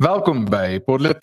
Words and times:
Welkom 0.00 0.46
by 0.48 0.78
Podlet. 0.80 1.18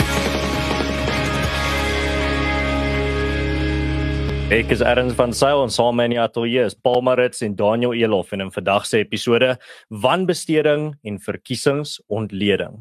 Ek 4.53 4.69
is 4.69 4.83
Erns 4.85 5.15
van 5.17 5.33
Sail 5.33 5.63
en 5.63 5.73
saam 5.73 5.97
met 5.97 6.11
my 6.13 6.19
ateljee 6.21 6.67
is 6.69 6.75
Paul 6.85 7.01
Marits 7.01 7.41
en 7.41 7.55
Daniel 7.57 7.95
Elof 7.97 8.35
en 8.37 8.45
in 8.45 8.51
vandag 8.53 8.85
se 8.85 9.01
episode 9.01 9.55
wanbesteding 9.89 10.91
en 11.01 11.17
verkiesingsontleding. 11.17 12.77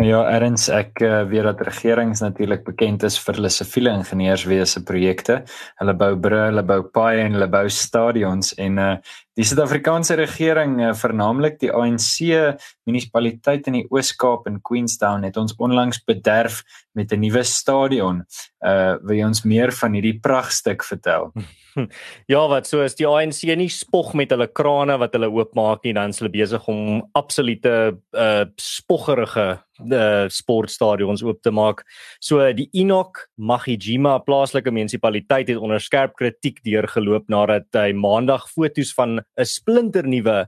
Nou 0.00 0.08
ja, 0.08 0.22
Erns, 0.32 0.70
ek 0.72 1.04
uh, 1.04 1.26
weet 1.28 1.44
dat 1.44 1.60
regerings 1.68 2.24
natuurlik 2.24 2.64
bekend 2.64 3.04
is 3.04 3.20
vir 3.20 3.36
hulle 3.36 3.52
siviele 3.52 3.92
ingenieurswese 4.00 4.80
projekte. 4.88 5.42
Hulle 5.82 5.96
bou 6.00 6.14
brûe, 6.16 6.40
hulle 6.48 6.64
bou 6.64 6.80
paaie 6.96 7.26
en 7.26 7.36
hulle 7.36 7.52
bou 7.52 7.66
stadions 7.68 8.54
en 8.56 8.80
uh, 8.80 8.92
Die 9.36 9.44
Suid-Afrikaanse 9.44 10.14
regering, 10.16 10.78
eh, 10.80 10.94
vernaamlik 10.96 11.58
die 11.60 11.68
ANC 11.68 12.56
munisipaliteit 12.88 13.66
in 13.68 13.74
die 13.76 13.86
Oos-Kaap 13.92 14.46
in 14.48 14.62
Queenstown 14.64 15.26
het 15.28 15.36
ons 15.36 15.52
onlangs 15.60 15.98
bederf 16.08 16.62
met 16.94 17.12
'n 17.12 17.20
nuwe 17.20 17.42
stadion. 17.44 18.24
Uh 18.64 18.96
wil 19.02 19.16
jy 19.16 19.26
ons 19.26 19.44
meer 19.44 19.72
van 19.72 19.92
hierdie 19.92 20.18
pragtstuk 20.20 20.82
vertel? 20.82 21.32
Ja, 22.26 22.48
wat 22.48 22.66
so 22.66 22.80
is 22.80 22.94
die 22.94 23.06
ANC 23.06 23.42
nie 23.54 23.68
spog 23.68 24.14
met 24.14 24.30
hulle 24.30 24.46
krane 24.48 24.96
wat 24.96 25.12
hulle 25.12 25.28
oopmaak 25.28 25.84
nie, 25.84 25.92
dan 25.92 26.08
is 26.08 26.18
hulle 26.18 26.32
besig 26.32 26.66
om 26.68 27.02
absolute 27.12 27.98
uh 28.16 28.44
spoggerige 28.56 29.60
uh 29.84 30.26
sportstadions 30.32 31.22
oop 31.22 31.42
te 31.42 31.50
maak. 31.50 31.82
So 32.20 32.40
die 32.56 32.68
Enoch 32.72 33.26
Magijima 33.36 34.18
plaaslike 34.24 34.72
munisipaliteit 34.72 35.48
het 35.48 35.60
onder 35.60 35.80
skerp 35.80 36.16
kritiek 36.16 36.62
deurgeloop 36.64 37.28
nadat 37.28 37.68
hy 37.76 37.92
maandag 37.92 38.48
foto's 38.50 38.94
van 38.96 39.20
'n 39.20 39.44
splinternuwe 39.44 40.46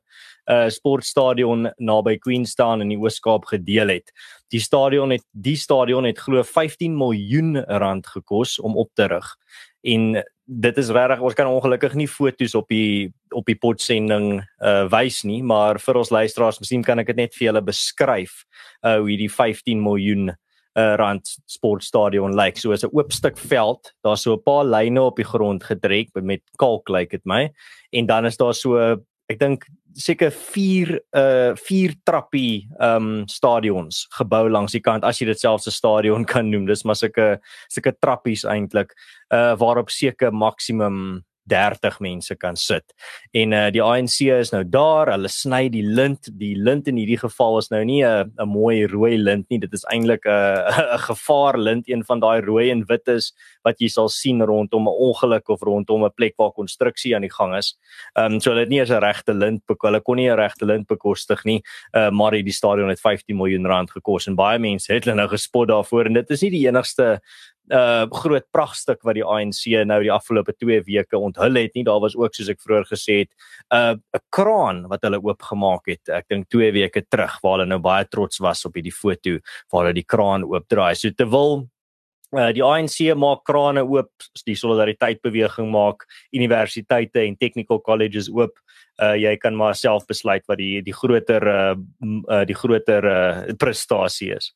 uh 0.49 0.69
sportstadion 0.69 1.69
naby 1.79 2.17
Queenstown 2.19 2.81
in 2.81 2.89
die 2.89 2.99
Oos-Kaap 2.99 3.45
gedeel 3.45 3.89
het. 3.89 4.13
Die 4.49 4.61
stadion 4.61 5.11
het 5.11 5.25
die 5.33 5.57
stadion 5.57 6.05
het 6.05 6.19
glo 6.19 6.43
15 6.43 6.97
miljoen 6.97 7.57
rand 7.65 8.07
gekos 8.07 8.59
om 8.59 8.77
op 8.77 8.89
te 8.95 9.07
rig. 9.07 9.37
En 9.83 10.25
dit 10.45 10.79
is 10.79 10.89
regtig 10.89 11.21
ons 11.21 11.35
kan 11.35 11.47
ongelukkig 11.47 11.95
nie 11.95 12.09
foto's 12.09 12.55
op 12.55 12.69
die 12.69 13.13
op 13.33 13.47
die 13.47 13.59
potsending 13.59 14.43
uh 14.65 14.89
wys 14.93 15.23
nie, 15.25 15.43
maar 15.43 15.79
vir 15.79 16.01
ons 16.01 16.11
luisteraars, 16.11 16.61
miskien 16.61 16.85
kan 16.85 16.99
ek 16.99 17.07
dit 17.13 17.17
net 17.17 17.35
vir 17.35 17.51
julle 17.51 17.63
beskryf 17.65 18.45
uh 18.85 18.99
hoe 18.99 19.09
hierdie 19.11 19.33
15 19.33 19.83
miljoen 19.83 20.31
uh 20.79 20.95
rand 21.01 21.27
sportstadion 21.51 22.37
lyk. 22.37 22.59
So 22.59 22.73
is 22.73 22.85
'n 22.85 22.93
oop 22.93 23.13
stuk 23.13 23.39
veld, 23.39 23.93
daar's 24.05 24.23
so 24.23 24.35
'n 24.35 24.43
paar 24.43 24.65
lyne 24.65 25.01
op 25.01 25.17
die 25.17 25.25
grond 25.25 25.65
gedrek 25.65 26.09
met 26.15 26.43
kalk 26.59 26.89
lyk 26.89 27.11
dit 27.11 27.25
my. 27.25 27.51
En 27.93 28.07
dan 28.07 28.27
is 28.27 28.37
daar 28.37 28.55
so 28.55 28.99
ek 29.29 29.39
dink 29.39 29.67
seker 29.99 30.31
4 30.31 31.01
uh 31.17 31.55
4 31.57 31.95
trappie 32.05 32.69
um 32.81 33.27
stadions 33.29 34.07
gebou 34.19 34.49
langs 34.49 34.73
die 34.73 34.81
kant 34.85 35.05
as 35.05 35.21
jy 35.21 35.27
dit 35.27 35.41
selfs 35.41 35.67
'n 35.67 35.75
stadion 35.75 36.25
kan 36.25 36.51
noem. 36.51 36.67
Dis 36.67 36.85
maar 36.85 36.97
sulke 36.97 37.41
sulke 37.69 37.93
trappies 38.01 38.45
eintlik 38.45 38.95
uh 39.33 39.57
waarop 39.57 39.91
seker 39.91 40.33
maksimum 40.33 41.25
30 41.49 42.01
mense 42.01 42.37
kan 42.37 42.57
sit. 42.57 42.95
En 43.33 43.53
uh 43.53 43.67
die 43.75 43.83
ANC 43.83 44.21
is 44.21 44.53
nou 44.53 44.63
daar, 44.65 45.13
hulle 45.13 45.29
sny 45.29 45.69
die 45.73 45.83
lint. 45.83 46.31
Die 46.39 46.55
lint 46.57 46.89
in 46.89 46.97
hierdie 47.01 47.19
geval 47.21 47.59
is 47.59 47.71
nou 47.71 47.85
nie 47.85 48.03
'n 48.05 48.33
'n 48.39 48.49
mooi 48.49 48.87
rooi 48.87 49.17
lint 49.17 49.49
nie. 49.51 49.59
Dit 49.59 49.73
is 49.73 49.85
eintlik 49.93 50.27
'n 50.27 50.31
'n 50.95 50.99
gevaar 51.09 51.59
lint, 51.59 51.89
een 51.89 52.05
van 52.05 52.21
daai 52.21 52.41
rooi 52.41 52.71
en 52.71 52.85
wit 52.87 53.09
is 53.09 53.33
wat 53.65 53.81
jy 53.81 53.89
sal 53.89 54.09
sien 54.09 54.43
rondom 54.43 54.89
'n 54.89 54.99
ongeluk 55.09 55.49
of 55.49 55.63
rondom 55.63 56.05
'n 56.05 56.15
plek 56.15 56.35
waar 56.37 56.53
konstruksie 56.53 57.15
aan 57.15 57.23
die 57.23 57.33
gang 57.33 57.57
is. 57.57 57.77
Ehm 58.15 58.35
um, 58.35 58.41
so 58.41 58.51
hulle 58.51 58.61
het 58.61 58.69
nie 58.69 58.81
eens 58.81 58.91
'n 58.91 59.03
regte 59.03 59.35
lint. 59.35 59.63
Hulle 59.67 60.01
kon 60.01 60.17
nie 60.17 60.31
'n 60.31 60.37
regte 60.37 60.65
lint 60.65 60.87
bekostig 60.87 61.45
nie. 61.45 61.63
Uh 61.93 62.11
maar 62.11 62.31
die 62.31 62.53
stadion 62.53 62.89
het 62.89 63.01
15 63.01 63.37
miljoen 63.37 63.67
rand 63.67 63.91
gekos 63.91 64.27
en 64.27 64.35
baie 64.35 64.59
mense 64.59 64.93
het 64.93 65.05
hulle 65.05 65.17
nou 65.17 65.29
gespot 65.29 65.69
daarvoor 65.69 66.07
en 66.07 66.13
dit 66.13 66.31
is 66.31 66.43
nie 66.43 66.51
die 66.51 66.67
enigste 66.67 67.21
uh 67.75 68.07
groot 68.23 68.47
pragtstuk 68.53 69.03
wat 69.05 69.17
die 69.19 69.25
ANC 69.25 69.65
nou 69.87 69.99
die 70.03 70.13
afgelope 70.13 70.55
2 70.57 70.83
weke 70.87 71.19
onthul 71.19 71.61
het. 71.61 71.75
Nie 71.75 71.85
daar 71.85 72.01
was 72.01 72.17
ook 72.17 72.35
soos 72.35 72.51
ek 72.53 72.61
vroeër 72.65 72.87
gesê 72.89 73.19
het 73.25 73.31
'n 73.73 73.99
uh, 74.01 74.21
kraan 74.31 74.87
wat 74.89 75.03
hulle 75.03 75.21
oopgemaak 75.23 75.87
het 75.87 76.09
ek 76.09 76.29
dink 76.29 76.49
2 76.49 76.73
weke 76.73 77.03
terug 77.09 77.41
waar 77.43 77.59
hulle 77.59 77.69
nou 77.69 77.79
baie 77.79 78.05
trots 78.09 78.39
was 78.41 78.65
op 78.65 78.75
hierdie 78.75 78.95
foto 78.95 79.39
waar 79.73 79.85
hulle 79.85 79.95
die 80.01 80.09
kraan 80.09 80.45
oopdraai. 80.45 80.95
So 80.97 81.11
terwyl 81.11 81.69
uh, 82.37 82.53
die 82.53 82.65
ANC 82.65 83.15
maak 83.17 83.45
krane 83.45 83.85
oop 83.85 84.11
die 84.47 84.57
solidariteit 84.57 85.23
beweging 85.23 85.71
maak 85.71 86.07
universiteite 86.33 87.21
en 87.21 87.37
technical 87.37 87.81
colleges 87.81 88.29
oop. 88.29 88.59
Uh, 88.99 89.15
jy 89.15 89.37
kan 89.37 89.55
maar 89.55 89.75
self 89.75 90.07
besluit 90.07 90.43
wat 90.49 90.59
die 90.59 90.83
die 90.83 90.95
groter 90.95 91.45
uh, 91.47 91.77
uh, 92.29 92.45
die 92.45 92.57
groter 92.57 93.05
uh, 93.05 93.55
prestasie 93.55 94.33
is 94.35 94.53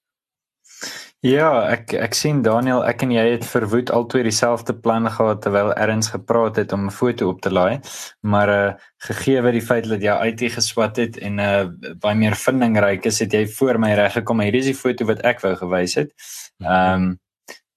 Ja, 1.23 1.69
ek 1.71 1.93
ek 1.95 2.17
sien 2.19 2.41
Daniel, 2.43 2.81
ek 2.83 3.05
en 3.05 3.13
jy 3.15 3.23
het 3.37 3.45
verwoed 3.47 3.93
altoe 3.95 4.25
dieselfde 4.27 4.75
plan 4.75 5.07
gehad 5.07 5.45
terwyl 5.45 5.71
Erns 5.79 6.09
gepraat 6.11 6.57
het 6.59 6.73
om 6.75 6.87
'n 6.87 6.91
foto 6.91 7.29
op 7.31 7.41
te 7.41 7.51
laai. 7.51 7.79
Maar 8.21 8.49
uh 8.49 8.73
gegee 9.07 9.43
wat 9.43 9.53
die 9.53 9.63
feit 9.63 9.89
dat 9.89 10.03
jy 10.03 10.11
uit 10.11 10.41
geswat 10.41 10.97
het 10.97 11.19
en 11.19 11.39
uh 11.39 11.69
baie 12.01 12.17
meer 12.17 12.35
vindingryk 12.35 13.07
is, 13.07 13.21
het 13.21 13.33
jy 13.33 13.47
voor 13.47 13.79
my 13.79 13.95
reg 13.95 14.13
gekom. 14.13 14.41
Hier 14.41 14.55
is 14.55 14.65
die 14.65 14.75
foto 14.75 15.05
wat 15.05 15.23
ek 15.23 15.41
wou 15.41 15.55
gewys 15.55 15.95
het. 15.95 16.11
Ehm 16.59 16.95
um, 16.95 17.21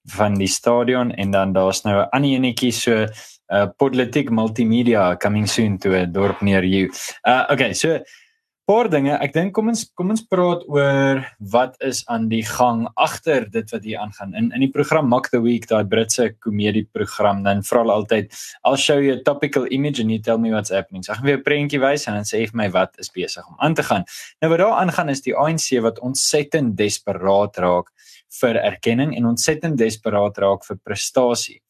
van 0.05 0.33
die 0.37 0.47
stadion 0.47 1.11
en 1.11 1.31
dan 1.31 1.53
daar's 1.53 1.83
nou 1.83 2.01
'n 2.01 2.09
ander 2.09 2.29
enetjie 2.29 2.72
so 2.72 3.05
uh, 3.53 3.67
politiek 3.77 4.29
multimedia 4.29 5.16
coming 5.17 5.49
soon 5.49 5.77
to 5.77 5.89
'n 5.89 6.11
dorp 6.11 6.41
near 6.41 6.63
you. 6.63 6.89
Uh 7.23 7.45
okay, 7.49 7.73
so 7.73 7.99
paar 8.65 8.87
dinge. 8.89 9.13
Ek 9.21 9.33
dink 9.35 9.53
kom 9.53 9.69
ons 9.69 9.83
kom 9.97 10.09
ons 10.13 10.23
praat 10.25 10.63
oor 10.73 11.21
wat 11.53 11.75
is 11.85 12.01
aan 12.11 12.25
die 12.31 12.41
gang 12.45 12.85
agter 13.01 13.45
dit 13.53 13.69
wat 13.73 13.85
hier 13.85 14.01
aangaan. 14.01 14.33
In 14.37 14.49
in 14.57 14.63
die 14.65 14.71
program 14.73 15.09
Mock 15.11 15.29
the 15.33 15.41
Week, 15.43 15.67
daai 15.69 15.85
Britse 15.89 16.31
komedie 16.41 16.85
program, 16.89 17.43
dan 17.45 17.61
vra 17.67 17.83
hulle 17.83 17.93
altyd, 17.93 18.33
"I'll 18.65 18.81
show 18.81 18.97
you 18.97 19.13
a 19.13 19.21
topical 19.21 19.67
image 19.69 19.99
and 20.01 20.09
you 20.09 20.19
tell 20.19 20.37
me 20.37 20.51
what's 20.51 20.73
happening." 20.73 21.03
So 21.03 21.13
ek 21.13 21.19
gaan 21.19 21.25
weer 21.25 21.37
'n 21.37 21.43
prentjie 21.43 21.79
wys 21.79 22.07
en 22.07 22.15
dan 22.15 22.23
sê 22.23 22.41
jy 22.41 22.47
vir 22.51 22.57
my 22.57 22.69
wat 22.69 22.97
is 22.97 23.09
besig 23.09 23.47
om 23.47 23.55
aan 23.59 23.75
te 23.75 23.83
gaan. 23.83 24.03
Nou 24.41 24.49
wat 24.49 24.59
daar 24.59 24.79
aangaan 24.81 25.09
is 25.09 25.21
die 25.21 25.35
ANC 25.35 25.81
wat 25.81 25.99
ontsettend 25.99 26.75
desperaat 26.75 27.57
raak 27.57 27.91
vir 28.41 28.55
erkenning 28.55 29.15
en 29.15 29.25
ontsettend 29.25 29.77
desperaat 29.77 30.37
raak 30.37 30.65
vir 30.65 30.77
prestasie. 30.83 31.61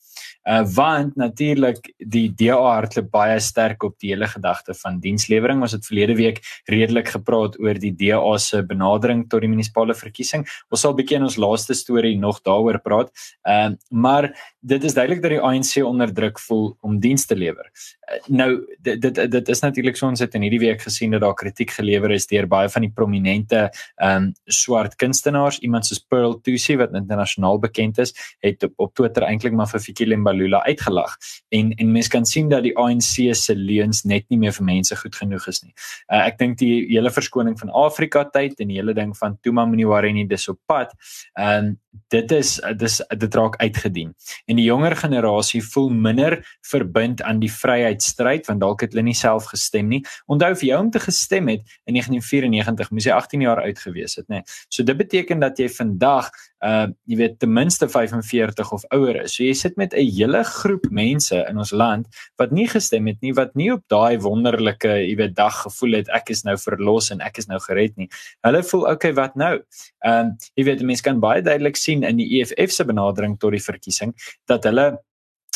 Uh 0.45 0.61
want 0.75 1.15
natuurlik 1.17 1.87
die 1.97 2.27
DA 2.37 2.57
hardloop 2.61 3.07
baie 3.09 3.39
sterk 3.41 3.81
op 3.83 3.95
die 3.99 4.11
hele 4.11 4.27
gedagte 4.29 4.75
van 4.77 4.99
dienslewering. 5.01 5.63
Ons 5.65 5.73
het 5.73 5.87
verlede 5.87 6.13
week 6.19 6.41
redelik 6.69 7.09
gepraat 7.15 7.57
oor 7.59 7.79
die 7.81 7.93
DA 7.97 8.37
se 8.37 8.61
benadering 8.61 9.23
tot 9.29 9.41
die 9.41 9.49
munisipale 9.49 9.95
verkiesing. 9.97 10.45
Ons 10.69 10.85
sal 10.85 10.93
bietjie 10.93 11.17
in 11.17 11.25
ons 11.25 11.39
laaste 11.41 11.73
storie 11.73 12.13
nog 12.21 12.43
daaroor 12.45 12.77
praat. 12.85 13.09
Uh 13.41 13.73
maar 13.89 14.29
dit 14.61 14.83
is 14.83 14.93
duidelik 14.93 15.21
dat 15.23 15.33
die 15.33 15.41
ANC 15.41 15.73
onder 15.81 16.13
druk 16.13 16.39
voel 16.39 16.75
om 16.81 16.99
diens 16.99 17.25
te 17.25 17.35
lewer. 17.35 17.65
Uh, 18.05 18.19
nou 18.27 18.49
dit 18.85 19.01
dit 19.01 19.21
dit 19.31 19.49
is 19.49 19.61
natuurlik 19.65 19.97
so 19.97 20.07
ons 20.07 20.21
het 20.21 20.37
in 20.37 20.45
hierdie 20.45 20.61
week 20.61 20.85
gesien 20.85 21.17
dat 21.17 21.25
daar 21.25 21.33
kritiek 21.33 21.73
gelewer 21.73 22.11
is 22.11 22.29
deur 22.29 22.45
baie 22.47 22.69
van 22.69 22.85
die 22.85 22.91
prominente 22.93 23.65
um 23.97 24.31
swart 24.45 24.95
kunstenaars, 25.01 25.59
iemand 25.65 25.89
soos 25.89 26.05
Pearl 26.05 26.37
Thusi 26.41 26.77
wat 26.77 26.93
internasionaal 26.93 27.59
bekend 27.59 27.97
is, 27.97 28.13
het 28.45 28.63
op, 28.63 28.73
op 28.77 28.93
Twitter 28.93 29.25
eintlik 29.25 29.53
maar 29.57 29.69
vir 29.73 29.81
Fikile 29.81 30.17
Mbalula 30.17 30.34
uitgelag 30.65 31.15
en 31.49 31.71
en 31.75 31.91
mense 31.91 32.09
kan 32.09 32.25
sien 32.25 32.49
dat 32.49 32.63
die 32.63 32.75
ANC 32.77 33.35
se 33.35 33.55
leuns 33.55 34.03
net 34.03 34.25
nie 34.29 34.37
meer 34.37 34.53
vir 34.53 34.65
mense 34.65 34.95
goed 34.95 35.15
genoeg 35.15 35.47
is 35.47 35.63
nie. 35.63 35.73
Uh, 36.11 36.25
ek 36.25 36.37
dink 36.37 36.57
die 36.57 36.85
hele 36.89 37.11
verskoning 37.11 37.57
van 37.59 37.69
Afrika 37.69 38.23
tyd 38.23 38.59
en 38.59 38.67
die 38.67 38.79
hele 38.79 38.93
ding 38.93 39.15
van 39.17 39.37
Tuma 39.41 39.65
Mniwareni 39.65 40.27
dis 40.27 40.49
op 40.49 40.59
pad. 40.65 40.93
Ehm 41.39 41.71
um, 41.71 41.73
dit 42.11 42.31
is 42.31 42.49
dis 42.77 42.97
dit 43.17 43.35
raak 43.35 43.55
uitgedien. 43.61 44.13
En 44.45 44.59
die 44.59 44.65
jonger 44.65 44.95
generasie 44.99 45.61
voel 45.63 45.89
minder 45.89 46.37
verbind 46.67 47.21
aan 47.21 47.39
die 47.39 47.51
vryheidsstryd 47.51 48.49
want 48.49 48.59
dalk 48.63 48.83
het 48.85 48.93
hulle 48.93 49.05
nie 49.07 49.15
self 49.17 49.49
gestem 49.51 49.87
nie. 49.91 50.01
Onthou 50.31 50.51
vir 50.55 50.67
jou 50.69 50.79
om 50.83 50.91
te 50.91 50.99
gestem 50.99 51.47
het 51.53 51.63
in 51.85 51.97
1994 51.97 52.91
moes 52.91 53.07
jy 53.07 53.15
18 53.15 53.45
jaar 53.47 53.63
oud 53.63 53.79
gewees 53.79 54.17
het, 54.19 54.27
nê. 54.27 54.41
Nee. 54.41 54.55
So 54.69 54.83
dit 54.83 54.97
beteken 54.97 55.39
dat 55.39 55.59
jy 55.59 55.69
vandag 55.71 56.31
uh 56.65 56.87
jy 57.05 57.17
weet 57.19 57.37
ten 57.39 57.53
minste 57.53 57.87
45 57.89 58.71
of 58.73 58.85
ouer 58.95 59.21
is. 59.23 59.35
So 59.35 59.43
jy 59.43 59.53
sit 59.53 59.77
met 59.77 59.93
'n 59.93 60.09
hele 60.17 60.43
groep 60.43 60.89
mense 60.89 61.35
in 61.49 61.57
ons 61.57 61.71
land 61.71 62.07
wat 62.37 62.51
nie 62.51 62.67
gestem 62.67 63.07
het 63.07 63.21
nie, 63.21 63.33
wat 63.33 63.55
nie 63.55 63.71
op 63.73 63.83
daai 63.87 64.17
wonderlike, 64.19 64.87
jy 64.87 65.15
weet, 65.15 65.35
dag 65.35 65.61
gevoel 65.63 66.01
het 66.01 66.09
ek 66.09 66.29
is 66.29 66.43
nou 66.43 66.57
verlos 66.57 67.11
en 67.11 67.21
ek 67.21 67.37
is 67.37 67.47
nou 67.47 67.59
gered 67.59 67.95
nie. 67.97 68.09
Hulle 68.43 68.63
voel 68.63 68.87
okay, 68.91 69.13
wat 69.13 69.35
nou? 69.35 69.59
Um, 70.05 70.35
jy 70.55 70.65
weet 70.65 70.81
mense 70.81 71.03
kan 71.03 71.19
baie 71.19 71.41
duidelik 71.41 71.77
sien 71.77 72.03
in 72.03 72.17
die 72.17 72.41
EFF 72.41 72.71
se 72.71 72.85
benadering 72.85 73.37
tot 73.39 73.51
die 73.51 73.63
verkiesing 73.63 74.13
dat 74.47 74.63
hulle 74.63 74.97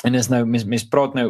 en 0.03 0.15
is 0.15 0.29
nou 0.31 0.45
mens 0.45 0.65
mens 0.65 0.87
praat 0.87 1.13
nou 1.13 1.27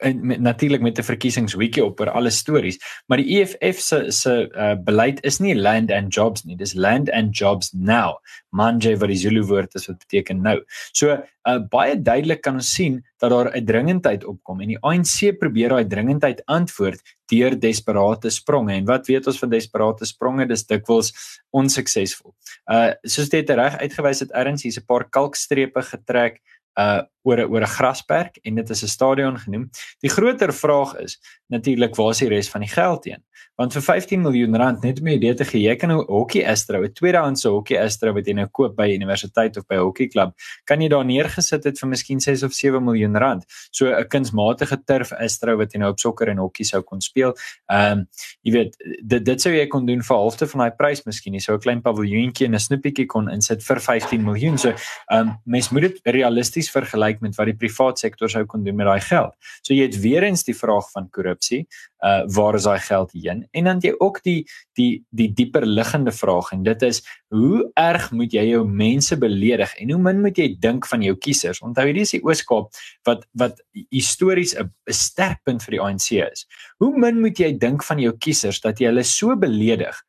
eh, 0.00 0.14
natuurlik 0.38 0.80
met 0.80 0.98
'n 0.98 1.02
verkiesingsweekie 1.02 1.84
op 1.84 2.00
oor 2.00 2.10
alle 2.10 2.30
stories 2.30 2.78
maar 3.06 3.18
die 3.18 3.40
EFF 3.40 3.80
se 3.80 4.10
se 4.10 4.48
uh, 4.52 4.74
beleid 4.84 5.20
is 5.24 5.38
nie 5.38 5.54
land 5.54 5.90
and 5.90 6.14
jobs 6.14 6.44
nie 6.44 6.56
dis 6.56 6.74
land 6.74 7.10
and 7.10 7.36
jobs 7.36 7.72
now. 7.72 8.16
Manje 8.50 8.96
wat 8.96 9.10
die 9.12 9.18
Zulu 9.20 9.42
woord 9.46 9.74
is 9.74 9.86
wat 9.90 9.98
beteken 9.98 10.42
nou. 10.42 10.56
So 10.96 11.12
uh, 11.12 11.58
baie 11.70 11.96
duidelik 12.00 12.42
kan 12.46 12.58
ons 12.60 12.72
sien 12.74 13.02
dat 13.20 13.30
daar 13.30 13.50
'n 13.54 13.64
dringendheid 13.64 14.24
opkom 14.24 14.60
en 14.60 14.68
die 14.74 14.80
ANC 14.80 15.38
probeer 15.38 15.68
daai 15.68 15.86
dringendheid 15.86 16.42
antwoord 16.46 17.00
deur 17.26 17.58
desperate 17.58 18.30
spronge. 18.30 18.72
En 18.72 18.84
wat 18.84 19.06
weet 19.06 19.26
ons 19.26 19.38
van 19.38 19.50
desperate 19.50 20.06
spronge? 20.06 20.46
Dis 20.46 20.66
dikwels 20.66 21.12
onsuksesvol. 21.50 22.34
Uh 22.70 22.92
soos 23.02 23.28
dit 23.28 23.50
reg 23.50 23.78
uitgewys 23.78 24.20
het 24.20 24.32
erns 24.32 24.62
hier's 24.62 24.78
'n 24.78 24.86
paar 24.86 25.08
kalkstrepe 25.10 25.82
getrek 25.82 26.40
uh 26.78 27.02
oor 27.26 27.40
'n 27.42 27.50
oor 27.50 27.62
'n 27.62 27.74
grasperk 27.76 28.38
en 28.44 28.54
dit 28.54 28.70
is 28.70 28.82
'n 28.82 28.88
stadion 28.88 29.38
genoem. 29.38 29.70
Die 30.00 30.10
groter 30.10 30.52
vraag 30.52 30.96
is 30.96 31.18
natuurlik 31.48 31.96
waar 31.96 32.10
is 32.10 32.18
die 32.18 32.28
res 32.28 32.50
van 32.50 32.60
die 32.60 32.70
geld 32.70 33.04
heen? 33.04 33.22
Want 33.56 33.72
vir 33.72 33.82
15 33.82 34.20
miljoen 34.20 34.56
rand 34.56 34.82
net 34.82 35.00
om 35.00 35.06
'n 35.06 35.16
idee 35.16 35.34
te 35.34 35.44
gee, 35.44 35.62
jy 35.68 35.76
kan 35.76 35.90
'n 35.90 36.04
hokkie 36.06 36.46
Astro, 36.48 36.82
'n 36.82 36.92
tweedehandse 36.92 37.48
hokkie 37.48 37.80
Astro 37.80 38.12
wat 38.12 38.26
jy 38.26 38.32
nou 38.32 38.46
koop 38.46 38.76
by 38.76 38.94
universiteit 38.94 39.56
of 39.56 39.66
by 39.66 39.74
'n 39.74 39.80
hokkieklub, 39.80 40.32
kan 40.64 40.80
jy 40.80 40.88
daar 40.88 41.04
neergesit 41.04 41.64
het 41.64 41.78
vir 41.78 41.88
miskien 41.88 42.20
6 42.20 42.42
of 42.42 42.52
7 42.52 42.84
miljoen 42.84 43.16
rand. 43.16 43.44
So 43.70 43.86
'n 43.86 44.08
kunsmatige 44.08 44.84
turf 44.84 45.12
Astro 45.12 45.56
wat 45.56 45.72
jy 45.72 45.78
nou 45.78 45.90
op 45.90 45.98
sokker 45.98 46.28
en 46.28 46.38
hokkie 46.38 46.64
sou 46.64 46.82
kon 46.82 47.00
speel. 47.00 47.34
Ehm 47.70 47.92
um, 47.92 48.06
jy 48.42 48.52
weet 48.52 48.76
dit 49.02 49.24
dit 49.24 49.40
sou 49.40 49.52
jy 49.52 49.66
kon 49.66 49.86
doen 49.86 50.02
vir 50.02 50.16
halfte 50.16 50.46
van 50.46 50.60
daai 50.60 50.76
prys 50.76 51.04
miskien. 51.04 51.34
Jy 51.34 51.40
sou 51.40 51.56
'n 51.56 51.60
klein 51.60 51.82
paviljoentjie 51.82 52.46
en 52.46 52.54
'n 52.54 52.58
snoepietjie 52.58 53.06
kon 53.06 53.28
insit 53.28 53.62
vir 53.62 53.80
15 53.80 54.22
miljoen. 54.22 54.58
So 54.58 54.68
ehm 54.68 55.28
um, 55.28 55.38
mens 55.44 55.70
moet 55.70 55.82
dit 55.82 56.00
realisties 56.04 56.65
vergelyk 56.70 57.20
met 57.20 57.36
wat 57.38 57.50
die 57.50 57.56
privaat 57.56 57.98
sektor 57.98 58.30
sou 58.30 58.44
kon 58.48 58.64
doen 58.64 58.76
met 58.76 58.86
daai 58.86 59.00
geld. 59.00 59.34
So 59.62 59.74
jy 59.74 59.86
het 59.88 59.98
weer 60.00 60.26
eens 60.26 60.44
die 60.44 60.56
vraag 60.56 60.90
van 60.94 61.10
korrupsie 61.10 61.66
uh 62.04 62.24
waar 62.36 62.54
is 62.54 62.66
daai 62.68 62.80
geld 62.80 63.12
heen? 63.16 63.46
En 63.52 63.64
dan 63.64 63.80
jy 63.80 63.94
ook 63.98 64.20
die 64.22 64.44
die 64.76 65.04
die 65.10 65.28
dieper 65.32 65.66
liggende 65.66 66.12
vraag 66.12 66.52
en 66.52 66.62
dit 66.62 66.82
is 66.82 67.02
hoe 67.34 67.64
erg 67.74 68.10
moet 68.12 68.32
jy 68.32 68.44
jou 68.50 68.64
mense 68.68 69.16
beledig 69.18 69.74
en 69.80 69.90
hoe 69.90 70.00
min 70.02 70.20
moet 70.20 70.38
jy 70.38 70.48
dink 70.60 70.86
van 70.86 71.02
jou 71.02 71.16
kiesers? 71.16 71.62
Onthou 71.64 71.86
hierdie 71.88 72.04
is 72.06 72.14
die 72.14 72.22
Ooskaap 72.24 72.70
wat 73.08 73.24
wat 73.32 73.62
histories 73.90 74.54
'n 74.54 74.70
sterk 74.90 75.42
punt 75.44 75.62
vir 75.62 75.78
die 75.78 75.82
ANC 75.82 76.10
is. 76.32 76.46
Hoe 76.78 76.92
min 76.98 77.20
moet 77.20 77.38
jy 77.38 77.52
dink 77.58 77.82
van 77.82 77.98
jou 77.98 78.12
kiesers 78.12 78.60
dat 78.60 78.80
jy 78.80 78.86
hulle 78.86 79.04
so 79.04 79.36
beledig 79.36 80.02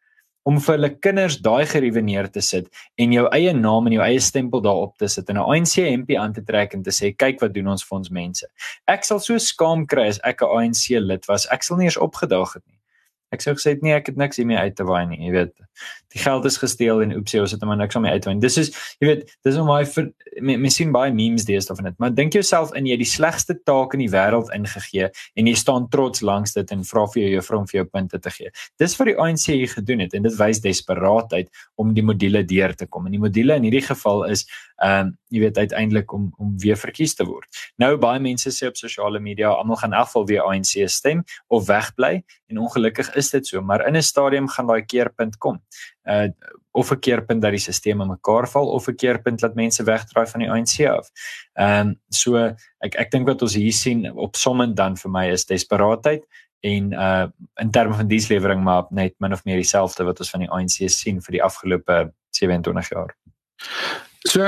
om 0.47 0.59
vir 0.63 0.77
hulle 0.77 0.89
kinders 1.03 1.37
daai 1.43 1.65
geriewe 1.67 2.01
neer 2.01 2.29
te 2.31 2.41
sit 2.45 2.69
en 3.03 3.15
jou 3.15 3.25
eie 3.35 3.53
naam 3.57 3.89
en 3.89 3.97
jou 3.97 4.03
eie 4.05 4.21
stempel 4.23 4.63
daarop 4.63 4.95
te 5.01 5.09
sit 5.11 5.29
en 5.29 5.37
'n 5.41 5.49
ANC 5.55 5.75
MP 5.99 6.15
aan 6.15 6.33
te 6.33 6.43
trek 6.51 6.73
en 6.73 6.83
te 6.83 6.93
sê 6.99 7.11
kyk 7.11 7.41
wat 7.41 7.53
doen 7.53 7.67
ons 7.67 7.83
vir 7.83 7.97
ons 7.97 8.09
mense. 8.09 8.47
Ek 8.87 9.03
sal 9.03 9.19
so 9.19 9.37
skaam 9.37 9.85
kry 9.85 10.07
as 10.07 10.19
ek 10.23 10.41
'n 10.41 10.47
ANC 10.47 10.99
lid 10.99 11.27
was. 11.27 11.47
Ek 11.51 11.63
sal 11.63 11.77
nie 11.77 11.85
eens 11.85 11.97
opgedaag 11.97 12.53
het 12.53 12.63
nie. 12.67 12.76
Ek 13.35 13.43
sou 13.43 13.51
gesê 13.57 13.73
nee, 13.83 13.91
ek 13.91 14.13
het 14.13 14.19
niks 14.19 14.39
hiermee 14.39 14.55
uit 14.55 14.75
te 14.77 14.85
waai 14.87 15.03
nie, 15.09 15.17
jy 15.25 15.31
weet. 15.33 15.51
Die 16.15 16.21
geld 16.23 16.45
is 16.47 16.55
gesteel 16.61 17.01
en 17.03 17.11
oepsie, 17.17 17.41
ons 17.43 17.51
het 17.51 17.63
hom 17.63 17.73
niks 17.75 17.97
om 17.99 18.05
mee 18.05 18.13
uit 18.15 18.23
te 18.23 18.29
waai. 18.29 18.39
Dis 18.39 18.55
is 18.61 18.69
jy 19.01 19.09
weet, 19.09 19.25
dis 19.43 19.57
om 19.59 19.67
my 19.67 19.81
mens 20.55 20.77
sien 20.79 20.93
baie 20.95 21.11
memes 21.13 21.43
deesdae 21.47 21.75
van 21.75 21.89
dit. 21.89 21.97
Maar 21.99 22.13
dink 22.15 22.37
jouself 22.37 22.71
in 22.77 22.87
jy 22.87 22.95
die 23.01 23.09
slegste 23.09 23.57
taak 23.67 23.97
in 23.97 24.05
die 24.05 24.09
wêreld 24.13 24.53
ingegee 24.55 25.09
en 25.11 25.51
jy 25.51 25.55
staan 25.59 25.89
trots 25.91 26.23
langs 26.23 26.55
dit 26.55 26.71
en 26.71 26.85
vra 26.87 27.03
vir 27.11 27.23
jou 27.23 27.33
juffrou 27.35 27.59
om 27.63 27.67
vir 27.67 27.81
jou 27.81 27.87
punte 27.91 28.21
te 28.23 28.33
gee. 28.37 28.53
Dis 28.79 28.95
wat 28.99 29.11
die 29.11 29.17
ANC 29.19 29.49
hier 29.51 29.73
gedoen 29.75 30.05
het 30.05 30.15
en 30.15 30.27
dit 30.29 30.39
wys 30.39 30.63
desperaatheid 30.63 31.51
om 31.75 31.91
die 31.97 32.05
module 32.05 32.45
deur 32.47 32.75
te 32.79 32.87
kom. 32.87 33.09
En 33.09 33.17
die 33.17 33.23
module 33.23 33.59
in 33.59 33.67
hierdie 33.67 33.83
geval 33.89 34.23
is 34.31 34.47
ehm 34.77 35.07
um, 35.07 35.13
jy 35.27 35.39
weet 35.39 35.57
uiteindelik 35.57 36.11
om 36.13 36.29
om 36.37 36.53
weer 36.59 36.77
verkies 36.77 37.15
te 37.15 37.25
word. 37.25 37.47
Nou 37.81 37.97
baie 37.97 38.19
mense 38.19 38.51
sê 38.53 38.67
op 38.69 38.77
sosiale 38.77 39.19
media 39.19 39.49
almal 39.49 39.79
gaan 39.81 39.93
afval 39.93 40.25
weer 40.25 40.45
ANC 40.45 40.85
stem 40.89 41.23
of 41.47 41.65
wegbly 41.67 42.23
en 42.47 42.57
ongelukkig 42.57 43.09
is 43.15 43.29
dit 43.29 43.47
so, 43.47 43.61
maar 43.61 43.87
in 43.87 43.97
'n 43.97 44.01
stadium 44.01 44.47
gaan 44.47 44.67
daai 44.67 44.85
keerpunt 44.85 45.37
kom. 45.37 45.61
Uh 46.05 46.29
of 46.71 46.91
'n 46.91 46.99
keerpunt 46.99 47.41
dat 47.41 47.51
die 47.51 47.59
stelsel 47.59 48.01
in 48.01 48.07
mekaar 48.07 48.47
val 48.47 48.67
of 48.67 48.87
'n 48.87 48.95
keerpunt 48.95 49.39
dat 49.39 49.55
mense 49.55 49.83
wegdraai 49.83 50.27
van 50.27 50.39
die 50.39 50.51
ANC 50.51 50.85
af. 50.85 51.09
Ehm 51.53 51.87
um, 51.87 51.99
so 52.09 52.37
ek 52.79 52.95
ek 52.95 53.11
dink 53.11 53.27
wat 53.27 53.41
ons 53.41 53.53
hier 53.53 53.73
sien 53.73 54.11
op 54.11 54.35
sommend 54.35 54.75
dan 54.75 54.97
vir 54.97 55.11
my 55.11 55.25
is 55.31 55.45
desperaatheid 55.45 56.23
en 56.61 56.93
uh 56.93 57.27
in 57.55 57.71
terme 57.71 57.95
van 57.95 58.07
dienslewering 58.07 58.63
maar 58.63 58.85
net 58.89 59.13
min 59.19 59.33
of 59.33 59.43
meer 59.45 59.55
dieselfde 59.55 60.03
wat 60.03 60.19
ons 60.19 60.29
van 60.29 60.39
die 60.39 60.49
ANC 60.49 60.89
sien 60.89 61.21
vir 61.21 61.31
die 61.31 61.43
afgelope 61.43 62.13
27 62.29 62.89
jaar. 62.89 63.15
So 64.27 64.43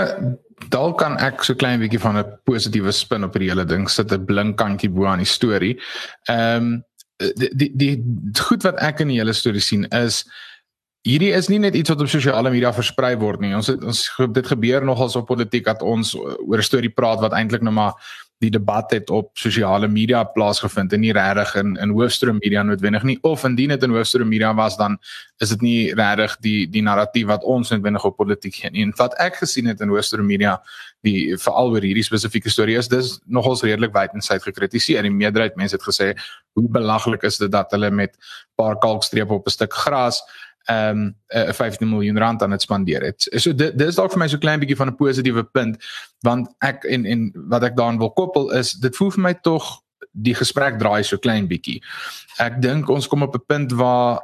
dalk 0.73 0.99
kan 0.99 1.15
ek 1.23 1.43
so 1.47 1.55
klein 1.55 1.79
bietjie 1.79 2.01
van 2.03 2.19
'n 2.19 2.27
positiewe 2.43 2.91
spin 2.91 3.23
op 3.23 3.33
hierdie 3.33 3.51
hele 3.51 3.65
ding 3.65 3.87
sit 3.89 4.11
'n 4.11 4.25
blink 4.25 4.57
kantjie 4.57 4.89
bo 4.89 5.05
aan 5.05 5.23
die 5.23 5.33
storie. 5.37 5.79
Ehm 6.27 6.55
um, 6.57 6.83
die, 7.19 7.51
die 7.55 7.71
die 7.75 7.95
goed 8.47 8.63
wat 8.63 8.79
ek 8.79 8.99
in 8.99 9.11
die 9.11 9.19
hele 9.19 9.33
storie 9.33 9.61
sien 9.61 9.85
is 9.91 10.23
hierdie 11.07 11.31
is 11.35 11.47
nie 11.49 11.59
net 11.59 11.75
iets 11.75 11.89
wat 11.89 12.01
op 12.01 12.11
sosiale 12.11 12.51
media 12.51 12.71
versprei 12.75 13.15
word 13.19 13.41
nie. 13.43 13.53
Ons 13.55 13.67
het, 13.71 13.83
ons 13.83 14.01
dit 14.35 14.47
gebeur 14.47 14.85
nogals 14.85 15.15
op 15.15 15.27
politiek 15.27 15.65
dat 15.65 15.81
ons 15.81 16.15
oor 16.15 16.57
'n 16.57 16.69
storie 16.69 16.91
praat 16.91 17.19
wat 17.19 17.33
eintlik 17.33 17.61
nou 17.61 17.73
maar 17.73 17.93
die 18.39 18.49
debat 18.49 18.91
het 18.95 19.09
op 19.11 19.33
sosiale 19.37 19.87
media 19.91 20.21
plaasgevind 20.23 20.93
en 20.95 21.01
nie 21.03 21.11
regtig 21.15 21.55
in 21.59 21.73
in 21.83 21.91
hoofstroom 21.91 22.37
media 22.39 22.63
noodwendig 22.63 23.03
nie 23.03 23.17
of 23.27 23.43
indien 23.43 23.73
dit 23.73 23.83
in 23.83 23.91
hoofstroom 23.91 24.29
media 24.31 24.53
was 24.55 24.77
dan 24.79 24.95
is 25.43 25.51
dit 25.51 25.61
nie 25.61 25.93
regtig 25.93 26.37
die 26.45 26.61
die 26.71 26.83
narratief 26.83 27.27
wat 27.27 27.43
ons 27.43 27.71
noodwendig 27.73 28.05
op 28.07 28.15
politiek 28.15 28.55
gee 28.55 28.71
nie. 28.71 28.85
En 28.87 28.93
wat 28.95 29.17
ek 29.19 29.41
gesien 29.43 29.67
het 29.67 29.83
in 29.83 29.91
hoofstroom 29.91 30.27
media 30.27 30.55
die 31.03 31.35
veral 31.35 31.75
oor 31.75 31.83
hierdie 31.83 32.03
spesifieke 32.03 32.51
storie 32.51 32.77
is 32.79 32.87
dis 32.87 33.17
nogals 33.25 33.63
redelik 33.63 33.91
wydensyd 33.95 34.43
gekritiseer. 34.43 35.03
Die 35.03 35.11
meerderheid 35.11 35.59
mense 35.59 35.75
het 35.75 35.83
gesê 35.83 36.13
hoe 36.55 36.67
belaglik 36.71 37.27
is 37.27 37.39
dit 37.43 37.51
dat 37.51 37.71
hulle 37.75 37.91
met 37.91 38.15
paar 38.55 38.79
kalkstrepe 38.79 39.33
op 39.35 39.47
'n 39.47 39.57
stuk 39.57 39.73
gras 39.73 40.23
ehm 40.69 40.97
um, 40.97 41.15
uh, 41.33 41.53
15 41.53 41.89
miljoen 41.89 42.17
rand 42.17 42.43
aan 42.43 42.49
dit 42.49 42.61
spandeer 42.61 43.01
het. 43.01 43.25
So 43.41 43.53
dit 43.55 43.77
dis 43.77 43.95
dalk 43.97 44.11
vir 44.13 44.21
my 44.21 44.27
so 44.29 44.37
klein 44.37 44.61
bietjie 44.61 44.77
van 44.77 44.91
'n 44.91 44.95
positiewe 44.95 45.43
punt 45.43 45.77
want 46.21 46.49
ek 46.61 46.83
en 46.83 47.05
en 47.05 47.31
wat 47.49 47.63
ek 47.63 47.75
daaraan 47.75 47.97
wil 47.97 48.13
koppel 48.13 48.51
is 48.53 48.73
dit 48.73 48.95
voel 48.95 49.11
vir 49.11 49.21
my 49.21 49.33
tog 49.33 49.81
die 50.11 50.35
gesprek 50.35 50.77
draai 50.79 51.03
so 51.03 51.17
klein 51.17 51.47
bietjie. 51.47 51.81
Ek 52.37 52.61
dink 52.61 52.89
ons 52.89 53.07
kom 53.07 53.23
op 53.23 53.35
'n 53.35 53.45
punt 53.47 53.71
waar 53.71 54.21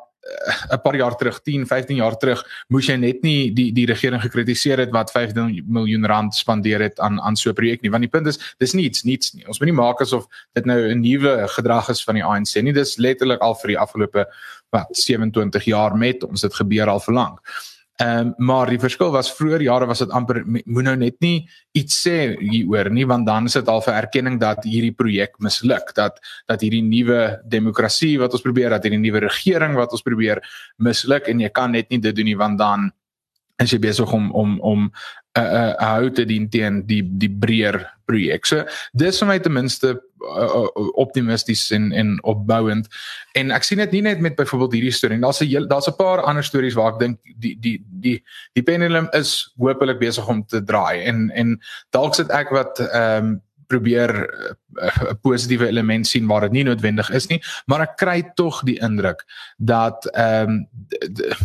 'n 0.72 0.81
paar 0.81 0.95
jaar 0.95 1.16
terug, 1.16 1.42
10, 1.42 1.68
15 1.68 1.95
jaar 1.95 2.18
terug, 2.18 2.42
moes 2.68 2.88
jy 2.88 2.95
net 2.98 3.22
nie 3.24 3.51
die 3.54 3.72
die 3.74 3.86
regering 3.86 4.22
gekritiseer 4.22 4.81
het 4.81 4.92
wat 4.92 5.12
15 5.12 5.63
miljoen 5.68 6.06
rand 6.06 6.36
spandeer 6.36 6.81
het 6.81 7.00
aan 7.00 7.22
aan 7.22 7.36
so 7.36 7.50
'n 7.50 7.54
projek 7.54 7.81
nie, 7.81 7.92
want 7.92 8.01
die 8.01 8.10
punt 8.10 8.27
is 8.27 8.39
dis 8.57 8.74
niets, 8.74 9.04
niets 9.04 9.33
nie. 9.33 9.48
Ons 9.48 9.60
moet 9.60 9.69
nie 9.69 9.77
maak 9.81 10.01
asof 10.01 10.25
dit 10.54 10.66
nou 10.66 10.80
'n 10.89 11.01
nuwe 11.01 11.48
gedrag 11.48 11.89
is 11.89 12.04
van 12.04 12.16
die 12.16 12.24
ANC 12.24 12.62
nie. 12.62 12.74
Dis 12.74 12.98
letterlik 12.98 13.42
al 13.42 13.56
vir 13.56 13.68
die 13.68 13.80
afgelope 13.80 14.25
wat 14.72 14.88
27 14.92 15.63
jaar 15.66 15.95
met 15.95 16.24
ons 16.24 16.42
dit 16.42 16.54
gebeur 16.54 16.88
al 16.88 17.00
vir 17.00 17.13
lank. 17.13 17.39
Ehm 17.95 18.27
um, 18.27 18.33
maar 18.38 18.68
die 18.68 18.80
verskil 18.80 19.12
was 19.12 19.30
vroeër 19.31 19.62
jare 19.63 19.86
was 19.88 20.01
dit 20.03 20.09
amper 20.12 20.42
moet 20.45 20.83
nou 20.83 20.95
net 21.00 21.15
nie 21.24 21.45
iets 21.80 22.01
sê 22.03 22.36
hieroor 22.42 22.89
nie 22.92 23.06
want 23.07 23.24
dan 23.25 23.47
is 23.47 23.56
dit 23.56 23.69
al 23.71 23.80
vir 23.86 23.95
erkenning 23.95 24.36
dat 24.39 24.68
hierdie 24.68 24.92
projek 24.92 25.39
misluk 25.39 25.94
dat 25.95 26.19
dat 26.45 26.59
hierdie 26.59 26.83
nuwe 26.83 27.39
demokrasie 27.47 28.18
wat 28.19 28.36
ons 28.36 28.44
probeer 28.44 28.75
dat 28.75 28.83
hierdie 28.83 29.00
nuwe 29.00 29.24
regering 29.30 29.80
wat 29.80 29.95
ons 29.95 30.03
probeer 30.03 30.44
misluk 30.75 31.31
en 31.31 31.39
jy 31.39 31.50
kan 31.56 31.71
net 31.71 31.88
nie 31.89 32.01
dit 32.03 32.15
doen 32.15 32.27
nie 32.27 32.36
want 32.36 32.59
dan 32.59 32.92
is 33.63 33.71
jy 33.71 33.80
besig 33.80 34.12
om 34.12 34.27
om 34.36 34.59
om 34.59 34.91
'n 35.36 35.39
uh, 35.39 35.44
'n 35.44 35.75
uh, 35.80 35.94
hou 35.95 36.12
te 36.12 36.25
dien 36.25 36.50
teen 36.50 36.84
die 36.86 37.03
die 37.03 37.31
breër 37.31 37.79
projek. 38.05 38.46
So 38.46 38.65
dis 38.93 39.19
vir 39.19 39.27
my 39.27 39.39
ten 39.39 39.53
minste 39.53 39.96
uh, 40.25 40.67
optimisties 40.94 41.72
en 41.72 41.91
en 41.91 42.24
opbouend. 42.24 42.88
En 43.34 43.51
ek 43.51 43.63
sien 43.63 43.77
dit 43.77 43.91
nie 43.91 44.01
net 44.01 44.20
met 44.20 44.36
byvoorbeeld 44.36 44.77
hierdie 44.77 44.94
storie. 44.96 45.20
Daar's 45.20 45.41
'n 45.41 45.67
daar's 45.67 45.88
'n 45.88 45.96
paar 45.96 46.22
ander 46.22 46.44
stories 46.44 46.74
waar 46.74 46.94
ek 46.94 47.00
dink 47.00 47.20
die 47.38 47.58
die 47.60 47.77
die 47.89 48.24
die 48.53 48.63
pendulum 48.63 49.08
is 49.12 49.53
hopelik 49.58 50.00
besig 50.00 50.27
om 50.27 50.46
te 50.46 50.63
draai 50.63 51.03
en 51.03 51.32
en 51.32 51.60
dalk 51.89 52.15
sit 52.15 52.29
ek 52.29 52.50
wat 52.50 52.79
ehm 52.79 53.25
um, 53.25 53.41
probeer 53.67 54.12
eh, 54.29 54.53
'n 54.75 55.10
uh, 55.10 55.13
positiewe 55.22 55.67
element 55.67 56.08
sien 56.08 56.27
waar 56.27 56.41
dit 56.41 56.51
nie 56.51 56.63
noodwendig 56.63 57.10
is 57.10 57.27
nie, 57.29 57.41
maar 57.67 57.82
ek 57.82 57.98
kry 57.98 58.24
tog 58.36 58.62
die 58.63 58.79
indruk 58.84 59.25
dat 59.58 60.05
ehm 60.13 60.50
um, 60.50 60.67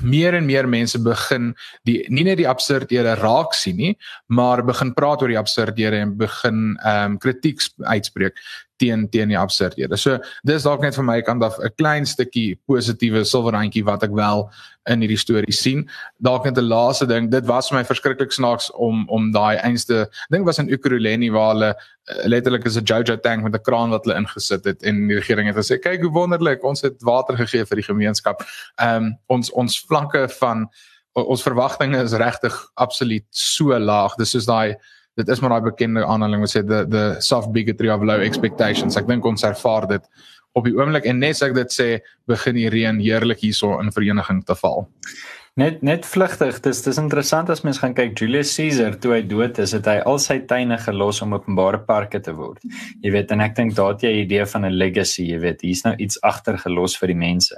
meer 0.02 0.34
en 0.34 0.46
meer 0.46 0.68
mense 0.68 0.98
begin 0.98 1.54
die 1.84 2.04
nie 2.08 2.24
net 2.24 2.38
die 2.38 2.48
absurdhede 2.48 3.14
raak 3.20 3.54
sien 3.54 3.76
nie, 3.76 3.96
maar 4.26 4.64
begin 4.64 4.94
praat 4.94 5.22
oor 5.22 5.28
die 5.28 5.38
absurdhede 5.38 5.96
en 5.96 6.16
begin 6.16 6.76
ehm 6.84 7.12
um, 7.12 7.18
kritiek 7.18 7.60
uitspreek 7.84 8.36
teen 8.80 9.08
teen 9.12 9.28
die 9.32 9.38
absurdhede. 9.38 9.98
So 10.00 10.18
dis 10.46 10.64
dalk 10.66 10.84
net 10.84 10.96
vir 10.96 11.06
my 11.06 11.20
kant 11.26 11.44
af 11.44 11.58
'n 11.60 11.74
klein 11.76 12.06
stukkie 12.06 12.58
positiewe 12.68 13.24
silwerrandjie 13.24 13.84
wat 13.84 14.02
ek 14.02 14.14
wel 14.16 14.48
in 14.88 15.02
hierdie 15.04 15.20
storie 15.20 15.52
sien. 15.52 15.88
Dalk 16.18 16.44
net 16.44 16.58
'n 16.58 16.68
laaste 16.68 17.06
ding, 17.06 17.30
dit 17.30 17.46
was 17.46 17.68
vir 17.68 17.78
my 17.78 17.84
verskriklik 17.84 18.32
snaaks 18.32 18.70
om 18.74 19.04
om 19.08 19.32
daai 19.32 19.56
einste 19.60 20.08
ding 20.30 20.44
was 20.44 20.58
in 20.58 20.68
Ekurhuleni 20.68 21.30
waar 21.30 21.54
hulle 21.54 21.74
uh, 21.74 22.26
letterlik 22.26 22.64
is 22.64 22.76
'n 22.76 22.84
Jojo 22.84 23.16
tank 23.22 23.42
met 23.42 23.54
'n 23.54 23.62
kraan 23.62 23.90
wat 23.90 24.04
hulle 24.04 24.18
ingesit 24.18 24.64
het 24.64 24.82
en 24.82 25.08
die 25.08 25.18
regering 25.18 25.48
het 25.48 25.56
gesê 25.56 25.78
kyk 25.78 26.02
hoe 26.02 26.12
wonderlik, 26.12 26.64
ons 26.64 26.82
het 26.82 27.02
water 27.02 27.36
gegee 27.36 27.64
vir 27.64 27.76
die 27.76 27.88
gemeenskap. 27.88 28.42
Ehm 28.76 29.04
um, 29.04 29.18
ons 29.26 29.50
ons 29.50 29.80
vlakke 29.88 30.28
van 30.40 30.68
ons 31.12 31.42
verwagtinge 31.42 32.02
is 32.02 32.12
regtig 32.12 32.54
absoluut 32.74 33.26
so 33.30 33.78
laag. 33.78 34.16
Dis 34.16 34.30
soos 34.30 34.46
daai 34.46 34.76
dit 35.16 35.28
is 35.28 35.40
maar 35.40 35.50
daai 35.50 35.70
bekende 35.70 36.04
aanhaling 36.06 36.40
wat 36.40 36.52
sê 36.52 36.62
the 36.66 36.84
the 36.88 37.16
soft 37.20 37.52
bigotry 37.52 37.88
of 37.88 38.02
low 38.02 38.20
expectations. 38.20 38.96
Ek 38.96 39.08
dink 39.08 39.24
ons 39.24 39.42
ervaar 39.42 39.86
dit 39.88 40.02
op 40.58 40.66
die 40.66 40.74
oomblik 40.74 41.06
en 41.06 41.20
net 41.22 41.38
as 41.38 41.44
ek 41.46 41.54
dit 41.54 41.74
sê, 41.74 41.88
begin 42.30 42.58
die 42.58 42.70
reën 42.72 42.98
heerlik 43.02 43.42
hierso 43.44 43.76
in 43.82 43.92
vereniging 43.94 44.42
te 44.46 44.56
val. 44.58 44.88
Net 45.60 45.82
net 45.84 46.06
vlugtig, 46.08 46.56
dis 46.64 46.78
dis 46.86 46.98
interessant 47.00 47.50
as 47.52 47.60
mens 47.66 47.80
gaan 47.82 47.92
kyk 47.96 48.14
Julius 48.16 48.52
Caesar 48.56 48.94
toe 49.02 49.10
hy 49.12 49.18
dood 49.28 49.58
is, 49.60 49.74
het 49.76 49.88
hy 49.90 49.98
al 50.08 50.20
sy 50.22 50.38
tuine 50.48 50.78
gelos 50.80 51.18
om 51.24 51.34
openbare 51.36 51.82
parke 51.84 52.20
te 52.24 52.32
word. 52.36 52.62
Jy 53.04 53.12
weet 53.12 53.34
en 53.34 53.44
ek 53.44 53.58
dink 53.58 53.74
daar 53.76 53.92
het 53.92 54.06
jy 54.06 54.12
'n 54.14 54.22
idee 54.22 54.46
van 54.52 54.64
'n 54.64 54.78
legacy, 54.78 55.26
jy 55.32 55.40
weet, 55.42 55.60
hier's 55.60 55.84
nou 55.84 55.94
iets 55.98 56.20
agtergelos 56.22 56.96
vir 56.96 57.12
die 57.12 57.20
mense. 57.26 57.56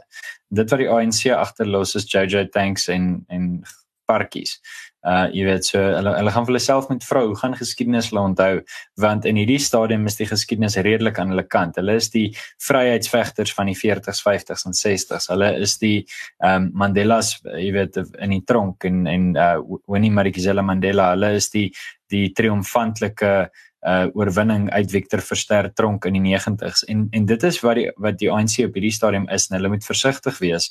Dit 0.51 0.71
wat 0.71 0.81
die 0.81 0.91
ANC 0.91 1.31
agterlos 1.31 1.95
is 1.95 2.09
JJ 2.11 2.51
tanks 2.51 2.89
en 2.89 3.25
en 3.29 3.63
parkies 4.07 4.59
uh 5.03 5.27
jy 5.35 5.47
weet 5.49 5.67
so 5.67 5.81
hulle 5.83 6.13
hulle 6.15 6.33
gaan 6.35 6.45
vir 6.47 6.53
hulle 6.53 6.63
self 6.63 6.89
met 6.91 7.03
vrou 7.07 7.25
gaan 7.39 7.57
geskiedenis 7.59 8.11
hulle 8.13 8.23
onthou 8.29 8.61
want 9.03 9.27
in 9.27 9.41
hierdie 9.41 9.59
stadium 9.63 10.07
is 10.07 10.19
die 10.21 10.29
geskiedenis 10.31 10.77
redelik 10.87 11.19
aan 11.19 11.35
hulle 11.35 11.47
kant. 11.55 11.81
Hulle 11.81 11.97
is 11.99 12.11
die 12.15 12.29
vryheidsvegters 12.63 13.55
van 13.57 13.71
die 13.73 13.79
40s, 13.79 14.23
50s 14.23 14.67
en 14.69 14.79
60s. 14.79 15.29
Hulle 15.33 15.51
is 15.65 15.77
die 15.83 16.05
um 16.47 16.71
Mandela's 16.79 17.35
jy 17.51 17.73
weet 17.75 17.99
in 17.99 18.37
die 18.37 18.45
tronk 18.47 18.87
en 18.87 19.07
en 19.11 19.29
uh 19.35 19.59
Winnie 19.91 20.15
Madikizela 20.15 20.63
Mandela. 20.63 21.13
Hulle 21.17 21.35
is 21.41 21.51
die 21.51 21.69
die 22.13 22.29
triomfantelike 22.39 23.35
uh 23.83 24.07
oorwinning 24.15 24.69
uit 24.71 24.91
Victor 24.95 25.21
Verster 25.21 25.73
tronk 25.75 26.07
in 26.07 26.21
die 26.21 26.37
90s. 26.39 26.87
En 26.87 27.09
en 27.11 27.27
dit 27.27 27.43
is 27.51 27.59
wat 27.67 27.81
die 27.81 27.89
wat 27.97 28.23
die 28.23 28.31
ANC 28.31 28.61
op 28.69 28.79
hierdie 28.79 28.95
stadium 28.95 29.27
is 29.35 29.51
en 29.51 29.59
hulle 29.59 29.75
moet 29.75 29.87
versigtig 29.87 30.39
wees. 30.39 30.71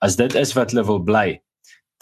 As 0.00 0.16
dit 0.16 0.34
is 0.34 0.52
wat 0.56 0.72
hulle 0.72 0.84
wil 0.84 1.02
bly, 1.04 1.40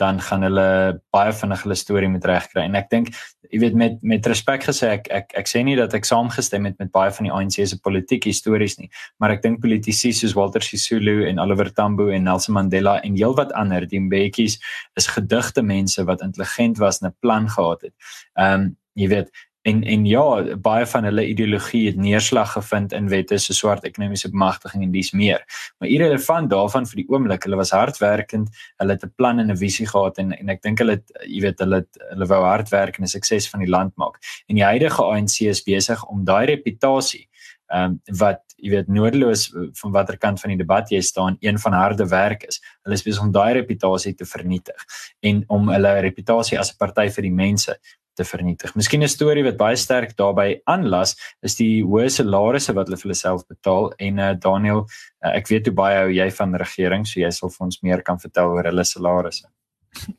dan 0.01 0.21
gaan 0.21 0.43
hulle 0.43 1.01
baie 1.15 1.33
vinnig 1.33 1.63
hulle 1.63 1.79
storie 1.79 2.11
met 2.11 2.25
regkry 2.25 2.65
en 2.65 2.75
ek 2.75 2.91
dink 2.91 3.13
jy 3.51 3.61
weet 3.63 3.77
met 3.79 3.99
met 4.03 4.27
respek 4.27 4.67
gesê 4.67 4.91
ek 4.99 5.09
ek 5.11 5.35
ek 5.43 5.51
sê 5.51 5.63
nie 5.63 5.77
dat 5.79 5.95
ek 5.95 6.09
saamgestem 6.09 6.67
het 6.67 6.79
met 6.83 6.93
baie 6.93 7.13
van 7.15 7.29
die 7.29 7.33
ANC 7.33 7.61
se 7.63 7.79
politieke 7.79 8.33
stories 8.35 8.79
nie 8.81 8.91
maar 9.23 9.37
ek 9.37 9.43
dink 9.43 9.61
politici 9.63 10.13
soos 10.13 10.35
Walter 10.35 10.63
Sisulu 10.63 11.25
en 11.29 11.39
Oliver 11.39 11.71
Tambo 11.73 12.09
en 12.11 12.27
Nelson 12.27 12.55
Mandela 12.59 12.99
en 13.03 13.17
heelwat 13.19 13.53
ander 13.55 13.87
die 13.87 14.01
Mbekkies 14.01 14.59
is 14.99 15.11
gedigte 15.11 15.63
mense 15.63 16.05
wat 16.09 16.23
intelligent 16.27 16.79
was 16.83 17.01
en 17.01 17.09
'n 17.09 17.17
plan 17.21 17.49
gehad 17.49 17.81
het. 17.83 17.95
Ehm 18.39 18.61
um, 18.61 18.77
jy 18.95 19.09
weet 19.09 19.31
en 19.65 19.83
en 19.83 20.05
ja 20.07 20.57
baie 20.61 20.87
van 20.87 21.07
hulle 21.09 21.25
ideologie 21.27 21.87
het 21.87 21.97
neerslag 21.97 22.53
gevind 22.53 22.93
in 22.93 23.09
wette 23.09 23.39
so 23.41 23.57
swart 23.57 23.87
ekonomiese 23.89 24.29
bemagtiging 24.31 24.85
en 24.85 24.93
dis 24.93 25.13
meer. 25.17 25.45
Maar 25.79 25.89
irrelevant 25.89 26.51
daarvan 26.53 26.89
vir 26.91 27.01
die 27.01 27.07
oomblik 27.09 27.47
hulle 27.49 27.61
was 27.61 27.73
hardwerkend 27.73 28.51
hulle 28.83 28.97
het 28.97 29.05
'n 29.05 29.13
plan 29.17 29.41
en 29.41 29.51
'n 29.51 29.57
visie 29.57 29.87
gehad 29.87 30.19
en 30.19 30.33
en 30.33 30.49
ek 30.49 30.63
dink 30.63 30.79
hulle 30.79 30.99
het 31.01 31.13
jy 31.27 31.41
weet 31.41 31.59
hulle 31.59 31.77
het, 31.77 32.01
hulle 32.11 32.27
wou 32.27 32.43
hard 32.45 32.69
werk 32.69 32.99
en 32.99 33.05
'n 33.05 33.15
sukses 33.17 33.49
van 33.51 33.61
die 33.61 33.71
land 33.71 33.97
maak. 33.97 34.19
En 34.49 34.55
die 34.55 34.65
huidige 34.65 35.03
ANC 35.03 35.41
is 35.41 35.63
besig 35.63 36.05
om 36.05 36.25
daai 36.25 36.47
reputasie 36.47 37.29
ehm 37.73 37.85
um, 37.85 38.01
wat 38.19 38.43
jy 38.57 38.71
weet 38.71 38.89
noodloos 38.89 39.49
van 39.81 39.93
watter 39.93 40.19
kant 40.19 40.41
van 40.41 40.51
die 40.51 40.59
debat 40.59 40.91
jy 40.91 41.01
staan 41.01 41.37
een 41.41 41.59
van 41.59 41.73
harde 41.73 42.07
werk 42.09 42.43
is. 42.43 42.61
Hulle 42.83 42.95
is 42.95 43.03
besig 43.03 43.23
om 43.23 43.33
daai 43.33 43.53
reputasie 43.53 44.15
te 44.15 44.25
vernietig 44.25 44.85
en 45.21 45.45
om 45.49 45.69
hulle 45.69 46.01
reputasie 46.01 46.59
as 46.59 46.73
'n 46.73 46.77
party 46.79 47.09
vir 47.09 47.23
die 47.23 47.33
mense 47.33 47.79
te 48.15 48.25
vernietig. 48.25 48.75
Miskien 48.75 49.03
'n 49.03 49.09
storie 49.09 49.45
wat 49.45 49.57
baie 49.57 49.77
sterk 49.77 50.17
daarbey 50.17 50.61
aanlas 50.67 51.17
is 51.43 51.57
die 51.57 51.83
hoë 51.83 52.09
salarisse 52.11 52.75
wat 52.75 52.89
hulle 52.89 52.97
vir 52.97 53.09
hulle 53.09 53.19
self 53.19 53.47
betaal 53.49 53.93
en 53.99 54.19
uh, 54.19 54.33
Daniel, 54.35 54.87
uh, 55.25 55.33
ek 55.35 55.49
weet 55.49 55.67
hoe 55.67 55.75
baie 55.75 55.99
hou 55.99 56.11
jy 56.11 56.31
van 56.31 56.55
regering, 56.55 57.07
so 57.07 57.21
jy 57.21 57.31
sal 57.31 57.51
vir 57.51 57.67
ons 57.67 57.83
meer 57.83 58.03
kan 58.03 58.19
vertel 58.19 58.55
oor 58.55 58.65
hulle 58.65 58.85
salarisse. 58.85 59.49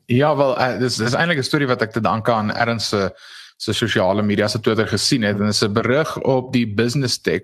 Ja, 0.08 0.34
wel, 0.36 0.54
uh, 0.56 0.78
dis 0.78 0.96
dis 0.96 1.14
eintlik 1.14 1.38
'n 1.38 1.50
storie 1.50 1.68
wat 1.68 1.82
ek 1.82 1.92
te 1.92 2.00
danke 2.00 2.32
aan 2.32 2.50
Ernst 2.50 2.88
se 2.88 3.10
se 3.56 3.72
sosiale 3.72 4.22
media 4.22 4.48
se 4.48 4.60
Twitter 4.60 4.86
gesien 4.88 5.22
het 5.22 5.38
en 5.38 5.48
dit 5.48 5.54
is 5.54 5.62
'n 5.62 5.72
berig 5.72 6.18
op 6.22 6.52
die 6.52 6.66
Business 6.66 7.20
Tech 7.20 7.42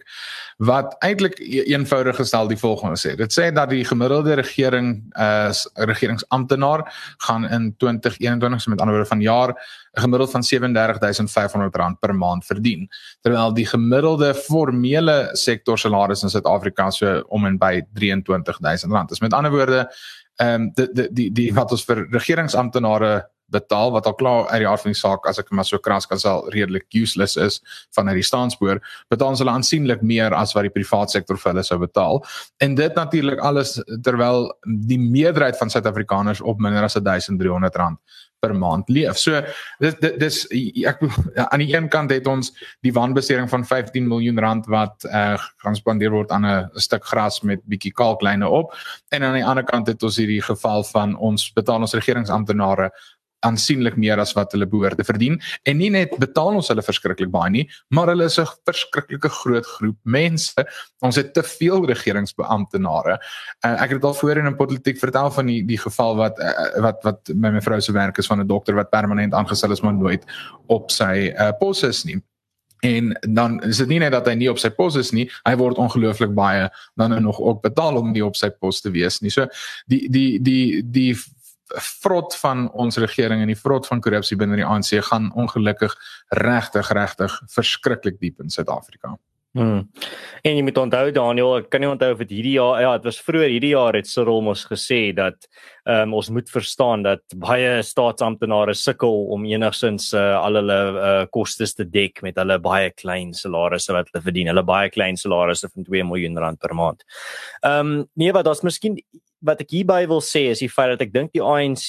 wat 0.56 0.96
eintlik 0.98 1.38
e-, 1.38 1.64
eenvoudig 1.72 2.16
gestel 2.16 2.48
die 2.48 2.56
volgende 2.56 2.96
sê. 2.96 3.16
Dit 3.16 3.32
sê 3.32 3.52
dat 3.52 3.70
die 3.70 3.84
gemiddelde 3.84 4.34
regering 4.34 5.12
as 5.12 5.66
uh, 5.66 5.84
regeringsamptenaar 5.84 6.84
gaan 7.16 7.48
in 7.48 7.74
2021 7.76 8.66
met 8.66 8.80
ander 8.80 8.94
woorde 8.94 9.08
van 9.08 9.20
jaar 9.20 9.48
'n 9.92 10.00
gemiddeld 10.00 10.30
van 10.30 10.42
37500 10.42 11.76
rand 11.76 11.98
per 11.98 12.14
maand 12.14 12.44
verdien 12.44 12.88
terwyl 13.20 13.52
die 13.52 13.66
gemiddelde 13.66 14.34
formele 14.34 15.28
sektor 15.32 15.78
salaris 15.78 16.22
in 16.22 16.30
Suid-Afrika 16.30 16.90
so 16.90 17.22
om 17.28 17.46
en 17.46 17.58
by 17.58 17.82
23000 17.92 18.92
rand 18.92 19.10
is. 19.10 19.20
Met 19.20 19.32
ander 19.32 19.50
woorde 19.50 19.92
ehm 20.36 20.62
um, 20.62 20.72
die 20.74 21.08
die 21.12 21.32
die 21.32 21.54
wat 21.54 21.70
ons 21.70 21.84
vir 21.84 22.06
regeringsamptenare 22.10 23.28
betaal 23.52 23.92
wat 23.94 24.08
al 24.08 24.16
klaar 24.18 24.48
uit 24.50 24.62
die 24.64 24.68
aard 24.68 24.84
van 24.84 24.94
die 24.94 25.00
saak 25.00 25.28
as 25.30 25.40
ek 25.42 25.52
maar 25.52 25.68
so 25.68 25.78
kras 25.78 26.08
kan 26.10 26.20
sal 26.22 26.46
redelik 26.54 26.88
useless 26.96 27.36
is 27.36 27.60
van 27.96 28.08
uit 28.08 28.18
die 28.20 28.26
staanspoor 28.26 28.80
betaal 29.12 29.36
hulle 29.38 29.54
aansienlik 29.54 30.02
meer 30.02 30.34
as 30.36 30.56
wat 30.56 30.68
die 30.68 30.74
private 30.74 31.18
sektor 31.18 31.40
vir 31.40 31.52
hulle 31.52 31.66
sou 31.66 31.78
betaal 31.82 32.22
en 32.64 32.76
dit 32.78 32.98
natuurlik 32.98 33.40
alles 33.40 33.78
terwyl 34.02 34.50
die 34.66 35.00
meerderheid 35.00 35.58
van 35.60 35.70
Suid-Afrikaners 35.72 36.42
op 36.42 36.60
minder 36.60 36.84
as 36.88 36.98
1300 36.98 37.80
rand 37.80 37.98
per 38.42 38.54
maand 38.58 38.90
leef. 38.90 39.18
So 39.22 39.38
dis 39.82 39.94
dis 40.18 40.40
ek 40.90 41.02
aan 41.46 41.62
die 41.62 41.70
een 41.70 41.88
kant 41.92 42.10
het 42.10 42.26
ons 42.30 42.50
die 42.82 42.92
wanbesteding 42.94 43.48
van 43.52 43.64
15 43.68 44.08
miljoen 44.10 44.40
rand 44.42 44.66
wat 44.72 45.06
uh, 45.06 45.38
gaan 45.62 45.78
spandeer 45.78 46.14
word 46.14 46.34
aan 46.34 46.46
'n 46.46 46.82
stuk 46.86 47.06
gras 47.06 47.42
met 47.46 47.62
bietjie 47.70 47.94
kalklyne 47.94 48.48
op 48.48 48.74
en 49.14 49.22
aan 49.22 49.38
die 49.38 49.46
ander 49.46 49.64
kant 49.64 49.86
het 49.86 50.02
ons 50.02 50.18
hierdie 50.18 50.42
geval 50.42 50.82
van 50.90 51.14
ons 51.16 51.52
betaal 51.54 51.86
ons 51.86 51.94
regeringsamptenare 51.94 52.90
aansienlik 53.42 53.96
meer 53.96 54.18
as 54.22 54.34
wat 54.38 54.52
hulle 54.52 54.66
behoort 54.66 54.96
te 54.96 55.04
verdien. 55.04 55.40
En 55.68 55.76
nie 55.76 55.90
net 55.90 56.16
betaal 56.18 56.54
ons 56.60 56.68
hulle 56.68 56.82
verskriklik 56.82 57.30
baie 57.30 57.50
nie 57.50 57.68
maar 57.92 58.08
hulle 58.12 58.24
is 58.24 58.38
'n 58.38 58.46
verskriklike 58.64 59.28
groot 59.28 59.66
groep 59.66 59.98
mense. 60.04 60.66
Ons 61.00 61.16
het 61.16 61.34
te 61.34 61.42
veel 61.42 61.86
regeringsbeamptenare. 61.86 63.20
Uh, 63.64 63.82
ek 63.82 63.90
het 63.90 64.00
dit 64.00 64.04
al 64.04 64.14
voorheen 64.14 64.46
in 64.46 64.56
politiek 64.56 64.98
vertel 64.98 65.30
van 65.30 65.46
die 65.46 65.62
die 65.64 65.78
geval 65.78 66.16
wat 66.16 66.38
uh, 66.38 66.80
wat 66.80 67.02
wat 67.02 67.30
my 67.34 67.50
mevrou 67.50 67.80
se 67.80 67.92
werk 67.92 68.18
is 68.18 68.26
van 68.26 68.40
'n 68.40 68.46
dokter 68.46 68.74
wat 68.74 68.90
permanent 68.90 69.34
aangestel 69.34 69.70
is 69.70 69.80
maar 69.80 69.94
nooit 69.94 70.24
op 70.66 70.90
sy 70.90 71.32
uh, 71.36 71.50
pos 71.58 71.82
is 71.82 72.04
nie. 72.04 72.22
En 72.82 73.18
dan 73.20 73.62
is 73.62 73.76
dit 73.76 73.88
nie 73.88 73.98
net 73.98 74.10
dat 74.10 74.26
hy 74.26 74.34
nie 74.34 74.50
op 74.50 74.58
sy 74.58 74.70
pos 74.70 74.96
is 74.98 75.12
nie 75.12 75.28
hy 75.46 75.54
word 75.56 75.78
ongelooflik 75.78 76.34
baie 76.34 76.70
dan 76.94 77.22
nog 77.22 77.38
ook 77.40 77.62
betaal 77.62 77.96
om 77.96 78.10
nie 78.12 78.24
op 78.24 78.36
sy 78.36 78.50
pos 78.50 78.80
te 78.80 78.90
wees 78.90 79.20
nie. 79.20 79.30
So 79.30 79.46
die 79.86 80.08
die 80.10 80.40
die 80.42 80.82
die 80.82 81.14
vrot 82.02 82.34
van 82.42 82.68
ons 82.72 82.96
regering 82.96 83.42
en 83.42 83.52
die 83.52 83.58
vrot 83.58 83.86
van 83.86 84.00
korrupsie 84.00 84.36
binne 84.36 84.56
die 84.56 84.66
ANC 84.66 84.94
gaan 85.08 85.30
ongelukkig 85.34 85.96
regtig 86.42 86.90
regtig 86.90 87.40
verskriklik 87.54 88.20
diep 88.20 88.40
in 88.40 88.50
Suid-Afrika. 88.50 89.16
Hmm. 89.52 89.82
En 90.40 90.54
jy 90.56 90.62
moet 90.64 90.78
onthou 90.80 91.10
Daniel, 91.12 91.50
ek 91.58 91.66
kan 91.74 91.82
nie 91.84 91.88
onthou 91.90 92.14
of 92.14 92.20
dit 92.22 92.30
hierdie 92.38 92.54
jaar 92.54 92.78
ja, 92.80 92.92
dit 92.96 93.04
was 93.04 93.18
vroeër 93.20 93.50
hierdie 93.52 93.74
jaar 93.74 93.98
het 93.98 94.08
Cyril 94.08 94.40
mos 94.40 94.62
gesê 94.64 95.00
dat 95.12 95.44
um, 95.84 96.14
ons 96.16 96.30
moet 96.32 96.48
verstaan 96.48 97.04
dat 97.04 97.20
baie 97.36 97.74
staatsamptenare 97.84 98.72
sukkel 98.72 99.26
om 99.36 99.44
enigsins 99.44 100.08
uh, 100.16 100.38
al 100.38 100.56
hulle 100.56 100.78
uh, 100.92 101.10
kostes 101.36 101.76
te 101.76 101.84
dek 101.84 102.22
met 102.24 102.40
hulle 102.40 102.56
baie 102.64 102.94
klein 102.96 103.34
salarisse 103.36 103.92
wat 103.92 104.08
hulle 104.08 104.24
verdien. 104.24 104.48
Hulle 104.54 104.64
baie 104.64 104.88
klein 104.94 105.20
salarisse 105.20 105.68
van 105.68 105.84
2 105.84 106.08
miljoen 106.08 106.40
rand 106.40 106.62
per 106.62 106.72
maand. 106.78 107.04
Ehm 107.60 107.92
um, 107.92 108.08
nee, 108.16 108.32
wat 108.32 108.48
daar's 108.48 108.64
miskien 108.64 108.96
wat 109.42 109.62
ek 109.64 109.72
hierby 109.74 110.04
wil 110.10 110.22
sê 110.22 110.44
is 110.52 110.62
die 110.62 110.70
feit 110.70 110.92
dat 110.94 111.02
ek 111.02 111.12
dink 111.14 111.32
die 111.34 111.42
ANC 111.42 111.88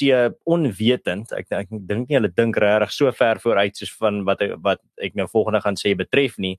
onwetend, 0.50 1.34
ek 1.38 1.52
ek 1.54 1.70
dink 1.72 2.10
nie 2.10 2.18
hulle 2.18 2.32
dink 2.34 2.58
regtig 2.62 2.96
so 2.96 3.12
ver 3.14 3.42
vooruit 3.44 3.78
soos 3.78 3.94
van 4.02 4.24
wat 4.28 4.42
wat 4.66 4.82
ek 5.04 5.14
nou 5.20 5.28
volgende 5.30 5.62
gaan 5.62 5.78
sê 5.80 5.94
betref 5.98 6.40
nie 6.42 6.58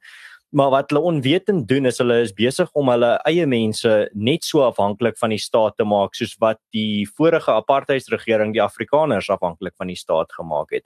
maar 0.55 0.71
wat 0.71 0.91
hulle 0.93 1.03
onwetend 1.03 1.67
doen 1.69 1.87
is 1.91 1.99
hulle 1.99 2.21
is 2.23 2.33
besig 2.37 2.71
om 2.79 2.89
hulle 2.93 3.11
eie 3.29 3.47
mense 3.51 3.93
net 4.15 4.47
so 4.47 4.63
afhanklik 4.63 5.19
van 5.19 5.35
die 5.35 5.41
staat 5.43 5.75
te 5.79 5.87
maak 5.89 6.15
soos 6.15 6.37
wat 6.43 6.61
die 6.77 7.05
vorige 7.19 7.51
apartheidsregering 7.53 8.55
die 8.55 8.63
Afrikaners 8.63 9.31
afhanklik 9.35 9.75
van 9.81 9.91
die 9.91 9.99
staat 9.99 10.31
gemaak 10.37 10.77
het. 10.77 10.85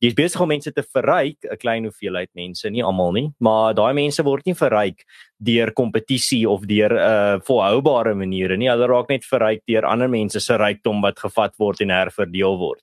Jy 0.00 0.12
is 0.12 0.16
besig 0.16 0.40
om 0.40 0.48
mense 0.48 0.72
te 0.72 0.82
verryk, 0.82 1.36
'n 1.44 1.60
klein 1.60 1.84
hoeveelheid 1.84 2.30
mense, 2.34 2.70
nie 2.70 2.84
almal 2.84 3.12
nie, 3.12 3.28
maar 3.38 3.74
daai 3.74 3.92
mense 3.92 4.24
word 4.24 4.46
nie 4.46 4.54
verryk 4.54 5.04
deur 5.38 5.72
kompetisie 5.72 6.48
of 6.48 6.64
deur 6.66 6.92
'n 6.92 7.36
uh, 7.36 7.40
volhoubare 7.44 8.14
maniere 8.14 8.56
nie. 8.56 8.70
Hulle 8.70 8.86
raak 8.86 9.08
net 9.08 9.24
verryk 9.24 9.62
deur 9.66 9.84
ander 9.84 10.08
mense 10.08 10.40
se 10.40 10.56
rykdom 10.56 11.02
wat 11.02 11.18
gevat 11.18 11.54
word 11.58 11.80
en 11.80 11.90
herverdeel 11.90 12.56
word. 12.58 12.82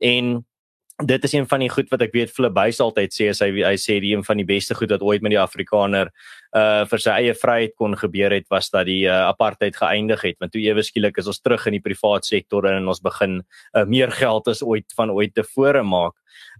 En 0.00 0.44
dit 1.04 1.24
is 1.24 1.32
een 1.32 1.48
van 1.48 1.62
die 1.62 1.70
goed 1.70 1.90
wat 1.92 2.02
ek 2.02 2.12
weet 2.12 2.30
Flip 2.34 2.54
Buys 2.54 2.80
altyd 2.82 3.14
sê 3.14 3.28
as 3.30 3.42
hy 3.44 3.52
hy 3.62 3.76
sê 3.78 4.00
die 4.02 4.16
een 4.16 4.24
van 4.26 4.40
die 4.40 4.46
beste 4.48 4.74
goed 4.74 4.90
wat 4.90 5.04
ooit 5.06 5.22
met 5.22 5.30
die 5.30 5.40
Afrikaner 5.40 6.10
uh 6.56 6.84
vir 6.88 7.02
sy 7.04 7.10
eie 7.10 7.34
vryheid 7.34 7.74
kon 7.76 7.96
gebeur 7.96 8.32
het 8.32 8.46
was 8.50 8.70
dat 8.70 8.86
die 8.88 9.04
uh, 9.06 9.28
apartheid 9.28 9.76
geëindig 9.76 10.22
het 10.24 10.38
want 10.40 10.52
toe 10.52 10.62
ewe 10.62 10.82
skielik 10.82 11.18
is 11.18 11.26
ons 11.26 11.40
terug 11.40 11.66
in 11.66 11.76
die 11.76 11.84
privaat 11.84 12.24
sektor 12.24 12.64
en 12.70 12.88
ons 12.88 13.02
begin 13.04 13.42
uh, 13.74 13.84
meer 13.84 14.10
geld 14.10 14.48
as 14.48 14.62
ooit 14.62 14.86
van 14.96 15.10
ooit 15.10 15.34
tevore 15.34 15.82
maak. 15.82 16.16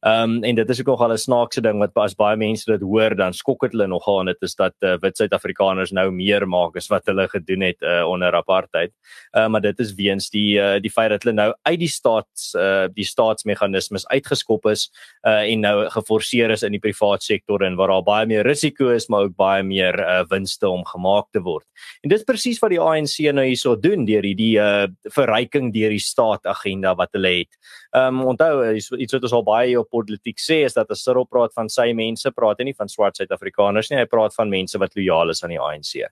Ehm 0.07 0.31
um, 0.31 0.45
en 0.45 0.55
dit 0.55 0.69
is 0.71 0.81
ook 0.81 0.87
nogal 0.87 1.13
'n 1.13 1.19
snaakse 1.19 1.61
ding 1.61 1.79
wat 1.79 1.91
as 1.95 2.15
baie 2.15 2.37
mense 2.37 2.65
dit 2.71 2.81
hoor 2.81 3.15
dan 3.17 3.33
skok 3.33 3.61
dit 3.61 3.73
hulle 3.73 3.87
nogal 3.87 4.21
en 4.21 4.27
dit 4.27 4.43
is 4.43 4.55
dat 4.55 4.75
uh, 4.81 4.97
wit 5.03 5.17
Suid-Afrikaners 5.17 5.93
nou 5.93 6.11
meer 6.11 6.47
maak 6.47 6.77
as 6.77 6.89
wat 6.89 7.07
hulle 7.07 7.29
gedoen 7.29 7.61
het 7.61 7.83
uh, 7.83 8.05
onder 8.07 8.35
apartheid. 8.35 8.93
Uh, 9.37 9.49
maar 9.49 9.61
dit 9.61 9.81
is 9.81 9.95
weens 9.95 10.31
die 10.31 10.59
uh, 10.59 10.79
die 10.81 10.91
feit 10.91 11.11
dat 11.11 11.23
hulle 11.23 11.35
nou 11.35 11.55
uit 11.63 11.79
die 11.79 11.89
staats 11.89 12.55
uh, 12.55 12.87
die 12.95 13.05
staatsmeganismes 13.05 14.07
uitgeskop 14.07 14.67
is 14.67 14.91
uh, 15.27 15.43
en 15.53 15.61
nou 15.61 15.89
geforseer 15.91 16.51
is 16.51 16.63
in 16.63 16.73
die 16.73 16.81
privaat 16.81 17.23
sektor 17.23 17.63
en 17.63 17.77
waar 17.77 17.89
daar 17.89 18.03
baie 18.03 18.27
meer 18.27 18.47
risiko 18.47 18.89
is 18.89 19.09
maar 19.09 19.23
ook 19.23 19.37
baie 19.37 19.63
meer 19.63 19.78
uh, 19.85 20.23
winste 20.31 20.69
om 20.69 20.85
gemaak 20.87 21.29
te 21.33 21.43
word. 21.45 21.67
En 22.03 22.11
dit 22.11 22.19
is 22.19 22.27
presies 22.27 22.59
wat 22.63 22.73
die 22.75 22.81
ANC 22.83 23.19
nou 23.35 23.45
hierso 23.47 23.77
doen 23.79 24.07
deur 24.09 24.27
hierdie 24.27 24.57
uh, 24.61 24.87
verryking 25.15 25.73
deur 25.75 25.95
die 25.95 26.03
staat 26.03 26.47
agenda 26.51 26.95
wat 26.99 27.15
hulle 27.17 27.35
het. 27.41 27.61
Ehm 27.95 28.21
um, 28.21 28.27
onthou 28.33 28.75
iets 28.75 29.15
wat 29.15 29.25
ons 29.25 29.37
al 29.39 29.47
baie 29.47 29.79
op 29.79 29.91
politiek 29.91 30.41
sê 30.43 30.63
is 30.67 30.77
dat 30.77 30.91
as 30.91 31.03
Cyril 31.07 31.27
praat 31.31 31.55
van 31.57 31.71
sy 31.73 31.93
mense, 31.97 32.31
praat 32.37 32.61
hy 32.61 32.69
nie 32.69 32.77
van 32.77 32.91
swart 32.91 33.17
Suid-Afrikaners 33.17 33.91
nie, 33.91 34.01
hy 34.01 34.09
praat 34.11 34.35
van 34.37 34.51
mense 34.53 34.79
wat 34.79 34.97
lojaal 34.99 35.33
is 35.33 35.43
aan 35.45 35.55
die 35.55 35.63
ANC. 35.63 36.05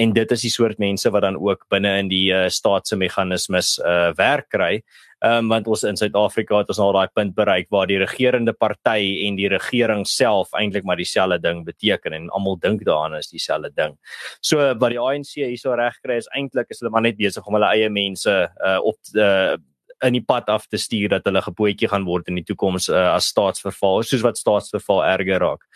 En 0.00 0.14
dit 0.16 0.32
is 0.32 0.46
die 0.46 0.52
soort 0.52 0.80
mense 0.80 1.10
wat 1.12 1.26
dan 1.26 1.36
ook 1.36 1.66
binne 1.72 1.98
in 2.00 2.08
die 2.08 2.28
uh, 2.32 2.48
staatse 2.48 2.96
meganismes 2.96 3.76
uh, 3.84 4.10
werk 4.18 4.48
kry. 4.54 4.80
Ehm 5.20 5.44
um, 5.44 5.48
want 5.52 5.66
ons 5.68 5.82
in 5.84 5.98
Suid-Afrika 6.00 6.62
het 6.62 6.70
ons 6.72 6.78
al 6.80 6.94
daai 6.96 7.10
punt 7.12 7.34
bereik 7.36 7.66
waar 7.74 7.88
die 7.90 7.98
regerende 8.00 8.54
party 8.56 9.26
en 9.26 9.36
die 9.36 9.50
regering 9.52 10.06
self 10.08 10.54
eintlik 10.56 10.86
maar 10.88 10.96
dieselfde 10.96 11.36
ding 11.44 11.60
beteken 11.66 12.16
en 12.16 12.30
almal 12.30 12.56
dink 12.60 12.86
daaraan 12.88 13.18
is 13.18 13.28
dieselfde 13.28 13.68
ding. 13.76 13.98
So 14.40 14.64
wat 14.80 14.94
die 14.94 15.00
ANC 15.00 15.34
hierso 15.42 15.74
reg 15.76 15.98
kry 16.00 16.16
is 16.22 16.30
eintlik 16.36 16.72
is 16.72 16.80
hulle 16.80 16.94
maar 16.94 17.04
net 17.04 17.18
besig 17.20 17.44
om 17.44 17.58
hulle 17.58 17.68
eie 17.68 17.90
mense 17.92 18.32
uh, 18.32 18.78
op 18.80 18.96
uh, 19.12 19.58
in 20.06 20.16
die 20.16 20.24
pad 20.24 20.48
af 20.48 20.66
te 20.66 20.78
stuur 20.80 21.08
dat 21.12 21.26
hulle 21.28 21.42
gepootjie 21.44 21.88
gaan 21.90 22.04
word 22.08 22.28
in 22.28 22.38
die 22.40 22.44
toekoms 22.44 22.88
uh, 22.88 23.14
as 23.14 23.28
staatsverval 23.32 24.02
soos 24.06 24.24
wat 24.24 24.38
staatsverval 24.40 25.02
erger 25.04 25.40
raak. 25.42 25.66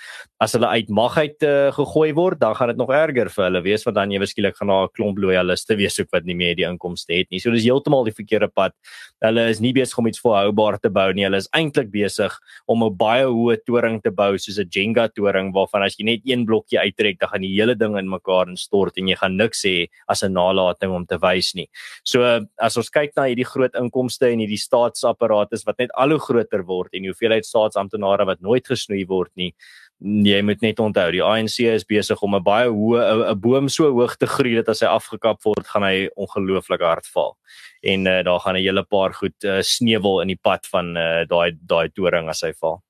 As 0.43 0.55
hulle 0.57 0.69
uit 0.73 0.89
mag 0.89 1.17
uit 1.19 1.47
uh, 1.47 1.71
gegooi 1.77 2.13
word, 2.17 2.41
dan 2.41 2.55
gaan 2.57 2.73
dit 2.73 2.81
nog 2.81 2.93
erger 2.95 3.31
vir 3.33 3.45
hulle 3.47 3.63
wees 3.65 3.85
want 3.87 3.99
dan 3.99 4.13
jy 4.13 4.21
beskiklik 4.23 4.57
gaan 4.59 4.73
daar 4.73 4.89
'n 4.89 4.95
klomp 4.97 5.19
loyaliste 5.19 5.77
wees 5.77 6.01
ook 6.01 6.11
wat 6.13 6.25
nie 6.25 6.35
meer 6.35 6.57
die 6.57 6.67
inkomste 6.69 7.15
het 7.15 7.31
nie. 7.31 7.41
So 7.41 7.51
dis 7.51 7.65
heeltemal 7.65 8.05
die 8.05 8.17
verkeerde 8.17 8.49
pad. 8.49 8.73
Hulle 9.21 9.49
is 9.49 9.61
nie 9.61 9.73
besig 9.73 9.99
om 9.99 10.07
iets 10.07 10.21
volhoubaar 10.21 10.79
te 10.81 10.91
bou 10.91 11.13
nie. 11.13 11.25
Hulle 11.25 11.37
is 11.37 11.49
eintlik 11.53 11.91
besig 11.91 12.33
om 12.67 12.83
'n 12.83 12.97
baie 12.97 13.25
hoë 13.25 13.59
toring 13.67 14.03
te 14.03 14.11
bou 14.11 14.37
soos 14.39 14.59
'n 14.59 14.69
Jenga 14.71 15.09
toring 15.09 15.53
waarvan 15.53 15.85
as 15.85 15.97
jy 15.99 16.05
net 16.05 16.21
een 16.25 16.45
blokkie 16.45 16.79
uittrek, 16.79 17.19
dan 17.19 17.29
gaan 17.29 17.43
die 17.43 17.55
hele 17.55 17.75
ding 17.75 17.97
in 17.99 18.09
mekaar 18.09 18.49
instort 18.49 18.97
en 18.99 19.09
jy 19.09 19.17
gaan 19.17 19.37
niks 19.37 19.65
hê 19.65 19.89
as 20.09 20.23
'n 20.23 20.33
nalatiging 20.33 20.95
om 20.95 21.07
te 21.07 21.19
wys 21.19 21.55
nie. 21.55 21.69
So 22.05 22.41
as 22.59 22.77
ons 22.77 22.91
kyk 22.91 23.13
na 23.17 23.25
hierdie 23.25 23.47
groot 23.47 23.75
inkomste 23.75 24.14
inkomste 24.15 24.33
en 24.33 24.41
hierdie 24.43 24.59
staatsapparaat 24.59 25.53
is 25.53 25.65
wat 25.67 25.79
net 25.79 25.91
al 25.97 26.11
hoe 26.11 26.21
groter 26.21 26.65
word 26.65 26.95
en 26.95 27.07
hoeveelheid 27.07 27.45
staatsamptenare 27.45 28.27
wat 28.27 28.41
nooit 28.41 28.67
gesnoei 28.67 29.05
word 29.07 29.31
nie. 29.37 29.55
Jy 30.01 30.43
moet 30.43 30.61
net 30.63 30.81
onthou, 30.81 31.11
die 31.13 31.23
ANC 31.23 31.61
is 31.61 31.85
besig 31.85 32.21
om 32.23 32.35
'n 32.35 32.43
baie 32.43 32.69
hoë 32.69 33.31
'n 33.33 33.41
boom 33.41 33.69
so 33.69 33.91
hoog 33.91 34.17
te 34.17 34.27
groei 34.27 34.57
dat 34.57 34.69
as 34.69 34.81
hy 34.83 34.87
afgekap 34.87 35.43
word, 35.45 35.67
gaan 35.67 35.83
hy 35.83 36.09
ongelooflik 36.17 36.81
hard 36.81 37.07
val. 37.07 37.37
En 37.83 38.07
uh, 38.07 38.23
daar 38.23 38.41
gaan 38.41 38.57
'n 38.57 38.63
hele 38.63 38.85
paar 38.85 39.13
goed 39.15 39.45
uh, 39.45 39.63
sneuwel 39.63 40.23
in 40.23 40.29
die 40.29 40.41
pad 40.43 40.67
van 40.67 40.97
uh, 40.97 41.25
daai 41.27 41.57
daai 41.61 41.89
toring 41.95 42.29
as 42.29 42.43
hy 42.43 42.53
val. 42.53 42.83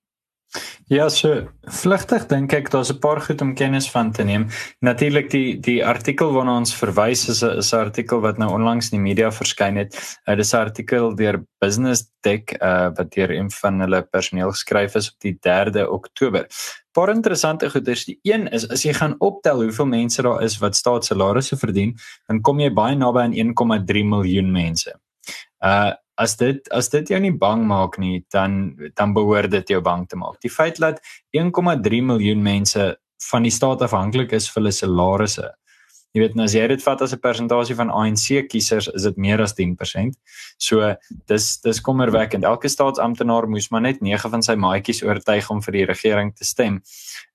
Ja, 0.93 1.07
so 1.09 1.47
vlugtig 1.73 2.27
dink 2.29 2.53
ek 2.53 2.69
daar's 2.71 2.93
'n 2.93 2.99
paar 3.01 3.21
goed 3.21 3.41
om 3.41 3.55
kennis 3.55 3.91
van 3.91 4.13
te 4.13 4.23
neem. 4.23 4.49
Natuurlik 4.81 5.31
die 5.31 5.61
die 5.61 5.85
artikel 5.85 6.33
waarna 6.33 6.57
ons 6.57 6.75
verwys 6.75 7.29
is 7.29 7.43
'n 7.43 7.59
is 7.59 7.73
'n 7.73 7.77
artikel 7.77 8.21
wat 8.21 8.39
nou 8.39 8.51
onlangs 8.53 8.93
in 8.93 8.99
die 8.99 9.09
media 9.09 9.31
verskyn 9.31 9.77
het. 9.77 9.95
Uh, 10.29 10.37
dit 10.37 10.45
is 10.45 10.53
'n 10.53 10.57
artikel 10.57 11.15
deur 11.15 11.43
Business 11.59 12.11
Tech 12.21 12.53
uh, 12.61 12.91
wat 12.95 13.11
deur 13.11 13.31
een 13.31 13.51
van 13.51 13.81
hulle 13.81 14.03
personeel 14.03 14.51
geskryf 14.51 14.95
is 14.95 15.09
op 15.09 15.21
die 15.21 15.39
3de 15.41 15.91
Oktober. 15.91 16.47
Paar 16.93 17.09
interessante 17.09 17.71
goeders. 17.71 18.05
Die 18.05 18.19
een 18.23 18.47
is 18.53 18.69
as 18.69 18.83
jy 18.83 18.93
gaan 18.93 19.15
optel 19.19 19.63
hoeveel 19.63 19.87
mense 19.87 20.23
daar 20.23 20.43
is 20.43 20.59
wat 20.59 20.77
staatssalarisse 20.77 21.57
verdien, 21.57 21.97
dan 22.27 22.41
kom 22.41 22.61
jy 22.61 22.71
baie 22.73 22.97
naby 22.97 23.21
aan 23.21 23.35
1,3 23.35 24.05
miljoen 24.05 24.53
mense. 24.53 24.93
Uh 25.65 25.93
as 26.21 26.37
dit 26.37 26.69
as 26.73 26.89
dit 26.93 27.09
jou 27.11 27.21
nie 27.21 27.35
bang 27.35 27.65
maak 27.67 27.99
nie, 27.99 28.25
dan 28.33 28.77
dan 28.95 29.15
behoort 29.15 29.51
dit 29.51 29.75
jou 29.75 29.81
bang 29.83 30.07
te 30.09 30.17
maak. 30.17 30.41
Die 30.43 30.53
feit 30.53 30.79
dat 30.83 31.01
1,3 31.37 32.03
miljoen 32.03 32.43
mense 32.43 32.95
van 33.31 33.43
die 33.43 33.53
staat 33.55 33.83
afhanklik 33.83 34.33
is 34.33 34.49
vir 34.51 34.63
hulle 34.63 34.73
salarisse. 34.73 35.51
Jy 36.15 36.23
weet, 36.23 36.35
nou 36.39 36.45
as 36.47 36.55
jy 36.55 36.63
dit 36.71 36.83
vat 36.85 37.01
as 37.03 37.13
'n 37.13 37.19
persentasie 37.19 37.75
van 37.75 37.91
ANC 37.91 38.47
kiesers, 38.47 38.87
is 38.95 39.03
dit 39.03 39.17
meer 39.17 39.41
as 39.43 39.53
10%. 39.55 40.15
So 40.59 40.95
dis 41.27 41.61
dis 41.61 41.81
kommerwekkend. 41.81 42.45
Elke 42.45 42.69
staatsamptenaar 42.69 43.49
moes 43.49 43.71
maar 43.71 43.81
net 43.81 44.01
9 44.01 44.31
van 44.31 44.43
sy 44.43 44.55
maatjies 44.55 45.03
oortuig 45.03 45.51
om 45.51 45.61
vir 45.61 45.73
die 45.73 45.85
regering 45.85 46.33
te 46.37 46.45
stem. 46.45 46.83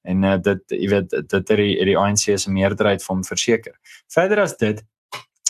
En 0.03 0.23
uh, 0.23 0.37
dit 0.37 0.63
jy 0.69 0.87
weet 0.89 1.09
dit 1.09 1.31
het 1.31 1.47
die, 1.47 1.85
die 1.85 1.97
ANC 1.97 2.39
se 2.39 2.51
meerderheid 2.51 3.03
van 3.03 3.23
verseker. 3.23 3.75
Verder 4.07 4.39
as 4.39 4.55
dit 4.55 4.81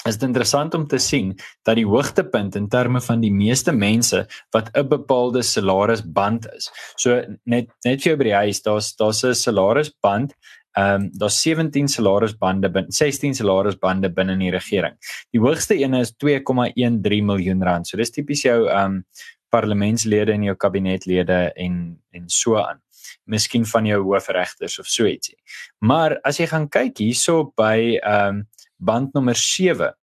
is 0.09 0.17
dit 0.17 0.27
interessant 0.27 0.73
om 0.73 0.87
te 0.87 0.99
sien 1.01 1.33
dat 1.67 1.77
die 1.79 1.87
hoogtepunt 1.87 2.57
in 2.59 2.67
terme 2.69 3.01
van 3.01 3.21
die 3.21 3.31
meeste 3.33 3.71
mense 3.71 4.25
wat 4.55 4.69
'n 4.73 4.87
bepaalde 4.87 5.41
salarisband 5.41 6.47
is. 6.55 6.71
So 6.97 7.21
net 7.45 7.69
net 7.85 8.01
vir 8.01 8.11
jou 8.11 8.17
by 8.17 8.23
die 8.23 8.39
huis, 8.43 8.61
daar's 8.61 8.95
daar's 8.95 9.23
'n 9.23 9.33
salarisband. 9.33 10.33
Ehm 10.77 11.01
um, 11.01 11.09
daar's 11.17 11.41
17 11.41 11.87
salarisbande 11.87 12.69
binne 12.69 12.91
16 12.91 13.33
salarisbande 13.33 14.09
binne 14.09 14.33
in 14.33 14.39
die 14.39 14.51
regering. 14.51 14.95
Die 15.31 15.41
hoogste 15.41 15.75
een 15.75 15.93
is 15.93 16.13
2,13 16.23 17.25
miljoen 17.25 17.63
rand. 17.63 17.87
So 17.87 17.97
dis 17.97 18.11
tipies 18.11 18.43
jou 18.43 18.67
ehm 18.67 18.85
um, 18.85 19.05
parlementslede 19.49 20.31
en 20.31 20.43
jou 20.43 20.55
kabinetlede 20.55 21.51
en 21.55 22.01
en 22.11 22.29
so 22.29 22.57
aan. 22.57 22.81
Miskien 23.25 23.65
van 23.65 23.85
jou 23.85 24.03
hoofregters 24.03 24.79
of 24.79 24.85
so 24.85 25.05
ietsie. 25.05 25.37
Maar 25.79 26.19
as 26.23 26.37
jy 26.37 26.45
gaan 26.47 26.69
kyk 26.69 26.97
hierso 26.97 27.51
by 27.55 27.97
ehm 27.97 28.27
um, 28.27 28.47
band 28.79 29.13
nommer 29.13 29.35
7 29.35 29.93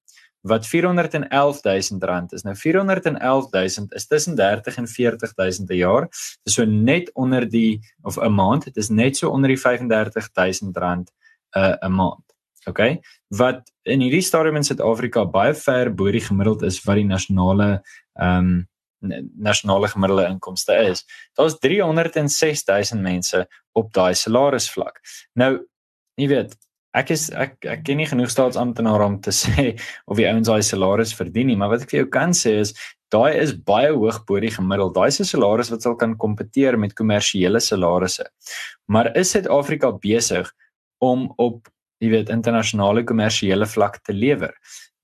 wat 0.46 0.66
411000 0.66 2.04
rand 2.04 2.32
is. 2.32 2.42
Nou 2.42 2.54
411000 2.56 3.92
is 3.92 4.06
tussen 4.06 4.34
30 4.34 4.76
en 4.76 4.88
40000 4.88 5.70
'n 5.70 5.74
jaar. 5.74 6.08
Dis 6.42 6.54
so 6.54 6.64
net 6.64 7.10
onder 7.14 7.48
die 7.48 7.80
of 8.02 8.16
'n 8.16 8.34
maand. 8.34 8.64
Dit 8.64 8.76
is 8.76 8.88
net 8.88 9.16
so 9.16 9.30
onder 9.30 9.48
die 9.48 9.58
35000 9.58 10.76
rand 10.76 11.10
'n 11.54 11.58
uh, 11.58 11.74
'n 11.80 11.92
maand. 11.92 12.24
OK. 12.64 12.98
Wat 13.28 13.72
in 13.82 14.00
hierdie 14.00 14.22
stadium 14.22 14.56
in 14.56 14.64
Suid-Afrika 14.64 15.24
baie 15.24 15.54
ver 15.54 15.94
bo 15.94 16.10
die 16.10 16.20
gemiddeld 16.20 16.62
is 16.62 16.84
wat 16.84 16.96
die 16.96 17.04
nasionale 17.04 17.82
ehm 18.14 18.38
um, 18.38 18.68
nasionale 19.38 19.88
gemiddelde 19.88 20.26
inkomste 20.26 20.74
is. 20.74 21.04
Daar's 21.34 21.58
306000 21.58 23.00
mense 23.00 23.48
op 23.72 23.92
daai 23.92 24.14
salarisvlak. 24.14 25.00
Nou, 25.32 25.66
jy 26.14 26.28
weet, 26.28 26.56
ek 26.96 27.12
is 27.14 27.28
ek 27.30 27.66
ek 27.68 27.84
ken 27.86 28.00
nie 28.00 28.08
genoeg 28.08 28.30
staatsamptenare 28.32 29.06
om 29.06 29.18
te 29.20 29.34
sê 29.42 29.72
of 30.06 30.18
die 30.20 30.28
ouens 30.28 30.48
daai 30.48 30.62
salaris 30.64 31.14
verdien 31.16 31.50
nie, 31.50 31.56
maar 31.56 31.74
wat 31.74 31.86
ek 31.86 31.94
vir 31.94 32.02
jou 32.04 32.10
kan 32.18 32.34
sê 32.36 32.56
is 32.64 32.74
daai 33.14 33.36
is 33.38 33.54
baie 33.68 33.92
hoog 33.94 34.22
bo 34.26 34.40
die 34.42 34.50
gemiddeld. 34.50 34.96
Daai 34.96 35.10
'n 35.10 35.28
salaris 35.28 35.70
wat 35.70 35.82
sal 35.82 35.96
kan 35.96 36.16
kompeteer 36.16 36.78
met 36.78 36.94
kommersiële 36.94 37.60
salarisse. 37.60 38.26
Maar 38.88 39.16
is 39.16 39.30
Suid-Afrika 39.30 39.92
besig 39.92 40.50
om 40.98 41.32
op, 41.38 41.68
jy 42.00 42.10
weet, 42.10 42.28
internasionale 42.28 43.04
kommersiële 43.04 43.66
vlak 43.66 44.02
te 44.02 44.12
lewer? 44.12 44.52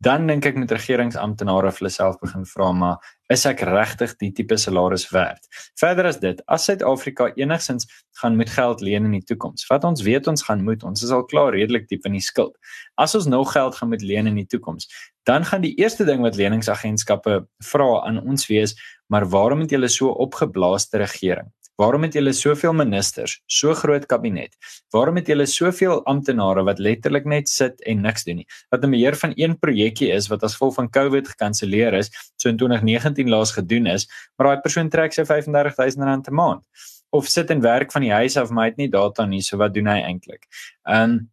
Dan 0.02 0.26
dink 0.26 0.46
ek 0.48 0.56
met 0.58 0.72
regeringsamptenare 0.74 1.70
vir 1.70 1.84
hulle 1.84 1.92
self 1.94 2.16
begin 2.22 2.46
vra 2.48 2.70
maar 2.74 3.10
is 3.32 3.44
ek 3.48 3.62
regtig 3.68 4.16
die 4.20 4.32
tipe 4.34 4.58
salaris 4.58 5.04
werd? 5.14 5.46
Verder 5.80 6.08
as 6.10 6.18
dit, 6.20 6.40
as 6.52 6.66
Suid-Afrika 6.66 7.30
enigsins 7.38 7.86
gaan 8.20 8.36
met 8.36 8.50
geld 8.50 8.82
leen 8.84 9.06
in 9.08 9.14
die 9.16 9.24
toekoms. 9.30 9.64
Wat 9.70 9.86
ons 9.88 10.02
weet 10.04 10.26
ons 10.28 10.42
gaan 10.48 10.64
moet, 10.66 10.82
ons 10.84 11.06
is 11.06 11.14
al 11.14 11.24
klaar 11.30 11.54
redelik 11.54 11.86
diep 11.92 12.08
in 12.10 12.18
die 12.18 12.24
skuld. 12.24 12.58
As 13.00 13.14
ons 13.18 13.30
nou 13.30 13.44
geld 13.48 13.78
gaan 13.78 13.92
met 13.94 14.02
leen 14.02 14.28
in 14.28 14.42
die 14.42 14.48
toekoms, 14.50 14.90
dan 15.30 15.46
gaan 15.48 15.62
die 15.62 15.74
eerste 15.78 16.04
ding 16.08 16.20
wat 16.26 16.36
leningsagentskappe 16.36 17.38
vra 17.70 17.90
aan 18.02 18.20
ons 18.26 18.48
wees, 18.50 18.74
maar 19.06 19.28
waarom 19.30 19.62
het 19.64 19.72
julle 19.72 19.88
so 19.92 20.10
opgeblaaste 20.26 20.98
regering? 21.00 21.48
Waarom 21.80 22.04
het 22.04 22.12
julle 22.14 22.32
soveel 22.36 22.74
ministers, 22.76 23.38
so 23.48 23.72
groot 23.74 24.04
kabinet? 24.06 24.52
Waarom 24.92 25.16
het 25.16 25.28
julle 25.30 25.46
soveel 25.48 26.02
amptenare 26.10 26.64
wat 26.68 26.78
letterlik 26.78 27.24
net 27.24 27.48
sit 27.48 27.80
en 27.88 28.02
niks 28.04 28.26
doen 28.28 28.42
nie? 28.42 28.46
Wat 28.70 28.84
'n 28.84 28.90
beheer 28.90 29.16
van 29.16 29.32
een 29.36 29.58
projekkie 29.58 30.12
is 30.12 30.28
wat 30.28 30.42
as 30.42 30.52
gevolg 30.52 30.74
van 30.74 30.90
COVID 30.90 31.28
gekanselleer 31.28 31.94
is, 31.94 32.10
so 32.36 32.48
in 32.48 32.56
2019 32.56 33.28
laas 33.28 33.52
gedoen 33.52 33.86
is, 33.86 34.06
maar 34.36 34.46
daai 34.46 34.60
persoon 34.60 34.88
trek 34.88 35.12
sy 35.12 35.22
R35000 35.22 36.28
'n 36.28 36.34
maand 36.34 36.64
of 37.10 37.26
sit 37.26 37.50
en 37.50 37.60
werk 37.60 37.92
van 37.92 38.02
die 38.02 38.12
huis 38.12 38.36
af 38.36 38.50
maar 38.50 38.64
het 38.64 38.76
nie 38.76 38.88
data 38.88 39.26
nie, 39.26 39.42
so 39.42 39.56
wat 39.56 39.74
doen 39.74 39.86
hy 39.86 40.00
eintlik? 40.00 40.46
Um 40.88 41.30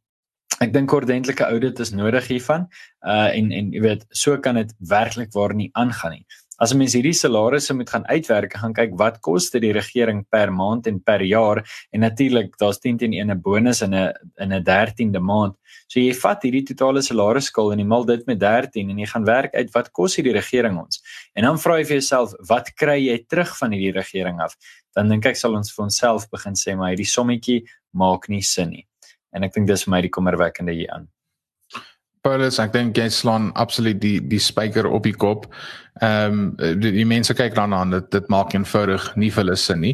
ek 0.59 0.73
dink 0.73 0.91
ordentlike 0.91 1.43
audit 1.43 1.79
is 1.79 1.91
nodig 1.91 2.27
hiervan. 2.27 2.67
Uh 3.01 3.29
en 3.37 3.51
en 3.51 3.71
jy 3.71 3.81
weet, 3.81 4.05
so 4.09 4.37
kan 4.37 4.55
dit 4.55 4.73
werklik 4.79 5.31
waar 5.31 5.53
nie 5.55 5.69
aangaan 5.73 6.11
nie 6.11 6.25
as 6.59 6.73
'n 6.73 6.77
mens 6.77 6.93
hierdie 6.93 7.15
salarisse 7.15 7.73
moet 7.73 7.89
gaan 7.89 8.05
uitwerk, 8.07 8.53
gaan 8.53 8.73
kyk 8.73 8.91
wat 8.99 9.21
kos 9.21 9.49
dit 9.51 9.61
die 9.61 9.73
regering 9.73 10.25
per 10.29 10.51
maand 10.51 10.87
en 10.87 10.99
per 10.99 11.21
jaar 11.21 11.63
en 11.91 11.99
natuurlik 11.99 12.57
daar's 12.59 12.79
10 12.79 12.97
teen 12.97 13.13
1 13.13 13.31
'n 13.31 13.41
bonus 13.41 13.81
in 13.81 13.93
'n 13.93 14.13
in 14.37 14.53
'n 14.53 14.63
13de 14.63 15.19
maand. 15.19 15.55
So 15.87 15.99
jy 15.99 16.13
vat 16.13 16.43
hierdie 16.43 16.65
totale 16.65 17.01
salarisskuld 17.01 17.73
en 17.73 17.79
jy 17.79 17.85
maal 17.85 18.05
dit 18.05 18.25
met 18.27 18.39
13 18.39 18.89
en 18.89 18.97
jy 18.97 19.05
gaan 19.05 19.25
werk 19.25 19.53
uit 19.55 19.71
wat 19.73 19.91
kos 19.91 20.15
hierdie 20.15 20.33
regering 20.33 20.77
ons. 20.77 21.01
En 21.35 21.43
dan 21.43 21.57
vra 21.57 21.77
jy 21.77 21.85
vir 21.85 21.97
jouself, 21.99 22.33
wat 22.49 22.75
kry 22.75 22.99
jy 23.07 23.25
terug 23.27 23.57
van 23.57 23.71
hierdie 23.71 23.95
regering 23.95 24.39
af? 24.41 24.55
Dan 24.95 25.09
dink 25.09 25.25
ek 25.25 25.35
sal 25.35 25.55
ons 25.55 25.71
vir 25.71 25.83
onsself 25.83 26.29
begin 26.29 26.53
sê 26.53 26.75
maar 26.75 26.89
hierdie 26.89 27.05
sommetjie 27.05 27.63
maak 27.93 28.29
nie 28.29 28.41
sin 28.41 28.69
nie. 28.69 28.85
En 29.33 29.43
ek 29.43 29.53
dink 29.53 29.67
dis 29.67 29.83
vir 29.83 29.91
my 29.91 30.01
die 30.01 30.09
kommerwekkende 30.09 30.73
hier 30.73 30.91
aan. 30.91 31.07
Paulus, 32.21 32.57
ek 32.59 32.73
dink 32.73 32.97
jy 32.99 33.05
slaan 33.15 33.53
absoluut 33.55 33.99
die 34.01 34.17
die 34.19 34.41
spyker 34.43 34.89
op 34.91 35.05
die 35.07 35.15
kop. 35.15 35.45
Ehm 36.03 36.35
um, 36.59 36.79
die, 36.79 36.91
die 36.95 37.05
mense 37.07 37.31
kyk 37.35 37.55
daarna 37.55 37.79
en 37.85 37.93
dit 37.95 38.09
dit 38.11 38.27
maak 38.31 38.51
eenvoudig 38.55 39.05
nie 39.19 39.29
vir 39.31 39.43
hulle 39.43 39.55
sin 39.59 39.79
nie. 39.83 39.93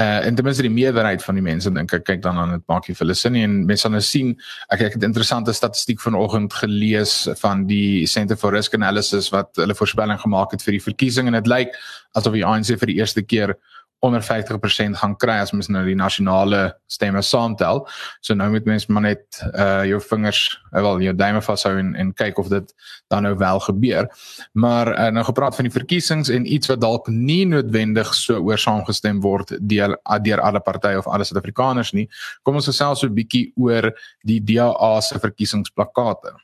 Uh 0.00 0.20
en 0.28 0.36
ten 0.36 0.44
minste 0.44 0.64
die 0.64 0.72
meerderheid 0.72 1.24
van 1.24 1.40
die 1.40 1.44
mense 1.44 1.72
dink 1.72 1.92
ek 1.96 2.04
kyk 2.10 2.22
dan 2.24 2.40
aan 2.40 2.54
dit 2.58 2.64
maak 2.68 2.88
nie 2.88 2.96
vir 2.96 3.06
hulle 3.06 3.16
sin 3.16 3.32
nie 3.36 3.44
en 3.48 3.58
mense 3.68 3.88
gaan 3.88 3.96
nou 3.96 4.04
sien 4.04 4.34
ek 4.68 4.86
ek 4.88 4.98
het 4.98 5.08
interessante 5.08 5.56
statistiek 5.56 6.00
vanoggend 6.04 6.52
gelees 6.60 7.16
van 7.40 7.66
die 7.68 8.06
Center 8.06 8.36
for 8.36 8.52
Risk 8.52 8.76
Analysis 8.76 9.32
wat 9.32 9.56
hulle 9.56 9.76
voorspelling 9.76 10.20
gemaak 10.20 10.52
het 10.52 10.64
vir 10.64 10.76
die 10.76 10.86
verkiesing 10.90 11.28
en 11.28 11.40
dit 11.40 11.52
lyk 11.52 11.76
asof 12.12 12.36
die 12.36 12.44
ANC 12.44 12.76
vir 12.76 12.92
die 12.92 13.00
eerste 13.00 13.24
keer 13.24 13.56
onder 14.02 14.22
50% 14.22 14.98
gaan 14.98 15.16
kry 15.16 15.36
as 15.38 15.52
mens 15.54 15.68
nou 15.70 15.84
die 15.86 15.94
nasionale 15.94 16.62
stemme 16.90 17.22
saamtel. 17.22 17.84
So 18.20 18.34
nou 18.34 18.48
moet 18.50 18.66
mens 18.66 18.88
maar 18.90 19.04
net 19.04 19.38
uh 19.52 19.84
jou 19.86 20.00
vingers 20.02 20.40
uh, 20.72 20.80
wel 20.82 21.04
jou 21.06 21.14
duime 21.14 21.42
vashou 21.42 21.76
en 21.78 21.94
en 21.94 22.10
kyk 22.18 22.40
of 22.42 22.50
dit 22.50 22.74
dan 23.14 23.22
nou 23.22 23.36
wel 23.38 23.60
gebeur. 23.62 24.10
Maar 24.52 24.90
uh, 24.98 25.08
nou 25.14 25.24
gepraat 25.24 25.54
van 25.54 25.68
die 25.68 25.74
verkiesings 25.74 26.28
en 26.34 26.52
iets 26.52 26.66
wat 26.66 26.80
dalk 26.82 27.06
nie 27.08 27.46
noodwendig 27.46 28.14
so 28.14 28.42
oor 28.42 28.58
saamgestem 28.58 29.20
word 29.22 29.54
deur 29.60 29.94
deur 30.22 30.40
alle 30.40 30.60
partye 30.60 30.98
of 30.98 31.06
alle 31.06 31.24
Suid-Afrikaners 31.24 31.92
nie. 31.92 32.08
Kom 32.42 32.58
ons 32.58 32.66
gesels 32.66 33.00
so 33.00 33.06
'n 33.06 33.14
bietjie 33.14 33.52
oor 33.54 33.92
die 34.26 34.40
DA 34.42 35.00
se 35.00 35.18
verkiesingsplakate. 35.18 36.34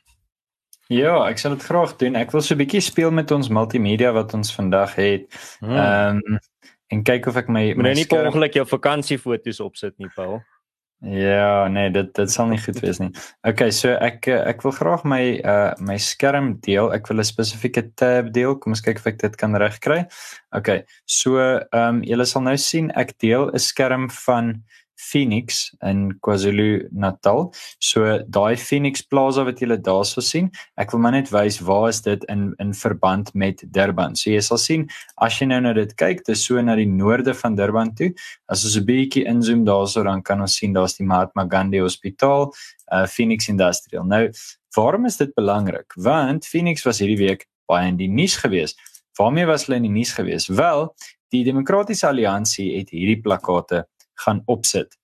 Ja, 0.89 1.27
ek 1.29 1.37
sal 1.37 1.53
dit 1.53 1.63
graag 1.63 1.91
doen. 2.01 2.15
Ek 2.15 2.31
wil 2.31 2.41
so 2.41 2.55
'n 2.55 2.63
bietjie 2.63 2.81
speel 2.81 3.11
met 3.11 3.31
ons 3.31 3.49
multimedia 3.49 4.11
wat 4.11 4.33
ons 4.33 4.55
vandag 4.55 4.95
het. 4.95 5.27
Hmm. 5.59 5.75
Ehm 5.75 6.21
um, 6.25 6.39
en 6.91 7.03
kyk 7.03 7.27
of 7.27 7.37
ek 7.37 7.49
my 7.49 7.73
my 7.77 7.93
nie 7.93 8.07
per 8.09 8.29
ongeluk 8.29 8.55
jou 8.59 8.65
vakansiefoto's 8.65 9.59
opsit 9.59 9.97
nie, 9.97 10.09
Paul. 10.15 10.39
Ja, 10.99 11.67
nee, 11.71 11.87
dit 11.95 12.09
dit 12.11 12.31
sal 12.31 12.49
nie 12.51 12.59
goed 12.59 12.81
wees 12.83 12.97
nie. 12.99 13.13
Okay, 13.47 13.71
so 13.71 13.93
ek 14.03 14.27
ek 14.27 14.65
wil 14.65 14.73
graag 14.75 15.05
my 15.07 15.21
uh 15.47 15.71
my 15.79 15.95
skerm 15.95 16.57
deel. 16.65 16.91
Ek 16.91 17.07
wil 17.07 17.23
'n 17.23 17.29
spesifieke 17.29 17.85
tab 17.95 18.33
deel. 18.35 18.57
Kom 18.59 18.75
ons 18.75 18.83
kyk 18.83 18.99
of 18.99 19.07
ek 19.07 19.21
dit 19.21 19.37
kan 19.39 19.55
regkry. 19.55 20.03
Okay. 20.51 20.83
So, 21.07 21.39
ehm 21.39 21.63
um, 21.71 22.03
julle 22.03 22.25
sal 22.25 22.43
nou 22.43 22.57
sien 22.57 22.91
ek 22.99 23.15
deel 23.17 23.47
'n 23.47 23.59
skerm 23.59 24.09
van 24.27 24.63
Phoenix 24.99 25.69
in 25.81 26.19
KwaZulu-Natal. 26.25 27.53
So 27.79 28.19
daai 28.27 28.57
Phoenix 28.59 29.01
Plaza 29.01 29.45
wat 29.47 29.61
julle 29.63 29.79
daarso 29.79 30.21
sien, 30.25 30.49
ek 30.77 30.91
wil 30.93 31.03
maar 31.03 31.15
net 31.15 31.31
wys 31.33 31.61
waar 31.65 31.87
is 31.89 32.01
dit 32.05 32.25
in 32.31 32.51
in 32.59 32.73
verband 32.75 33.31
met 33.33 33.63
Durban. 33.75 34.17
So 34.19 34.33
jy 34.33 34.41
sal 34.43 34.59
sien 34.61 34.87
as 35.23 35.39
jy 35.39 35.49
nou 35.49 35.61
na 35.63 35.73
dit 35.77 35.93
kyk, 35.99 36.25
dit 36.25 36.35
is 36.35 36.43
so 36.45 36.61
na 36.61 36.75
die 36.79 36.89
noorde 36.89 37.33
van 37.41 37.55
Durban 37.55 37.93
toe. 37.95 38.11
As 38.51 38.65
ons 38.67 38.77
'n 38.77 38.85
bietjie 38.85 39.25
inzoom 39.25 39.63
daarso 39.65 40.03
dan 40.03 40.21
kan 40.21 40.41
ons 40.41 40.57
sien 40.57 40.73
daar's 40.73 40.97
die 40.97 41.05
Mahatma 41.05 41.47
Gandhi 41.47 41.79
Hospitaal, 41.79 42.51
uh 42.91 43.05
Phoenix 43.07 43.47
Industrial. 43.47 44.03
Nou, 44.03 44.29
waarom 44.75 45.05
is 45.05 45.17
dit 45.17 45.33
belangrik? 45.35 45.93
Want 45.95 46.45
Phoenix 46.45 46.83
was 46.85 46.99
hierdie 46.99 47.17
week 47.17 47.47
baie 47.67 47.87
in 47.87 47.97
die 47.97 48.09
nuus 48.09 48.35
gewees. 48.35 48.75
Waarmee 49.19 49.45
was 49.45 49.65
hulle 49.65 49.77
in 49.77 49.87
die 49.87 49.97
nuus 49.99 50.13
gewees? 50.15 50.47
Wel, 50.47 50.95
die 51.29 51.43
Demokratiese 51.43 52.07
Alliansie 52.07 52.77
het 52.77 52.89
hierdie 52.89 53.19
plakate 53.21 53.85
gaan 54.25 54.43
opsit. 54.45 54.97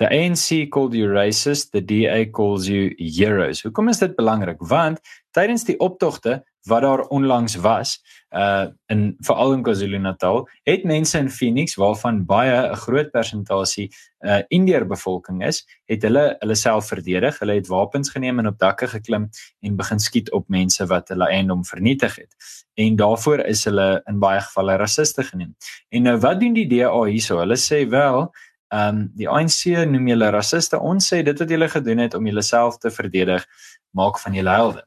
The 0.00 0.08
ANC 0.10 0.68
called 0.68 0.94
you 0.94 1.12
racist, 1.12 1.70
the 1.70 1.82
DA 1.84 2.26
calls 2.30 2.66
you 2.66 2.90
heroes. 2.96 3.62
Hoekom 3.62 3.88
is 3.92 4.00
dit 4.02 4.16
belangrik? 4.16 4.62
Want 4.66 4.98
tydens 5.36 5.66
die 5.68 5.76
optogte 5.78 6.40
wat 6.68 6.82
daar 6.82 7.00
onlangs 7.00 7.54
was, 7.54 8.00
uh 8.30 8.66
in 8.86 9.16
veral 9.20 9.52
in 9.52 9.62
KwaZulu-Natal, 9.62 10.48
het 10.62 10.84
mense 10.84 11.18
in 11.18 11.30
Phoenix 11.30 11.74
waarvan 11.74 12.24
baie 12.26 12.70
'n 12.70 12.76
groot 12.76 13.10
persentasie 13.10 13.90
uh 14.20 14.42
Indeer 14.48 14.86
bevolking 14.86 15.44
is, 15.44 15.64
het 15.86 16.02
hulle 16.02 16.36
hulle 16.38 16.54
self 16.54 16.86
verdedig. 16.86 17.38
Hulle 17.38 17.54
het 17.54 17.66
wapens 17.66 18.10
geneem 18.10 18.38
en 18.38 18.46
op 18.46 18.58
dakke 18.58 18.86
geklim 18.86 19.28
en 19.60 19.76
begin 19.76 19.98
skiet 19.98 20.32
op 20.32 20.48
mense 20.48 20.86
wat 20.86 21.08
hulle 21.08 21.28
eiendom 21.28 21.64
vernietig 21.64 22.16
het. 22.16 22.34
En 22.74 22.96
daarvoor 22.96 23.38
is 23.38 23.64
hulle 23.64 24.02
in 24.06 24.18
baie 24.18 24.40
gevalle 24.40 24.76
rassiste 24.76 25.22
genoem. 25.24 25.56
En 25.88 26.02
nou 26.02 26.18
wat 26.18 26.40
doen 26.40 26.52
die 26.52 26.68
DA 26.68 27.02
hierso? 27.04 27.38
Hulle 27.38 27.56
sê 27.56 27.88
wel 27.88 28.30
Ehm 28.72 28.88
um, 28.96 29.00
die 29.20 29.28
ANC 29.28 29.66
noem 29.84 30.06
julle 30.08 30.30
rassiste. 30.32 30.78
Ons 30.80 31.10
sê 31.12 31.18
dit 31.26 31.40
wat 31.42 31.50
julle 31.52 31.66
gedoen 31.68 31.98
het 32.00 32.14
om 32.16 32.24
julleself 32.24 32.78
te 32.80 32.90
verdedig, 32.90 33.44
maak 33.92 34.16
van 34.22 34.32
julle 34.38 34.54
helde. 34.56 34.80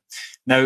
Nou 0.46 0.60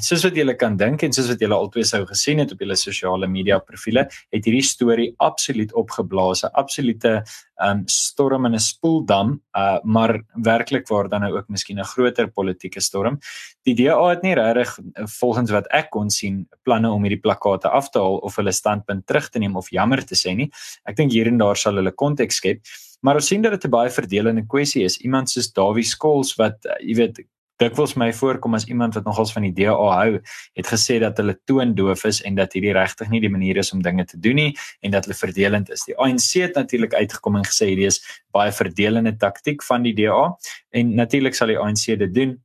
soos 0.00 0.22
wat 0.22 0.36
julle 0.38 0.54
kan 0.54 0.76
dink 0.78 1.02
en 1.02 1.12
soos 1.12 1.28
wat 1.32 1.40
julle 1.42 1.56
altyd 1.58 1.88
sou 1.88 2.04
gesien 2.06 2.38
het 2.38 2.52
op 2.54 2.60
julle 2.62 2.76
sosiale 2.78 3.26
media 3.26 3.58
profile, 3.58 4.04
het 4.30 4.44
hierdie 4.46 4.62
storie 4.62 5.08
absoluut 5.18 5.72
opgeblaas, 5.74 6.44
'n 6.44 6.54
absolute 6.54 7.24
um 7.62 7.82
storm 7.86 8.46
in 8.46 8.54
'n 8.54 8.58
spoeldam, 8.58 9.40
uh 9.56 9.78
maar 9.82 10.22
werklik 10.34 10.88
waar 10.88 11.08
dan 11.08 11.20
nou 11.20 11.32
ook 11.36 11.48
miskien 11.48 11.78
'n 11.78 11.84
groter 11.84 12.30
politieke 12.30 12.80
storm. 12.80 13.18
Die 13.64 13.74
DA 13.74 14.08
het 14.08 14.22
nie 14.22 14.34
regtig 14.34 14.78
volgens 15.18 15.50
wat 15.50 15.66
ek 15.70 15.90
kon 15.90 16.10
sien 16.10 16.48
planne 16.62 16.90
om 16.90 17.02
hierdie 17.02 17.20
plakate 17.20 17.68
af 17.68 17.90
te 17.90 17.98
haal 17.98 18.16
of 18.22 18.36
hulle 18.36 18.52
standpunt 18.52 19.06
terug 19.06 19.28
te 19.28 19.38
neem 19.38 19.56
of 19.56 19.70
jammer 19.70 20.04
te 20.04 20.14
sê 20.14 20.34
nie. 20.36 20.50
Ek 20.84 20.96
dink 20.96 21.12
hier 21.12 21.26
en 21.26 21.38
daar 21.38 21.56
sal 21.56 21.74
hulle 21.74 21.92
konteks 21.92 22.36
skep. 22.36 22.60
Maar 23.02 23.14
ons 23.14 23.26
sien 23.26 23.42
dat 23.42 23.52
dit 23.52 23.64
'n 23.64 23.70
baie 23.70 23.90
verdelende 23.90 24.46
kwessie 24.46 24.84
is. 24.84 24.98
Iemand 24.98 25.30
soos 25.30 25.52
Dawie 25.52 25.84
Skols 25.84 26.36
wat 26.36 26.56
jy 26.80 26.94
weet 26.94 27.18
dikwels 27.62 27.94
my 28.00 28.10
voorkom 28.16 28.56
as 28.58 28.66
iemand 28.70 28.98
wat 28.98 29.06
nogals 29.08 29.32
van 29.34 29.46
die 29.46 29.52
DA 29.56 29.74
hou, 29.74 30.20
het 30.58 30.70
gesê 30.70 30.98
dat 31.02 31.18
hulle 31.20 31.36
toondoof 31.48 32.04
is 32.10 32.22
en 32.28 32.38
dat 32.38 32.54
hierdie 32.56 32.74
regtig 32.76 33.10
nie 33.12 33.22
die 33.24 33.32
manier 33.32 33.62
is 33.62 33.72
om 33.72 33.82
dinge 33.82 34.04
te 34.10 34.20
doen 34.20 34.38
nie 34.40 34.50
en 34.82 34.94
dat 34.94 35.06
hulle 35.06 35.18
verdelend 35.18 35.70
is. 35.70 35.86
Die 35.88 35.96
ANC 35.98 36.30
het 36.42 36.58
natuurlik 36.58 36.94
uitgekom 36.94 37.40
en 37.40 37.48
gesê 37.48 37.72
hierdie 37.72 37.90
is 37.90 38.02
baie 38.34 38.52
verdelende 38.52 39.14
taktik 39.16 39.62
van 39.66 39.86
die 39.86 39.94
DA 39.96 40.32
en 40.70 40.96
natuurlik 40.98 41.38
sal 41.38 41.52
die 41.52 41.60
ANC 41.60 41.86
dit 42.02 42.14
doen 42.14 42.38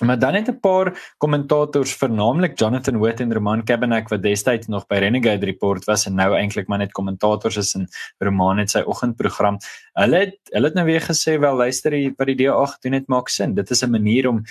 Maar 0.00 0.18
dan 0.18 0.34
het 0.34 0.48
'n 0.48 0.60
paar 0.60 1.14
kommentators, 1.16 1.94
vernaamlik 1.96 2.58
Jonathan 2.58 2.96
Wood 2.96 3.20
en 3.20 3.32
Roman 3.32 3.64
Cabernet 3.64 4.08
wat 4.08 4.22
destyds 4.22 4.66
nog 4.66 4.86
by 4.86 4.94
Renegade 4.94 5.46
Report 5.46 5.84
was 5.84 6.06
en 6.06 6.14
nou 6.14 6.34
eintlik 6.36 6.68
maar 6.68 6.78
net 6.78 6.92
kommentators 6.92 7.56
is 7.56 7.74
in 7.74 7.88
Roman 8.18 8.58
het 8.58 8.70
sy 8.70 8.80
oggendprogram. 8.80 9.58
Hulle 9.92 10.16
het 10.16 10.38
hulle 10.44 10.66
het 10.66 10.74
nou 10.74 10.86
weer 10.86 11.00
gesê 11.02 11.38
wel 11.38 11.56
luister 11.56 11.92
jy 11.92 12.12
wat 12.16 12.26
die 12.26 12.36
DA 12.36 12.66
gedoen 12.66 12.92
het 12.92 13.08
maak 13.08 13.28
sin. 13.28 13.54
Dit 13.54 13.70
is 13.70 13.82
'n 13.82 13.90
manier 13.90 14.28
om 14.28 14.42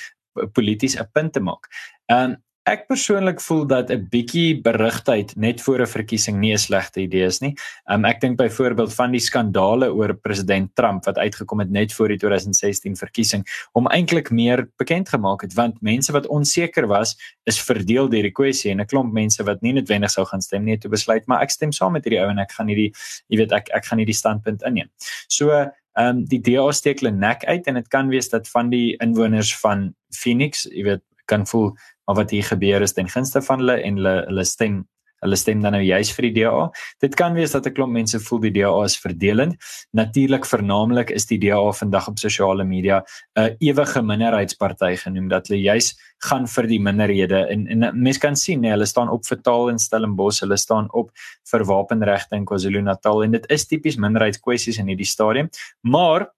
polities 0.53 0.99
'n 0.99 1.09
punt 1.11 1.33
te 1.33 1.39
maak. 1.39 1.67
Ehm 2.05 2.31
um, 2.31 2.43
Ek 2.69 2.83
persoonlik 2.85 3.39
voel 3.41 3.63
dat 3.65 3.89
'n 3.89 4.05
bietjie 4.11 4.61
berigtheid 4.61 5.35
net 5.35 5.61
voor 5.61 5.81
'n 5.81 5.87
verkiesing 5.87 6.37
nie 6.37 6.53
'n 6.53 6.57
slegte 6.57 7.01
idee 7.01 7.25
is 7.25 7.41
nie. 7.41 7.55
Um, 7.89 8.05
ek 8.05 8.21
dink 8.21 8.37
byvoorbeeld 8.37 8.93
van 8.93 9.11
die 9.11 9.19
skandale 9.19 9.89
oor 9.93 10.13
president 10.13 10.75
Trump 10.75 11.05
wat 11.05 11.17
uitgekom 11.17 11.59
het 11.59 11.71
net 11.71 11.93
voor 11.93 12.07
die 12.07 12.17
2016 12.17 12.95
verkiesing 12.95 13.43
om 13.73 13.87
eintlik 13.87 14.29
meer 14.29 14.69
bekend 14.77 15.09
gemaak 15.09 15.41
het 15.41 15.53
want 15.53 15.81
mense 15.81 16.11
wat 16.11 16.27
onseker 16.27 16.87
was 16.87 17.17
is 17.45 17.59
verdeel 17.59 18.07
deur 18.09 18.23
die 18.23 18.31
kwessie 18.31 18.71
en 18.71 18.81
'n 18.81 18.85
klomp 18.85 19.13
mense 19.13 19.43
wat 19.43 19.61
nie 19.61 19.73
noodwendig 19.73 20.11
sou 20.11 20.25
gaan 20.25 20.41
stem 20.41 20.63
nie 20.63 20.73
het 20.75 20.89
besluit 20.89 21.27
maar 21.27 21.41
ek 21.41 21.49
stem 21.49 21.71
saam 21.71 21.93
met 21.93 22.03
hierdie 22.03 22.21
ou 22.21 22.29
en 22.29 22.39
ek 22.39 22.51
gaan 22.51 22.67
hierdie 22.67 22.93
jy 23.29 23.37
weet 23.37 23.51
ek 23.51 23.69
ek 23.73 23.85
gaan 23.85 23.97
hierdie 23.97 24.15
standpunt 24.15 24.61
inneem. 24.61 24.89
So 25.27 25.49
ehm 25.51 25.71
um, 25.95 26.25
die 26.25 26.41
DA 26.41 26.71
steek 26.71 26.99
hulle 26.99 27.11
nek 27.11 27.45
uit 27.45 27.67
en 27.67 27.73
dit 27.73 27.87
kan 27.87 28.09
wees 28.09 28.29
dat 28.29 28.47
van 28.47 28.69
die 28.69 28.95
inwoners 28.99 29.57
van 29.57 29.95
Phoenix, 30.11 30.67
jy 30.71 30.83
weet, 30.83 31.01
kan 31.29 31.45
voel 31.47 31.73
maar 32.09 32.23
wat 32.23 32.31
hier 32.33 32.43
gebeur 32.43 32.81
is 32.81 32.95
ten 32.97 33.09
gunste 33.09 33.41
van 33.45 33.61
hulle 33.61 33.75
en 33.85 33.99
hulle 34.01 34.15
hulle 34.25 34.45
stem 34.45 34.79
hulle 35.19 35.35
stem 35.35 35.59
dan 35.61 35.75
nou 35.75 35.81
juis 35.83 36.09
vir 36.15 36.29
die 36.29 36.31
DA. 36.37 36.69
Dit 37.03 37.15
kan 37.19 37.33
wees 37.35 37.51
dat 37.51 37.67
'n 37.67 37.73
klomp 37.75 37.91
mense 37.93 38.19
voel 38.19 38.39
die 38.39 38.53
DA 38.55 38.71
is 38.85 38.95
verdelend. 38.97 39.57
Natuurlik 39.93 40.45
vernaamlik 40.45 41.11
is 41.11 41.25
die 41.25 41.37
DA 41.37 41.71
vandag 41.71 42.07
op 42.07 42.17
sosiale 42.17 42.63
media 42.63 43.03
'n 43.35 43.55
ewige 43.59 44.01
minderheidsparty 44.01 44.95
genoem 44.95 45.27
dat 45.27 45.47
hulle 45.47 45.61
juis 45.61 45.93
gaan 46.23 46.47
vir 46.47 46.67
die 46.67 46.79
minderhede 46.79 47.47
en 47.49 47.67
en 47.67 48.01
mense 48.01 48.19
kan 48.19 48.35
sien 48.35 48.61
nee, 48.61 48.71
hulle 48.71 48.85
staan 48.85 49.09
op 49.09 49.25
vir 49.25 49.41
taal 49.41 49.69
en 49.69 49.77
Stellenbosch, 49.77 50.39
hulle 50.39 50.57
staan 50.57 50.87
op 50.93 51.11
vir 51.51 51.65
wapenregte 51.65 52.35
in 52.35 52.45
KwaZulu-Natal 52.45 53.23
en 53.23 53.31
dit 53.31 53.45
is 53.51 53.67
tipies 53.67 53.97
minderheidskwessies 53.97 54.79
in 54.79 54.87
hierdie 54.87 55.05
stadium. 55.05 55.49
Maar 55.81 56.29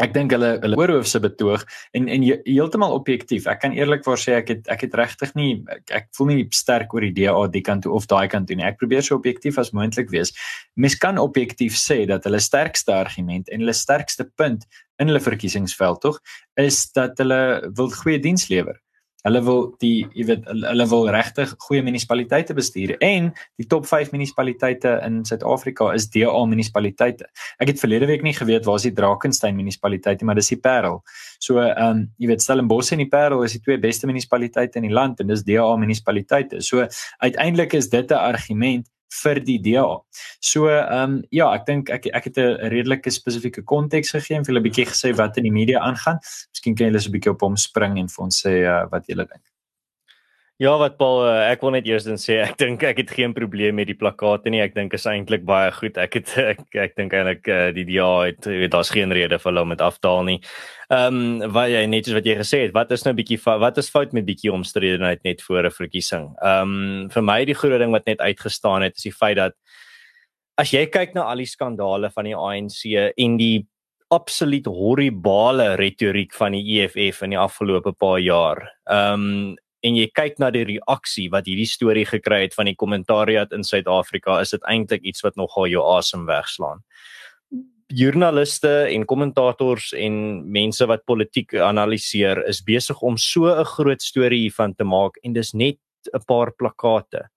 ek 0.00 0.14
dink 0.16 0.32
hulle 0.34 0.54
hulle 0.62 0.78
oorhoofse 0.80 1.20
betoog 1.22 1.64
en 1.96 2.08
en 2.08 2.24
heeltemal 2.24 2.94
objektief. 2.96 3.46
Ek 3.50 3.62
kan 3.64 3.76
eerlikwaar 3.76 4.20
sê 4.20 4.36
ek 4.38 4.52
het 4.54 4.70
ek 4.72 4.86
het 4.86 4.96
regtig 5.00 5.34
nie 5.38 5.50
ek, 5.70 5.84
ek 6.00 6.10
voel 6.16 6.30
nie 6.32 6.44
sterk 6.56 6.94
oor 6.96 7.06
die 7.06 7.14
DA 7.20 7.36
die 7.52 7.64
kant 7.66 7.84
toe 7.86 7.94
of 7.96 8.08
daai 8.10 8.28
kant 8.32 8.48
toe 8.48 8.58
nie. 8.58 8.66
Ek 8.66 8.80
probeer 8.80 9.04
so 9.06 9.18
objektief 9.20 9.60
as 9.60 9.74
moontlik 9.76 10.12
wees. 10.14 10.34
Mens 10.76 10.96
kan 11.00 11.20
objektief 11.20 11.76
sê 11.78 12.02
dat 12.10 12.28
hulle 12.28 12.40
sterkste 12.42 12.94
argument 12.96 13.48
en 13.52 13.64
hulle 13.64 13.76
sterkste 13.76 14.28
punt 14.40 14.66
in 15.00 15.08
hulle 15.08 15.22
verkiesingsveld 15.24 16.02
tog 16.04 16.20
is 16.60 16.84
dat 16.96 17.18
hulle 17.20 17.40
wil 17.76 17.92
goeie 18.02 18.20
diens 18.20 18.48
lewer. 18.52 18.76
Hulle 19.26 19.42
wil 19.44 19.62
die 19.82 20.06
jy 20.16 20.24
weet 20.30 20.46
hulle 20.48 20.86
wil 20.90 21.08
regtig 21.12 21.52
goeie 21.66 21.82
munisipaliteite 21.84 22.54
bestuur 22.56 22.94
en 23.04 23.30
die 23.60 23.66
top 23.68 23.88
5 23.88 24.14
munisipaliteite 24.14 24.94
in 25.06 25.20
Suid-Afrika 25.28 25.90
is 25.96 26.08
DA 26.14 26.32
munisipaliteite. 26.48 27.28
Ek 27.60 27.74
het 27.74 27.82
verlede 27.82 28.08
week 28.10 28.24
nie 28.24 28.34
geweet 28.36 28.64
waar 28.68 28.80
is 28.80 28.88
die 28.88 28.94
Drakensberg 28.96 29.56
munisipaliteit 29.56 30.20
nie, 30.20 30.28
maar 30.28 30.40
dis 30.40 30.52
die 30.52 30.60
Parel. 30.60 31.02
So 31.38 31.60
ehm 31.60 31.90
um, 31.90 32.06
jy 32.20 32.30
weet 32.32 32.44
Stellenbosch 32.44 32.94
en 32.96 33.04
die 33.04 33.10
Parel 33.12 33.44
is 33.44 33.58
die 33.58 33.64
twee 33.64 33.78
beste 33.80 34.08
munisipaliteite 34.08 34.80
in 34.80 34.88
die 34.88 34.94
land 34.94 35.20
en 35.20 35.28
dis 35.32 35.44
DA 35.44 35.68
munisipaliteite. 35.76 36.62
So 36.64 36.86
uiteindelik 37.18 37.76
is 37.76 37.90
dit 37.92 38.10
'n 38.10 38.24
argument 38.32 38.88
vir 39.22 39.40
die 39.44 39.58
DA. 39.58 39.86
So 40.40 40.68
ehm 40.68 41.18
um, 41.18 41.22
ja, 41.34 41.50
ek 41.54 41.66
dink 41.66 41.90
ek 41.90 42.06
ek 42.14 42.30
het 42.30 42.38
'n 42.38 42.70
redelike 42.74 43.10
spesifieke 43.10 43.62
konteks 43.62 44.10
gegee 44.16 44.36
en 44.36 44.44
vir 44.44 44.54
'n 44.54 44.62
bietjie 44.62 44.86
gesê 44.86 45.14
wat 45.16 45.36
in 45.36 45.44
die 45.44 45.56
media 45.60 45.80
aangaan. 45.80 46.18
Miskien 46.54 46.76
kan 46.76 46.86
julle 46.86 47.00
so 47.00 47.08
'n 47.08 47.12
bietjie 47.18 47.32
op 47.32 47.40
hom 47.40 47.56
spring 47.56 47.98
en 47.98 48.08
vir 48.08 48.24
ons 48.24 48.42
sê 48.46 48.54
uh, 48.64 48.86
wat 48.90 49.06
julle 49.06 49.26
dink. 49.26 49.49
Ja, 50.60 50.74
wat 50.76 50.98
Paul, 51.00 51.22
uh, 51.24 51.46
ek 51.48 51.62
wil 51.64 51.72
net 51.72 51.86
eers 51.88 52.04
dan 52.04 52.18
sê 52.20 52.34
ek 52.42 52.58
dink 52.60 52.82
ek 52.84 52.98
het 53.00 53.12
geen 53.16 53.32
probleem 53.32 53.78
met 53.80 53.88
die 53.88 53.96
plakate 53.96 54.50
nie. 54.52 54.58
Ek 54.60 54.74
dink 54.74 54.92
is 54.92 55.06
eintlik 55.08 55.46
baie 55.48 55.70
goed. 55.72 55.96
Ek 55.96 56.18
het 56.18 56.34
ek, 56.52 56.58
ek 56.76 56.98
dink 56.98 57.14
eintlik 57.16 57.48
uh, 57.48 57.70
die 57.72 57.86
DA 57.88 58.08
het 58.26 58.44
daar's 58.74 58.90
geen 58.92 59.08
rede 59.16 59.38
vir 59.40 59.48
hulle 59.48 59.62
om 59.64 59.72
dit 59.72 59.84
afdaal 59.86 60.20
nie. 60.28 60.36
Ehm 60.92 61.16
um, 61.16 61.54
wat 61.54 61.70
jy 61.72 61.80
net 61.88 62.10
soos 62.10 62.18
wat 62.18 62.28
jy 62.28 62.34
gesê 62.42 62.60
het, 62.66 62.74
wat 62.76 62.92
is 62.92 63.06
nou 63.06 63.14
'n 63.14 63.20
bietjie 63.22 63.38
wat 63.40 63.80
is 63.80 63.88
fout 63.88 64.12
met 64.12 64.26
bietjie 64.28 64.52
omstredenheid 64.52 65.24
net 65.24 65.40
voor 65.40 65.64
'n 65.64 65.72
verkiesing? 65.78 66.28
Ehm 66.44 66.76
um, 66.76 67.08
vir 67.08 67.24
my 67.24 67.38
die 67.48 67.56
groot 67.56 67.80
ding 67.80 67.96
wat 67.96 68.04
net 68.04 68.20
uitgestaan 68.20 68.84
het 68.84 69.00
is 69.00 69.08
die 69.08 69.16
feit 69.16 69.40
dat 69.40 69.56
as 70.60 70.76
jy 70.76 70.84
kyk 70.92 71.16
na 71.16 71.24
al 71.32 71.40
die 71.40 71.48
skandale 71.48 72.12
van 72.12 72.28
die 72.28 72.36
ANC 72.36 72.84
en 73.16 73.40
die 73.40 73.64
absoluut 74.12 74.66
horribale 74.66 75.76
retoriek 75.80 76.34
van 76.36 76.52
die 76.52 76.84
EFF 76.84 77.22
in 77.22 77.30
die 77.30 77.40
afgelope 77.48 77.96
paar 77.96 78.20
jaar. 78.20 78.60
Ehm 78.84 79.24
um, 79.24 79.56
en 79.82 79.96
jy 79.96 80.10
kyk 80.14 80.38
na 80.38 80.50
die 80.50 80.64
reaksie 80.64 81.28
wat 81.30 81.46
hierdie 81.46 81.68
storie 81.68 82.06
gekry 82.06 82.42
het 82.42 82.54
van 82.54 82.66
die 82.66 82.76
kommentariat 82.76 83.52
in 83.52 83.64
Suid-Afrika, 83.64 84.40
is 84.40 84.50
dit 84.50 84.62
eintlik 84.68 85.02
iets 85.02 85.22
wat 85.22 85.36
nogal 85.36 85.66
jou 85.66 85.84
asem 85.96 86.26
wegslaan 86.26 86.84
joernaliste 87.90 88.70
en 88.94 89.04
kommentators 89.06 89.90
en 89.98 90.14
mense 90.52 90.86
wat 90.86 91.04
politiek 91.10 91.56
analiseer 91.58 92.42
is 92.48 92.62
besig 92.62 93.00
om 93.02 93.16
so 93.18 93.50
'n 93.50 93.64
groot 93.64 94.02
storie 94.02 94.40
hiervan 94.46 94.74
te 94.74 94.84
maak 94.84 95.18
en 95.24 95.32
dis 95.32 95.52
net 95.54 95.78
'n 96.14 96.24
paar 96.26 96.52
plakate. 96.52 97.28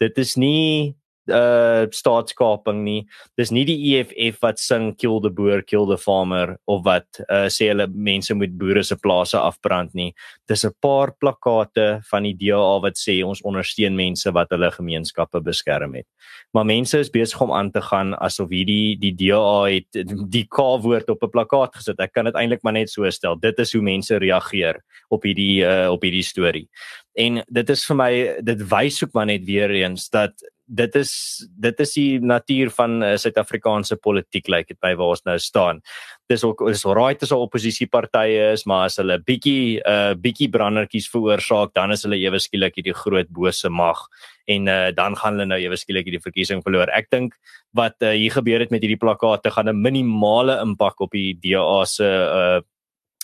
Dit 0.00 0.18
is 0.18 0.36
nie 0.36 0.96
uh 1.28 1.86
staatskaping 1.90 2.82
nie. 2.84 3.06
Dis 3.38 3.52
nie 3.54 3.64
die 3.68 3.78
EFF 3.92 4.40
wat 4.42 4.58
sing 4.58 4.94
kill 4.96 5.20
the 5.20 5.30
boer, 5.30 5.62
kill 5.62 5.86
the 5.86 5.98
farmer 5.98 6.56
of 6.66 6.84
wat 6.84 7.20
uh 7.28 7.46
sê 7.52 7.70
hulle 7.72 7.88
mense 7.92 8.34
moet 8.34 8.56
boere 8.58 8.84
se 8.84 8.96
plase 8.96 9.38
afbrand 9.38 9.94
nie. 9.94 10.12
Dis 10.48 10.64
'n 10.64 10.74
paar 10.80 11.12
plakate 11.12 12.00
van 12.10 12.22
die 12.22 12.34
DA 12.34 12.80
wat 12.80 12.96
sê 12.96 13.24
ons 13.24 13.42
ondersteun 13.42 13.96
mense 13.96 14.30
wat 14.32 14.50
hulle 14.50 14.70
gemeenskappe 14.70 15.40
beskerm 15.40 15.94
het. 15.94 16.06
Maar 16.52 16.64
mense 16.64 16.98
is 16.98 17.10
besig 17.10 17.40
om 17.40 17.52
aan 17.52 17.70
te 17.70 17.80
gaan 17.80 18.14
asof 18.14 18.48
hierdie 18.48 18.96
die 18.98 19.12
DA 19.12 19.68
het 19.68 20.04
die 20.30 20.46
K-woord 20.48 21.10
op 21.10 21.22
'n 21.22 21.30
plakkaat 21.30 21.76
gesit. 21.76 22.00
Ek 22.00 22.12
kan 22.12 22.24
dit 22.24 22.34
eintlik 22.34 22.62
maar 22.62 22.72
net 22.72 22.90
so 22.90 23.08
stel. 23.10 23.36
Dit 23.36 23.58
is 23.58 23.72
hoe 23.72 23.82
mense 23.82 24.16
reageer 24.16 24.82
op 25.08 25.22
hierdie 25.22 25.62
uh 25.64 25.90
op 25.92 26.02
hierdie 26.02 26.24
storie. 26.24 26.68
En 27.16 27.42
dit 27.48 27.70
is 27.70 27.84
vir 27.86 27.96
my 27.96 28.12
dit 28.44 28.62
wys 28.70 29.02
ook 29.04 29.12
maar 29.12 29.26
net 29.26 29.44
weer 29.44 29.70
eens 29.70 30.08
dat 30.08 30.32
dit 30.68 30.96
is 31.00 31.12
dit 31.56 31.80
is 31.80 31.92
die 31.96 32.20
natuur 32.20 32.70
van 32.76 33.02
uh, 33.02 33.14
Suid-Afrikaanse 33.16 33.96
politiek 33.96 34.48
lyk 34.48 34.68
like 34.68 34.74
dit 34.74 34.80
by 34.84 34.92
waar 34.98 35.14
ons 35.16 35.24
nou 35.24 35.36
staan. 35.40 35.80
Dis 36.28 36.44
ook 36.44 36.60
is 36.68 36.84
alright 36.84 37.22
as 37.22 37.32
'n 37.32 37.40
oppositiepartye 37.40 38.52
is, 38.52 38.66
maar 38.66 38.84
as 38.86 38.98
hulle 39.00 39.18
bietjie 39.18 39.80
'n 39.80 39.88
uh, 39.88 40.14
bietjie 40.14 40.50
brandertjies 40.50 41.08
veroorsaak, 41.08 41.72
dan 41.74 41.92
is 41.92 42.04
hulle 42.04 42.20
ewe 42.20 42.38
skielik 42.38 42.76
hierdie 42.76 42.94
groot 42.94 43.28
bose 43.30 43.68
mag 43.68 44.06
en 44.46 44.68
uh, 44.68 44.90
dan 44.92 45.16
gaan 45.16 45.34
hulle 45.34 45.46
nou 45.46 45.60
ewe 45.60 45.76
skielik 45.76 46.04
hierdie 46.04 46.24
verkiesing 46.24 46.62
verloor. 46.62 46.88
Ek 46.92 47.10
dink 47.10 47.34
wat 47.72 47.96
uh, 48.02 48.12
hier 48.12 48.32
gebeur 48.32 48.60
het 48.60 48.70
met 48.70 48.82
hierdie 48.82 49.00
plakate 49.00 49.50
gaan 49.50 49.68
'n 49.68 49.82
minimale 49.82 50.60
impak 50.60 51.00
op 51.00 51.10
die 51.12 51.34
DA 51.34 51.84
se 51.84 52.04
uh, 52.04 52.60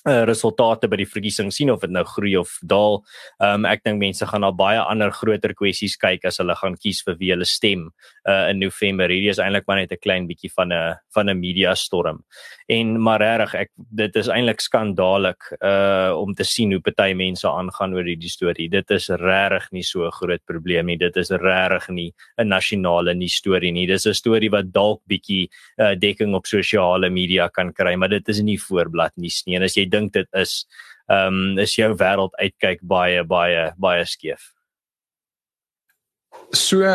uh, 0.08 0.24
resultate 0.28 0.88
by 0.90 0.98
die 1.00 1.08
verkiesing 1.08 1.50
sien 1.54 1.70
of 1.72 1.82
dit 1.84 1.92
nou 1.92 2.04
groei 2.08 2.36
of 2.40 2.58
daal. 2.62 3.00
Ehm 3.40 3.64
um, 3.64 3.68
ek 3.68 3.84
dink 3.84 4.00
mense 4.02 4.26
gaan 4.28 4.44
na 4.44 4.50
baie 4.52 4.80
ander 4.80 5.12
groter 5.14 5.54
kwessies 5.56 5.96
kyk 6.00 6.26
as 6.28 6.38
hulle 6.42 6.54
gaan 6.60 6.76
kies 6.76 7.02
vir 7.06 7.16
wie 7.20 7.30
hulle 7.32 7.48
stem 7.48 7.88
uh, 8.28 8.50
in 8.50 8.60
November. 8.60 9.08
Hierdie 9.08 9.32
is 9.32 9.40
eintlik 9.42 9.66
maar 9.68 9.80
net 9.80 9.92
'n 9.92 10.02
klein 10.02 10.28
bietjie 10.28 10.52
van 10.52 10.72
'n 10.72 10.96
van 11.14 11.30
'n 11.30 11.40
media 11.40 11.74
storm. 11.74 12.24
En 12.68 13.00
maar 13.00 13.20
regtig, 13.20 13.54
ek 13.54 13.70
dit 13.76 14.16
is 14.16 14.28
eintlik 14.28 14.60
skandalig 14.60 15.36
uh 15.60 16.12
om 16.14 16.34
te 16.34 16.44
sien 16.44 16.72
hoe 16.72 16.80
party 16.80 17.12
mense 17.14 17.48
aangaan 17.48 17.94
oor 17.94 18.04
hierdie 18.04 18.30
storie. 18.30 18.68
Dit 18.68 18.90
is 18.90 19.08
regtig 19.08 19.72
nie 19.72 19.82
so 19.82 20.06
'n 20.06 20.12
groot 20.12 20.44
probleem 20.46 20.86
nie. 20.86 20.96
Dit 20.96 21.16
is 21.16 21.30
regtig 21.30 21.88
nie 21.88 22.12
'n 22.38 22.48
nasionale 22.48 23.14
nuus 23.14 23.34
storie 23.34 23.72
nie. 23.72 23.86
Dis 23.86 24.06
'n 24.06 24.14
storie 24.14 24.50
wat 24.50 24.72
dalk 24.72 25.00
bietjie 25.08 25.48
uh 25.78 25.94
dekking 25.94 26.34
op 26.34 26.46
sosiale 26.46 27.10
media 27.10 27.48
kan 27.48 27.72
kry, 27.72 27.94
maar 27.96 28.08
dit 28.08 28.28
is 28.28 28.40
nie 28.40 28.58
voorblad 28.58 29.12
nuus 29.16 29.42
nie. 29.46 29.56
En 29.56 29.62
as 29.62 29.74
jy 29.74 29.93
dink 29.94 30.12
dit 30.18 30.42
is 30.42 30.64
ehm 31.12 31.40
um, 31.54 31.59
is 31.61 31.74
jou 31.76 31.92
wêreld 32.00 32.37
uitkyk 32.40 32.80
baie 32.83 33.24
baie 33.28 33.70
baie 33.76 34.04
skeef. 34.09 34.53
So 36.55 36.87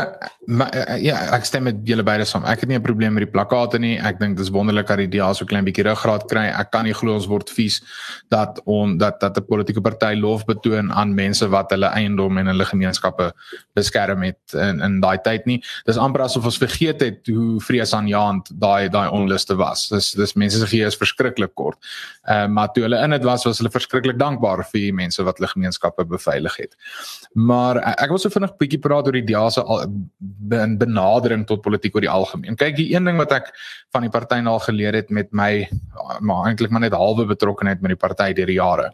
ma, 0.47 0.65
eh, 0.71 0.97
ja, 1.03 1.17
ek 1.35 1.45
stem 1.45 1.65
met 1.67 1.81
julle 1.87 2.03
beide 2.05 2.25
saam. 2.25 2.45
Ek 2.47 2.61
het 2.61 2.69
nie 2.69 2.77
'n 2.77 2.81
probleem 2.81 3.13
met 3.13 3.25
die 3.25 3.31
plakate 3.31 3.79
nie. 3.79 3.99
Ek 3.99 4.19
dink 4.19 4.37
dis 4.37 4.49
wonderlik 4.49 4.87
dat 4.87 4.97
die 4.97 5.07
DA 5.07 5.33
so 5.33 5.45
klein 5.45 5.65
bietjie 5.65 5.83
ruggraat 5.83 6.27
kry. 6.27 6.47
Ek 6.47 6.71
kan 6.71 6.85
nie 6.85 6.93
glo 6.93 7.13
ons 7.13 7.27
word 7.27 7.49
vies 7.49 7.81
dat 8.29 8.59
on 8.65 8.97
dat 8.97 9.19
dat 9.19 9.37
'n 9.37 9.45
politieke 9.45 9.81
party 9.81 10.15
lof 10.15 10.45
betoon 10.45 10.91
aan 10.91 11.13
mense 11.13 11.47
wat 11.49 11.69
hulle 11.71 11.87
eiendom 11.87 12.37
en 12.37 12.47
hulle 12.47 12.65
gemeenskappe 12.65 13.33
beskerm 13.75 14.23
het 14.23 14.53
in 14.53 14.81
in 14.81 15.01
daai 15.01 15.17
tyd 15.21 15.45
nie. 15.45 15.61
Dis 15.85 15.97
amper 15.97 16.21
asof 16.21 16.45
ons 16.45 16.57
vergeet 16.57 17.01
het 17.01 17.27
hoe 17.27 17.59
vreesaanjaend 17.59 18.49
daai 18.59 18.89
daai 18.89 19.09
onluste 19.09 19.55
was. 19.55 19.89
Dis 19.89 20.11
dis 20.11 20.33
mense 20.35 20.57
se 20.57 20.65
gees 20.65 20.87
is 20.87 20.97
verskriklik 20.97 21.53
kort. 21.55 21.77
Ehm 22.27 22.43
uh, 22.43 22.47
maar 22.47 22.71
toe 22.71 22.83
hulle 22.83 23.03
in 23.03 23.09
dit 23.09 23.23
was, 23.23 23.43
was 23.45 23.57
hulle 23.57 23.69
verskriklik 23.69 24.17
dankbaar 24.17 24.63
vir 24.63 24.79
die 24.79 24.93
mense 24.93 25.23
wat 25.23 25.37
hulle 25.37 25.49
gemeenskappe 25.49 26.05
beveilig 26.05 26.55
het. 26.57 26.75
Maar 27.33 27.77
ek 27.97 28.09
wil 28.09 28.17
so 28.17 28.29
vinnig 28.29 28.57
bietjie 28.57 28.79
praat 28.79 29.05
oor 29.05 29.13
die 29.13 29.28
DA 29.29 29.45
se 29.53 29.63
benadering 30.49 31.45
tot 31.47 31.63
politiek 31.65 31.95
oor 31.95 32.05
die 32.05 32.11
algemeen. 32.11 32.57
Kyk, 32.59 32.77
die 32.79 32.89
een 32.93 33.07
ding 33.07 33.19
wat 33.21 33.33
ek 33.35 33.51
van 33.93 34.05
die 34.05 34.13
party 34.13 34.41
al 34.43 34.61
geleer 34.65 34.97
het 34.97 35.09
met 35.13 35.31
my 35.31 35.67
maar 36.25 36.49
eintlik 36.49 36.73
maar 36.73 36.83
net 36.85 36.97
halwe 36.97 37.25
betrokkeheid 37.29 37.81
met 37.81 37.93
die 37.93 37.99
party 37.99 38.31
deur 38.37 38.49
die 38.49 38.59
jare 38.59 38.89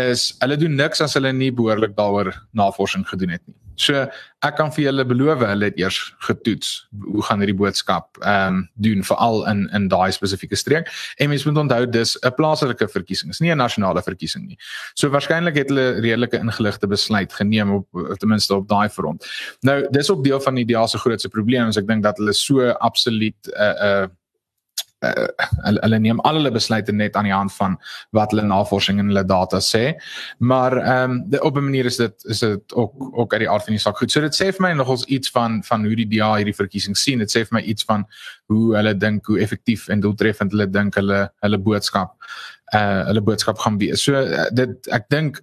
is 0.00 0.32
hulle 0.42 0.56
doen 0.60 0.76
niks 0.76 1.00
as 1.04 1.16
hulle 1.16 1.32
nie 1.32 1.52
behoorlik 1.54 1.96
daaroor 1.96 2.32
navorsing 2.56 3.06
gedoen 3.08 3.36
het 3.36 3.42
nie. 3.46 3.56
So 3.76 4.06
ek 4.44 4.56
kan 4.58 4.70
vir 4.74 4.84
julle 4.84 5.04
beloof 5.08 5.40
hulle 5.48 5.70
het 5.70 5.78
eers 5.80 5.98
getoets 6.26 6.72
hoe 7.06 7.22
gaan 7.24 7.40
hierdie 7.40 7.56
boodskap 7.56 8.18
ehm 8.20 8.58
um, 8.58 8.58
doen 8.86 9.04
veral 9.08 9.46
in 9.50 9.64
in 9.76 9.88
daai 9.88 10.12
spesifieke 10.12 10.56
streek. 10.56 10.90
En 11.16 11.30
mens 11.32 11.44
moet 11.48 11.62
onthou 11.64 11.86
dis 11.90 12.16
'n 12.20 12.34
plaaslike 12.36 12.88
verkiesing, 12.88 13.30
is 13.30 13.40
nie 13.40 13.52
'n 13.52 13.56
nasionale 13.56 14.02
verkiesing 14.02 14.46
nie. 14.46 14.58
So 14.94 15.08
waarskynlik 15.08 15.56
het 15.56 15.68
hulle 15.68 16.00
redelike 16.00 16.38
ingeligte 16.38 16.86
besluit 16.86 17.32
geneem 17.32 17.70
op 17.70 17.88
ten 18.18 18.28
minste 18.28 18.54
op 18.54 18.68
daai 18.68 18.88
front. 18.88 19.26
Nou 19.60 19.86
dis 19.90 20.10
ook 20.10 20.24
deel 20.24 20.40
van 20.40 20.54
die 20.54 20.64
DA 20.64 20.86
se 20.86 20.98
grootste 20.98 21.28
probleem, 21.28 21.68
is 21.68 21.76
ek 21.76 21.86
dink 21.86 22.02
dat 22.02 22.16
hulle 22.16 22.32
so 22.32 22.68
absoluut 22.68 23.40
'n 23.46 23.60
uh, 23.60 23.72
'n 23.72 24.02
uh, 24.02 24.06
uh, 25.04 25.26
hulle, 25.64 25.80
hulle 25.82 25.98
neem 25.98 26.20
al 26.20 26.38
hulle 26.40 26.52
besluite 26.54 26.92
net 26.92 27.16
aan 27.16 27.28
die 27.28 27.34
hand 27.34 27.52
van 27.56 27.76
wat 28.16 28.32
hulle 28.34 28.46
navorsing 28.46 29.00
en 29.02 29.10
hulle 29.12 29.24
data 29.28 29.60
sê. 29.64 29.84
Maar 30.38 30.78
ehm 30.82 31.18
um, 31.18 31.38
op 31.40 31.56
'n 31.56 31.64
manier 31.64 31.86
is 31.86 31.96
dit 31.96 32.24
is 32.24 32.38
dit 32.38 32.74
ook 32.74 32.94
ook 33.12 33.32
uit 33.32 33.40
die 33.40 33.50
aard 33.50 33.64
van 33.64 33.72
die 33.72 33.82
saak 33.82 33.98
goed. 33.98 34.10
So 34.10 34.20
dit 34.20 34.34
sê 34.34 34.52
vir 34.52 34.68
my 34.68 34.72
nogals 34.72 35.04
iets 35.04 35.30
van 35.30 35.62
van 35.64 35.84
hoe 35.84 35.96
die 35.96 36.08
DA 36.08 36.34
hierdie 36.36 36.54
verkiesing 36.54 36.96
sien. 36.96 37.18
Dit 37.18 37.30
sê 37.30 37.44
vir 37.44 37.60
my 37.60 37.62
iets 37.62 37.84
van 37.84 38.06
hoe 38.46 38.76
hulle 38.76 38.96
dink 38.96 39.26
hoe 39.26 39.40
effektief 39.40 39.88
en 39.88 40.00
doeltreffend 40.00 40.50
hulle 40.50 40.70
dink 40.70 40.94
hulle 40.94 41.30
hulle 41.40 41.58
boodskap 41.58 42.14
uh 42.74 43.06
hulle 43.06 43.22
boodskap 43.22 43.58
gaan 43.58 43.78
wees. 43.78 44.02
So 44.02 44.12
uh, 44.12 44.50
dit 44.52 44.88
ek 44.88 45.08
dink 45.08 45.42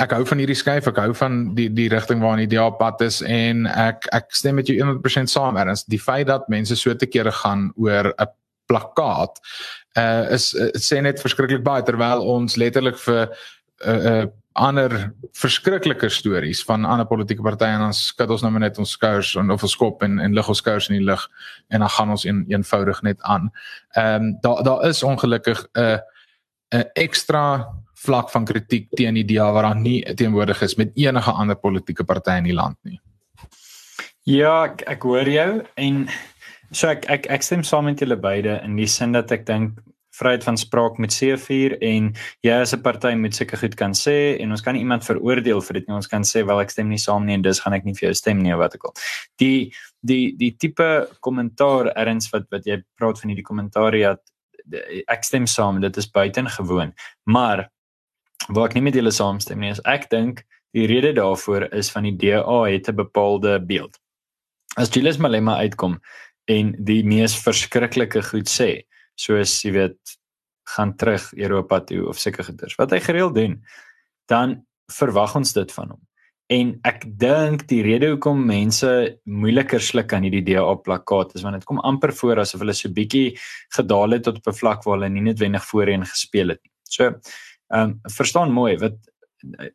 ek 0.00 0.14
hou 0.16 0.24
van 0.24 0.40
hierdie 0.40 0.56
skuif, 0.56 0.86
ek 0.88 0.98
hou 1.02 1.12
van 1.16 1.54
die 1.54 1.68
die 1.76 1.88
rigting 1.92 2.22
waarna 2.24 2.46
die 2.46 2.56
DA 2.56 2.70
pad 2.70 3.02
is 3.04 3.20
en 3.22 3.66
ek 3.66 4.08
ek 4.16 4.30
stem 4.32 4.56
met 4.60 4.68
jou 4.70 4.76
100% 4.80 5.32
saam. 5.32 5.58
Erns 5.60 5.84
die 5.84 6.00
feit 6.00 6.28
dat 6.30 6.48
mense 6.48 6.76
so 6.76 6.94
te 6.94 7.06
kere 7.06 7.32
gaan 7.42 7.70
oor 7.76 8.14
'n 8.16 8.28
plakkaat 8.70 9.40
uh 9.98 10.26
is 10.36 10.52
uh, 10.54 10.70
sê 10.78 11.00
net 11.02 11.22
verskriklik 11.22 11.64
baie 11.66 11.82
terwyl 11.86 12.22
ons 12.36 12.58
letterlik 12.60 12.98
vir 13.02 13.26
uh, 13.26 13.98
uh, 13.98 14.26
ander 14.60 15.12
verskriklike 15.38 16.08
stories 16.10 16.62
van 16.66 16.84
ander 16.84 17.06
politieke 17.06 17.42
partye 17.42 17.70
en 17.70 17.86
ons 17.86 18.00
skud 18.10 18.32
ons 18.34 18.42
nou 18.42 18.52
net 18.58 18.78
ons 18.82 18.94
skouers 18.96 19.34
en 19.40 19.52
of 19.54 19.62
ons 19.66 19.76
kop 19.82 20.02
en 20.06 20.18
en 20.20 20.34
lig 20.34 20.48
ons 20.52 20.62
skouers 20.62 20.88
in 20.90 20.98
die 20.98 21.06
lug 21.06 21.22
en 21.70 21.84
dan 21.84 21.92
gaan 21.96 22.14
ons 22.16 22.24
een, 22.26 22.44
eenvoudig 22.50 23.02
net 23.06 23.20
aan. 23.22 23.50
Ehm 23.96 24.30
um, 24.30 24.32
daar 24.42 24.64
daar 24.66 24.88
is 24.88 25.02
ongelukkig 25.02 25.66
'n 25.74 25.80
uh, 25.80 25.98
'n 26.74 26.84
ekstra 26.94 27.66
vlak 27.94 28.30
van 28.30 28.44
kritiek 28.44 28.88
teen 28.96 29.14
die 29.14 29.24
DA 29.24 29.52
wat 29.52 29.62
daar 29.62 29.76
nie 29.76 30.14
teenwoordig 30.14 30.62
is 30.62 30.76
met 30.76 30.92
enige 30.94 31.30
ander 31.30 31.56
politieke 31.56 32.04
party 32.04 32.36
in 32.38 32.44
die 32.44 32.56
land 32.56 32.76
nie. 32.82 33.00
Ja, 34.24 34.64
ek, 34.64 34.82
ek 34.86 35.02
hoor 35.02 35.28
jou 35.28 35.62
en 35.74 36.08
So 36.72 36.88
ek 36.88 37.06
ek 37.10 37.26
ek 37.30 37.42
stem 37.42 37.64
saam 37.66 37.88
met 37.90 37.98
julle 37.98 38.16
beide 38.16 38.60
in 38.64 38.76
die 38.78 38.86
sin 38.86 39.12
dat 39.16 39.32
ek 39.34 39.46
dink 39.46 39.78
vryheid 40.14 40.44
van 40.44 40.58
spraak 40.58 40.98
moet 41.02 41.14
seëvier 41.14 41.76
en 41.86 42.10
jy 42.46 42.54
as 42.62 42.74
'n 42.74 42.82
party 42.82 43.14
moet 43.14 43.34
seker 43.34 43.58
goed 43.58 43.76
kan 43.76 43.92
sê 43.92 44.38
en 44.40 44.50
ons 44.50 44.62
kan 44.62 44.76
iemand 44.76 45.04
veroordeel 45.04 45.60
vir 45.60 45.74
dit 45.74 45.88
nie. 45.88 45.94
Ons 45.94 46.06
kan 46.06 46.22
sê 46.22 46.44
wel 46.46 46.60
ek 46.60 46.70
stem 46.70 46.88
nie 46.88 46.98
saam 46.98 47.26
nie 47.26 47.34
en 47.34 47.42
dis 47.42 47.60
gaan 47.60 47.74
ek 47.74 47.84
nie 47.84 47.94
vir 47.94 48.08
jou 48.08 48.14
stem 48.14 48.42
nie 48.42 48.52
of 48.52 48.58
wat 48.58 48.74
ek 48.74 48.82
wil. 48.82 48.94
Die 49.38 49.72
die 50.02 50.36
die 50.36 50.52
tipe 50.58 51.08
kommentaar 51.20 51.92
erns 51.96 52.30
wat 52.32 52.46
wat 52.50 52.66
jy 52.66 52.82
praat 52.98 53.18
van 53.20 53.30
hierdie 53.30 53.46
kommentariat 53.46 54.20
ek 55.08 55.24
stem 55.24 55.46
saam 55.46 55.80
dit 55.80 55.96
is 55.96 56.06
buitengewoon. 56.06 56.92
Maar 57.26 57.68
waar 58.48 58.68
ek 58.68 58.74
nie 58.74 58.82
met 58.82 58.94
julle 58.94 59.12
saamstem 59.12 59.58
nie 59.58 59.70
is 59.70 59.80
ek 59.84 60.10
dink 60.10 60.44
die 60.72 60.86
rede 60.86 61.12
daarvoor 61.14 61.72
is 61.74 61.90
van 61.90 62.04
die 62.04 62.16
DA 62.16 62.64
het 62.66 62.88
'n 62.88 62.96
bepaalde 62.96 63.58
beeld. 63.60 63.98
As 64.76 64.88
Julius 64.88 65.18
Malema 65.18 65.56
uitkom 65.56 66.00
en 66.50 66.74
die 66.78 67.02
mees 67.06 67.36
verskriklike 67.38 68.22
goed 68.30 68.50
sê, 68.50 68.70
soos 69.18 69.60
jy 69.64 69.74
weet 69.76 70.16
gaan 70.74 70.94
terug 70.98 71.30
Europa 71.36 71.80
toe 71.86 72.04
of 72.10 72.20
seker 72.20 72.46
goeders 72.46 72.76
wat 72.78 72.94
hy 72.94 73.00
gereeld 73.04 73.36
doen, 73.38 73.58
dan 74.30 74.60
verwag 74.90 75.36
ons 75.38 75.52
dit 75.56 75.72
van 75.74 75.94
hom. 75.94 76.00
En 76.50 76.72
ek 76.88 77.04
dink 77.20 77.62
die 77.70 77.82
rede 77.86 78.08
hoekom 78.10 78.40
mense 78.46 78.88
moeiliker 79.30 79.82
sluk 79.82 80.10
aan 80.16 80.24
hierdie 80.26 80.42
DA 80.48 80.64
plakkaat 80.82 81.36
is 81.38 81.44
want 81.46 81.60
dit 81.60 81.66
kom 81.68 81.78
amper 81.86 82.10
voor 82.22 82.42
asof 82.42 82.64
hulle 82.64 82.74
so 82.74 82.90
bietjie 82.94 83.36
gedaal 83.76 84.16
het 84.16 84.26
tot 84.26 84.40
op 84.40 84.50
'n 84.50 84.58
vlak 84.62 84.82
waar 84.84 84.98
hulle 84.98 85.12
nie 85.14 85.22
noodwendig 85.28 85.64
voorheen 85.70 86.06
gespeel 86.06 86.54
het 86.54 86.60
nie. 86.64 86.72
So, 86.90 87.04
ehm 87.70 87.94
um, 87.94 88.00
verstaan 88.18 88.50
mooi 88.50 88.76
wat 88.78 88.98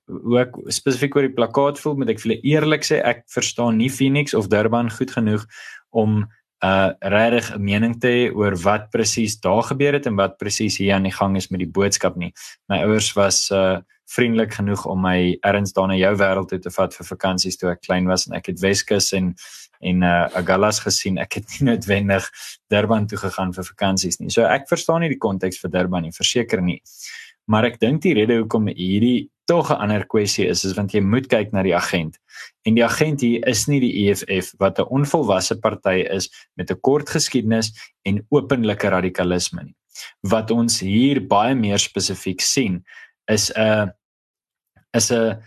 hoe 0.06 0.40
ek 0.40 0.58
spesifiek 0.68 1.16
oor 1.16 1.28
die 1.28 1.38
plakkaat 1.38 1.80
voel, 1.80 1.96
moet 1.96 2.10
ek 2.10 2.20
vir 2.22 2.36
eerlik 2.44 2.84
sê, 2.86 3.00
ek 3.02 3.24
verstaan 3.34 3.78
nie 3.78 3.90
Phoenix 3.90 4.34
of 4.34 4.50
Durban 4.52 4.92
goed 4.92 5.12
genoeg 5.12 5.46
om 5.90 6.26
uh 6.66 6.90
regtig 7.00 7.52
'n 7.56 7.64
mening 7.64 8.00
te 8.00 8.08
hê 8.08 8.36
oor 8.36 8.56
wat 8.64 8.90
presies 8.92 9.40
daar 9.40 9.64
gebeur 9.64 9.94
het 9.94 10.06
en 10.06 10.16
wat 10.16 10.38
presies 10.38 10.78
hier 10.78 10.94
aan 10.96 11.04
die 11.04 11.18
gang 11.20 11.36
is 11.38 11.50
met 11.50 11.60
die 11.60 11.74
boodskap 11.78 12.16
nie. 12.16 12.34
My 12.70 12.84
ouers 12.84 13.14
was 13.14 13.50
uh 13.52 13.78
vriendelik 14.06 14.54
genoeg 14.54 14.86
om 14.86 15.02
my 15.02 15.38
erns 15.42 15.74
daar 15.74 15.88
na 15.88 15.96
jou 15.96 16.16
wêreld 16.16 16.48
toe 16.50 16.60
te 16.60 16.70
vat 16.70 16.94
vir 16.94 17.06
vakansies 17.06 17.58
toe 17.58 17.72
ek 17.72 17.82
klein 17.82 18.06
was 18.06 18.28
en 18.28 18.36
ek 18.38 18.46
het 18.52 18.60
Weskus 18.62 19.14
en 19.14 19.36
en 19.82 20.04
uh 20.04 20.28
Agallas 20.34 20.80
gesien. 20.80 21.18
Ek 21.18 21.34
het 21.34 21.46
nie 21.50 21.70
noodwendig 21.70 22.30
Durban 22.70 23.08
toe 23.08 23.18
gegaan 23.18 23.54
vir 23.54 23.64
vakansies 23.64 24.20
nie. 24.20 24.30
So 24.30 24.46
ek 24.46 24.70
verstaan 24.70 25.02
nie 25.02 25.10
die 25.10 25.22
konteks 25.22 25.60
vir 25.62 25.72
Durban 25.72 26.04
nie, 26.04 26.12
verseker 26.12 26.62
nie. 26.62 26.82
Maar 27.46 27.66
ek 27.70 27.80
dink 27.80 28.02
die 28.02 28.14
rede 28.18 28.40
hoekom 28.42 28.68
hierdie 28.68 29.30
tog 29.46 29.70
'n 29.70 29.82
ander 29.84 30.06
kwessie 30.06 30.48
is 30.50 30.66
is 30.66 30.74
want 30.74 30.94
jy 30.94 31.02
moet 31.02 31.28
kyk 31.28 31.54
na 31.54 31.64
die 31.64 31.76
agent. 31.76 32.18
En 32.66 32.76
die 32.76 32.84
agent 32.84 33.22
hier 33.22 33.48
is 33.48 33.68
nie 33.68 33.80
die 33.80 34.10
EFF 34.10 34.54
wat 34.60 34.80
'n 34.80 34.90
onvolwasse 34.90 35.60
party 35.60 36.06
is 36.10 36.30
met 36.58 36.72
'n 36.72 36.80
kort 36.82 37.10
geskiedenis 37.10 37.72
en 38.06 38.26
openlike 38.30 38.90
radikalisme 38.90 39.64
nie. 39.64 39.76
Wat 40.22 40.52
ons 40.52 40.80
hier 40.80 41.22
baie 41.22 41.56
meer 41.56 41.80
spesifiek 41.80 42.42
sien 42.42 42.84
is 43.28 43.52
'n 43.56 43.92
is 44.94 45.12
'n 45.12 45.38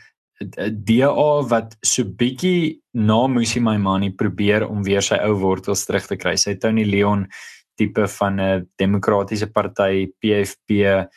DA 0.84 1.42
wat 1.50 1.76
so 1.82 2.04
bietjie 2.04 2.80
na 2.94 3.26
Musi 3.26 3.60
Maimani 3.60 4.10
probeer 4.10 4.68
om 4.68 4.84
weer 4.84 5.02
sy 5.02 5.16
ou 5.16 5.34
wortels 5.34 5.84
terug 5.84 6.06
te 6.06 6.16
kry. 6.16 6.36
Sy 6.36 6.54
Tony 6.54 6.84
Leon 6.84 7.26
tipe 7.76 8.06
van 8.06 8.40
'n 8.40 8.68
demokratiese 8.78 9.50
party 9.50 10.06
PFP 10.20 11.08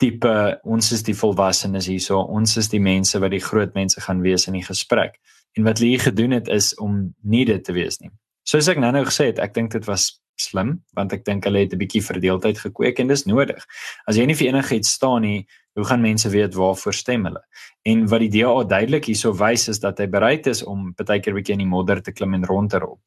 tipe 0.00 0.32
ons 0.64 0.92
is 0.96 1.04
die 1.04 1.16
volwassenes 1.16 1.88
hierso 1.90 2.22
ons 2.24 2.56
is 2.60 2.70
die 2.72 2.80
mense 2.80 3.20
wat 3.20 3.34
die 3.34 3.44
groot 3.44 3.74
mense 3.76 4.00
gaan 4.00 4.22
wees 4.24 4.48
in 4.48 4.56
die 4.56 4.64
gesprek. 4.64 5.20
En 5.58 5.66
wat 5.66 5.82
hulle 5.82 5.98
gedoen 5.98 6.36
het 6.38 6.48
is 6.48 6.72
om 6.78 7.12
nie 7.22 7.44
dit 7.44 7.64
te 7.64 7.74
wees 7.76 8.00
nie. 8.00 8.10
Soos 8.48 8.68
ek 8.72 8.80
nou-nou 8.80 9.04
gesê 9.08 9.30
het 9.30 9.40
ek 9.42 9.54
dink 9.54 9.72
dit 9.76 9.86
was 9.88 10.12
slim 10.40 10.78
want 10.96 11.12
ek 11.12 11.26
dink 11.26 11.44
hulle 11.44 11.66
het 11.66 11.74
'n 11.74 11.80
bietjie 11.82 12.02
verdeeldheid 12.02 12.58
gekweek 12.58 13.00
en 13.00 13.08
dis 13.08 13.26
nodig. 13.26 13.60
As 14.06 14.16
jy 14.16 14.24
nie 14.26 14.34
vir 14.34 14.48
enigiets 14.48 14.88
staan 14.88 15.22
nie 15.22 15.46
hoe 15.76 15.84
gaan 15.84 16.00
mense 16.02 16.28
weet 16.28 16.54
waarvoor 16.54 16.94
stem 16.94 17.24
hulle? 17.24 17.42
En 17.84 18.06
wat 18.08 18.20
die 18.20 18.30
DA 18.40 18.64
duidelik 18.64 19.04
hierso 19.04 19.32
wys 19.32 19.68
is 19.68 19.78
dat 19.78 19.98
hy 19.98 20.06
bereid 20.06 20.46
is 20.46 20.62
om 20.62 20.94
baie 20.96 21.20
keer 21.20 21.32
'n 21.34 21.36
bietjie 21.36 21.52
in 21.52 21.64
die 21.64 21.74
modder 21.76 22.02
te 22.02 22.12
klim 22.12 22.34
en 22.34 22.44
rond 22.44 22.70
te 22.70 22.78
rol 22.78 22.98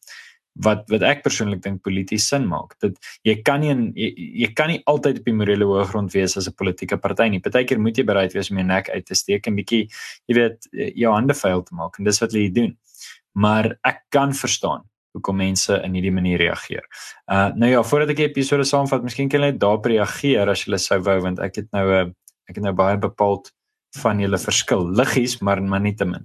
wat 0.62 0.86
wat 0.92 1.02
ek 1.02 1.24
persoonlik 1.26 1.64
dink 1.64 1.82
polities 1.84 2.28
sin 2.30 2.46
maak. 2.48 2.76
Dit 2.82 2.98
jy 3.26 3.36
kan 3.46 3.62
nie 3.64 3.74
jy, 3.98 4.10
jy 4.44 4.50
kan 4.54 4.70
nie 4.70 4.82
altyd 4.90 5.20
op 5.22 5.26
die 5.30 5.36
morele 5.36 5.66
hoëgrond 5.66 6.14
wees 6.14 6.38
as 6.38 6.48
'n 6.48 6.54
politieke 6.54 6.98
party 6.98 7.30
nie. 7.30 7.40
Partykeer 7.40 7.80
moet 7.80 7.98
jy 7.98 8.06
bereid 8.06 8.34
wees 8.34 8.52
om 8.52 8.58
jou 8.58 8.68
nek 8.68 8.90
uit 8.90 9.06
te 9.06 9.16
steek 9.16 9.48
en 9.48 9.56
bietjie 9.56 9.90
jy 10.28 10.36
weet 10.36 10.68
jou 10.96 11.12
hande 11.14 11.34
vuil 11.34 11.64
te 11.64 11.76
maak 11.76 12.00
en 12.00 12.06
dis 12.06 12.22
wat 12.22 12.32
hulle 12.32 12.52
doen. 12.52 12.78
Maar 13.34 13.78
ek 13.84 14.06
kan 14.10 14.34
verstaan 14.34 14.84
hoekom 15.14 15.38
mense 15.38 15.82
in 15.84 15.94
hierdie 15.94 16.14
manier 16.14 16.38
reageer. 16.38 16.86
Uh 17.32 17.50
nou 17.56 17.70
ja, 17.70 17.84
voordat 17.84 18.10
ek 18.10 18.18
die 18.18 18.30
episode 18.30 18.64
saamvat, 18.64 19.04
miskien 19.04 19.30
kan 19.30 19.42
jy 19.42 19.52
net 19.52 19.60
daarop 19.60 19.86
reageer 19.86 20.50
as 20.50 20.66
jy 20.66 20.78
sou 20.78 21.00
wou 21.02 21.20
want 21.22 21.40
ek 21.40 21.56
het 21.56 21.72
nou 21.72 21.86
'n 21.88 22.08
uh, 22.08 22.12
ek 22.50 22.56
het 22.56 22.64
nou 22.64 22.74
baie 22.74 22.98
bepaald 22.98 23.54
van 24.02 24.22
julle 24.22 24.38
verskil 24.42 24.88
liggies 24.98 25.38
maar 25.46 25.62
maar 25.62 25.82
nie 25.82 25.94
te 25.96 26.06
min. 26.06 26.24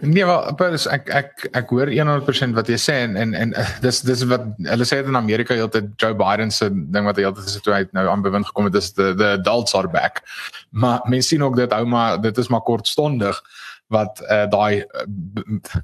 Nee, 0.00 0.24
maar 0.24 0.52
Paulus, 0.54 0.86
ek 0.92 1.08
ek 1.10 1.46
ek 1.58 1.70
hoor 1.74 1.90
100% 1.90 2.56
wat 2.56 2.68
jy 2.70 2.76
sê 2.78 2.98
en 3.06 3.16
en 3.18 3.34
en 3.34 3.54
uh, 3.58 3.64
dis 3.82 4.02
dis 4.06 4.24
wat 4.30 4.44
hulle 4.68 4.86
sê 4.86 5.00
in 5.02 5.18
Amerika 5.18 5.56
heeltyd 5.56 5.90
Joe 5.98 6.14
Biden 6.18 6.52
se 6.54 6.68
ding 6.70 7.08
wat 7.08 7.18
heeltyd 7.18 7.48
gesê 7.48 7.62
toe 7.64 7.74
hy 7.74 7.82
nou 7.96 8.04
aan 8.12 8.22
bewind 8.22 8.46
gekom 8.46 8.68
het 8.68 8.76
is 8.78 8.92
the 8.98 9.14
the 9.18 9.32
adults 9.38 9.74
are 9.78 9.90
back. 9.90 10.22
Maar 10.70 11.00
mense 11.08 11.32
sien 11.32 11.42
ook 11.42 11.56
dit 11.56 11.72
ouma, 11.72 12.16
dit 12.22 12.38
is 12.38 12.52
maar 12.52 12.62
kortstondig 12.66 13.40
wat 13.88 14.20
uh, 14.28 14.44
daai 14.52 14.84
uh, 14.84 15.06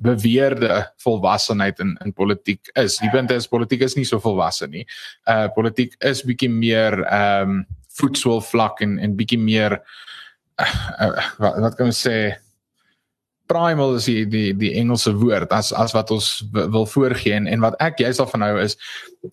beweerde 0.04 0.84
volwassenheid 1.02 1.80
in 1.80 1.96
in 2.04 2.12
politiek 2.12 2.68
is. 2.80 3.00
Die 3.00 3.10
punt 3.10 3.32
is 3.32 3.48
politiek 3.48 3.82
is 3.82 3.96
nie 3.96 4.06
so 4.06 4.20
volwasse 4.20 4.68
nie. 4.68 4.84
Uh 5.24 5.48
politiek 5.56 5.96
is 6.04 6.22
bietjie 6.22 6.52
meer 6.52 7.00
ehm 7.04 7.56
um, 7.56 7.64
voetswel 7.94 8.40
vlak 8.42 8.80
en 8.82 8.98
en 8.98 9.12
bietjie 9.14 9.38
meer 9.38 9.78
wat, 11.38 11.58
wat 11.64 11.76
kan 11.78 11.90
ons 11.90 12.02
sê? 12.06 12.34
Primal 13.50 13.98
is 13.98 14.06
die 14.08 14.24
die 14.24 14.52
die 14.56 14.72
Engelse 14.80 15.12
woord 15.20 15.52
as 15.52 15.72
as 15.76 15.92
wat 15.92 16.10
ons 16.14 16.28
wil 16.52 16.86
voorgee 16.88 17.34
en, 17.36 17.46
en 17.46 17.60
wat 17.60 17.76
ek 17.84 18.00
juist 18.00 18.22
al 18.22 18.30
van 18.30 18.40
nou 18.40 18.54
is 18.62 18.78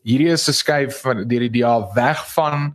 hierdie 0.03 0.34
is 0.34 0.49
'n 0.49 0.57
skuif 0.57 0.99
van 1.05 1.23
deur 1.27 1.47
die 1.47 1.62
DA 1.62 1.77
weg 1.95 2.19
van 2.36 2.73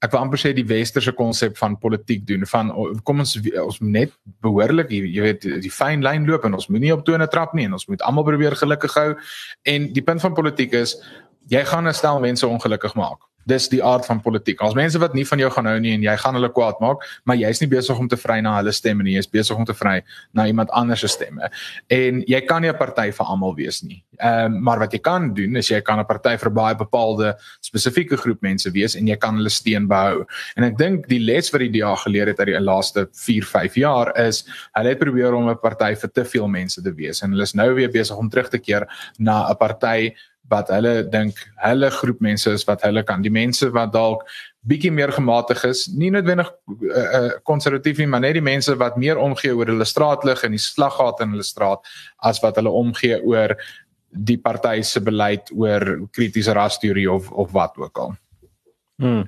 ek 0.00 0.12
wil 0.14 0.22
amper 0.22 0.40
sê 0.40 0.52
die 0.56 0.64
westerse 0.64 1.12
konsep 1.12 1.58
van 1.60 1.76
politiek 1.80 2.22
doen 2.28 2.46
van 2.48 2.70
kom 3.04 3.20
ons 3.24 3.34
ons 3.36 3.80
net 3.80 4.12
behoorlik 4.44 4.92
jy 4.94 5.24
weet 5.26 5.48
die 5.64 5.72
fyn 5.72 6.04
lyn 6.06 6.24
loop 6.28 6.46
en 6.48 6.54
ons 6.54 6.68
moet 6.68 6.80
nie 6.80 6.92
op 6.94 7.04
tone 7.04 7.26
trap 7.28 7.52
nie 7.54 7.66
en 7.68 7.76
ons 7.76 7.88
moet 7.90 8.02
almal 8.08 8.24
probeer 8.24 8.56
gelukkig 8.56 8.94
hou 8.96 9.10
en 9.68 9.90
die 9.92 10.04
punt 10.06 10.22
van 10.24 10.36
politiek 10.38 10.72
is 10.72 10.96
jy 11.52 11.64
gaan 11.64 11.88
'n 11.88 11.94
stel 11.94 12.20
mense 12.20 12.46
ongelukkig 12.46 12.94
maak 12.94 13.29
dis 13.48 13.68
die 13.72 13.82
aard 13.84 14.06
van 14.06 14.20
politiek. 14.20 14.60
As 14.62 14.74
mense 14.74 14.98
wat 14.98 15.14
nie 15.14 15.24
van 15.26 15.38
jou 15.38 15.50
gaan 15.50 15.68
hou 15.70 15.78
nie 15.80 15.94
en 15.96 16.02
jy 16.04 16.16
gaan 16.22 16.36
hulle 16.38 16.50
kwaad 16.52 16.80
maak, 16.80 17.04
maar 17.24 17.36
jy's 17.36 17.60
nie 17.62 17.68
besig 17.70 17.98
om 17.98 18.08
te 18.08 18.18
vry 18.20 18.40
na 18.44 18.56
hulle 18.58 18.72
stemme 18.72 19.06
nie, 19.06 19.16
jy's 19.16 19.30
besig 19.30 19.56
om 19.56 19.64
te 19.64 19.74
vry 19.76 20.00
na 20.36 20.46
iemand 20.46 20.70
anders 20.76 21.00
se 21.00 21.08
stemme. 21.08 21.50
En 21.90 22.22
jy 22.28 22.40
kan 22.46 22.62
nie 22.62 22.70
'n 22.70 22.78
party 22.78 23.10
vir 23.10 23.26
almal 23.26 23.54
wees 23.54 23.82
nie. 23.82 24.02
Ehm 24.20 24.54
um, 24.54 24.62
maar 24.62 24.78
wat 24.78 24.92
jy 24.92 25.00
kan 25.00 25.34
doen 25.34 25.56
is 25.56 25.68
jy 25.70 25.80
kan 25.80 25.98
'n 25.98 26.06
party 26.06 26.36
vir 26.36 26.50
baie 26.50 26.74
bepaalde 26.74 27.34
spesifieke 27.60 28.16
groep 28.16 28.42
mense 28.42 28.70
wees 28.70 28.94
en 28.94 29.06
jy 29.06 29.16
kan 29.16 29.34
hulle 29.36 29.50
steun 29.50 29.88
behou. 29.88 30.24
En 30.56 30.64
ek 30.64 30.76
dink 30.76 31.08
die 31.08 31.18
les 31.18 31.50
wat 31.50 31.60
die 31.60 31.80
DA 31.80 31.94
geleer 31.96 32.26
het 32.26 32.38
uit 32.38 32.46
die 32.46 32.60
laaste 32.60 33.08
4, 33.12 33.44
5 33.44 33.74
jaar 33.74 34.12
is 34.18 34.44
hulle 34.72 34.88
het 34.88 34.98
probeer 34.98 35.34
om 35.34 35.48
'n 35.48 35.58
party 35.62 35.94
vir 35.94 36.10
te 36.10 36.24
veel 36.24 36.48
mense 36.48 36.82
te 36.82 36.92
wees 36.92 37.22
en 37.22 37.30
hulle 37.30 37.42
is 37.42 37.54
nou 37.54 37.74
weer 37.74 37.90
besig 37.90 38.16
om 38.16 38.28
terug 38.28 38.48
te 38.48 38.58
keer 38.58 38.86
na 39.18 39.50
'n 39.50 39.56
party 39.56 40.12
wat 40.50 40.70
hulle 40.74 41.02
dink 41.08 41.38
hulle 41.62 41.90
groep 41.94 42.20
mense 42.20 42.50
is 42.50 42.66
wat 42.68 42.82
hulle 42.86 43.04
kan. 43.06 43.22
Die 43.22 43.32
mense 43.32 43.70
wat 43.74 43.92
dalk 43.94 44.26
bietjie 44.68 44.92
meer 44.92 45.12
gematig 45.14 45.62
is 45.64 45.86
nie 45.96 46.10
noodwendig 46.12 46.50
konservatief 47.48 47.96
uh, 47.96 48.00
uh, 48.00 48.04
nie 48.04 48.10
maar 48.12 48.24
net 48.26 48.36
die 48.36 48.44
mense 48.44 48.74
wat 48.80 48.98
meer 49.00 49.20
omgee 49.20 49.54
oor 49.56 49.70
hulle 49.72 49.86
straatlig 49.88 50.44
en 50.44 50.56
die 50.56 50.60
slaggat 50.60 51.22
in 51.24 51.32
hulle 51.32 51.46
straat 51.46 51.86
as 52.28 52.42
wat 52.44 52.60
hulle 52.60 52.72
omgee 52.82 53.16
oor 53.24 53.56
die 54.10 54.36
party 54.42 54.82
se 54.84 55.00
beleid 55.00 55.48
oor 55.56 55.86
kritiese 56.12 56.52
rasteorie 56.56 57.08
of 57.10 57.30
of 57.32 57.54
wat 57.56 57.78
ook 57.80 58.04
al 58.04 58.12
Hmm. 59.00 59.22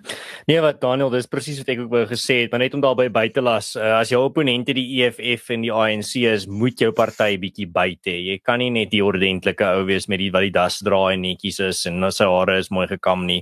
Nee 0.45 0.61
wat 0.61 0.83
Daniel, 0.83 1.09
dis 1.15 1.25
presies 1.33 1.57
wat 1.63 1.71
ek 1.73 1.79
ook 1.81 1.93
wou 1.95 2.03
gesê 2.11 2.43
het, 2.43 2.51
maar 2.53 2.61
net 2.61 2.75
om 2.77 2.83
daarby 2.85 3.07
by 3.09 3.23
te 3.33 3.41
las, 3.41 3.71
uh, 3.79 3.95
as 4.03 4.11
jou 4.13 4.19
opponente 4.21 4.75
die 4.77 4.85
EFF 5.01 5.49
en 5.55 5.63
die 5.65 5.71
ANC 5.73 6.11
is, 6.29 6.45
moet 6.45 6.83
jou 6.83 6.91
party 6.93 7.39
bietjie 7.41 7.65
buite. 7.73 8.13
Jy 8.13 8.37
kan 8.45 8.61
nie 8.61 8.69
net 8.75 8.91
die 8.93 9.01
ordentlike 9.01 9.71
ou 9.79 9.87
wees 9.89 10.11
met 10.13 10.21
die 10.21 10.29
wat 10.35 10.45
die 10.45 10.53
das 10.53 10.77
dra 10.85 10.99
en 11.15 11.25
netjies 11.25 11.63
is 11.65 11.81
en 11.89 12.05
sy 12.13 12.29
hare 12.29 12.59
is 12.61 12.69
mooi 12.69 12.85
gekam 12.91 13.25
nie. 13.31 13.39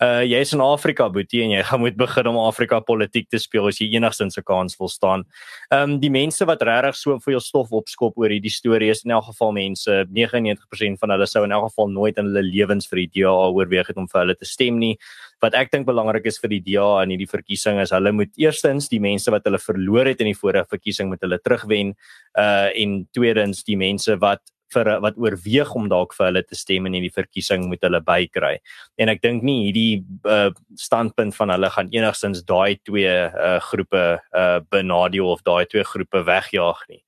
Uh 0.00 0.22
jy's 0.24 0.54
in 0.56 0.62
Afrika, 0.64 1.10
boetie, 1.12 1.42
en 1.44 1.52
jy 1.58 1.66
gaan 1.68 1.82
moet 1.84 2.00
begin 2.00 2.32
om 2.32 2.40
Afrika 2.46 2.80
politiek 2.80 3.28
te 3.28 3.42
speel 3.42 3.68
as 3.68 3.82
jy 3.82 3.90
enigstens 3.98 4.40
'n 4.40 4.46
kans 4.48 4.80
wil 4.80 4.88
staan. 4.88 5.26
Um 5.68 5.98
die 6.00 6.10
mense 6.10 6.48
wat 6.48 6.64
regtig 6.64 6.96
so 6.96 7.18
vir 7.18 7.36
jou 7.36 7.42
stof 7.44 7.76
opskop 7.76 8.16
oor 8.16 8.32
hierdie 8.32 8.54
storie 8.54 8.88
is 8.88 9.04
in 9.04 9.12
elk 9.12 9.28
geval 9.28 9.52
mense, 9.52 10.00
99% 10.08 10.96
van 10.98 11.10
hulle 11.10 11.28
sou 11.28 11.44
in 11.44 11.52
elk 11.52 11.68
geval 11.68 11.92
nooit 11.92 12.16
in 12.16 12.32
hulle 12.32 12.48
lewens 12.48 12.88
vir 12.88 13.04
die 13.04 13.20
DA 13.20 13.36
oorweeg 13.52 13.92
het 13.92 14.00
om 14.00 14.08
vir 14.08 14.24
hulle 14.24 14.34
te 14.40 14.48
stem 14.48 14.80
nie 14.80 14.96
wat 15.44 15.58
ek 15.58 15.72
dink 15.74 15.86
belangrik 15.88 16.26
is 16.30 16.40
vir 16.42 16.54
die 16.56 16.62
DA 16.72 16.88
in 17.04 17.14
hierdie 17.14 17.30
verkiesing 17.30 17.80
is 17.82 17.92
hulle 17.94 18.14
moet 18.16 18.32
eerstens 18.40 18.90
die 18.92 19.02
mense 19.02 19.32
wat 19.34 19.46
hulle 19.48 19.60
verloor 19.62 20.10
het 20.10 20.24
in 20.24 20.32
die 20.32 20.38
vorige 20.38 20.66
verkiesing 20.76 21.12
met 21.12 21.22
hulle 21.26 21.40
terugwen 21.42 21.94
uh 22.40 22.72
en 22.74 23.04
tweedens 23.14 23.62
die 23.68 23.78
mense 23.78 24.16
wat 24.22 24.42
vir 24.74 24.90
wat 25.04 25.18
oorweeg 25.20 25.72
om 25.78 25.88
dalk 25.90 26.14
vir 26.16 26.28
hulle 26.28 26.42
te 26.46 26.58
stem 26.58 26.88
in 26.88 26.96
hierdie 26.98 27.12
verkiesing 27.14 27.66
moet 27.70 27.84
hulle 27.84 28.00
bykry. 28.04 28.56
En 29.00 29.12
ek 29.12 29.22
dink 29.24 29.44
nie 29.46 29.68
hierdie 29.68 30.02
uh, 30.30 30.50
standpunt 30.80 31.36
van 31.38 31.54
hulle 31.54 31.70
gaan 31.74 31.92
enigstens 31.94 32.44
daai 32.48 32.80
twee 32.82 33.12
uh, 33.12 33.58
groepe 33.70 34.04
uh, 34.16 34.58
benadeel 34.74 35.30
of 35.34 35.44
daai 35.46 35.64
twee 35.70 35.84
groepe 35.86 36.24
wegjaag 36.26 36.84
nie. 36.90 37.02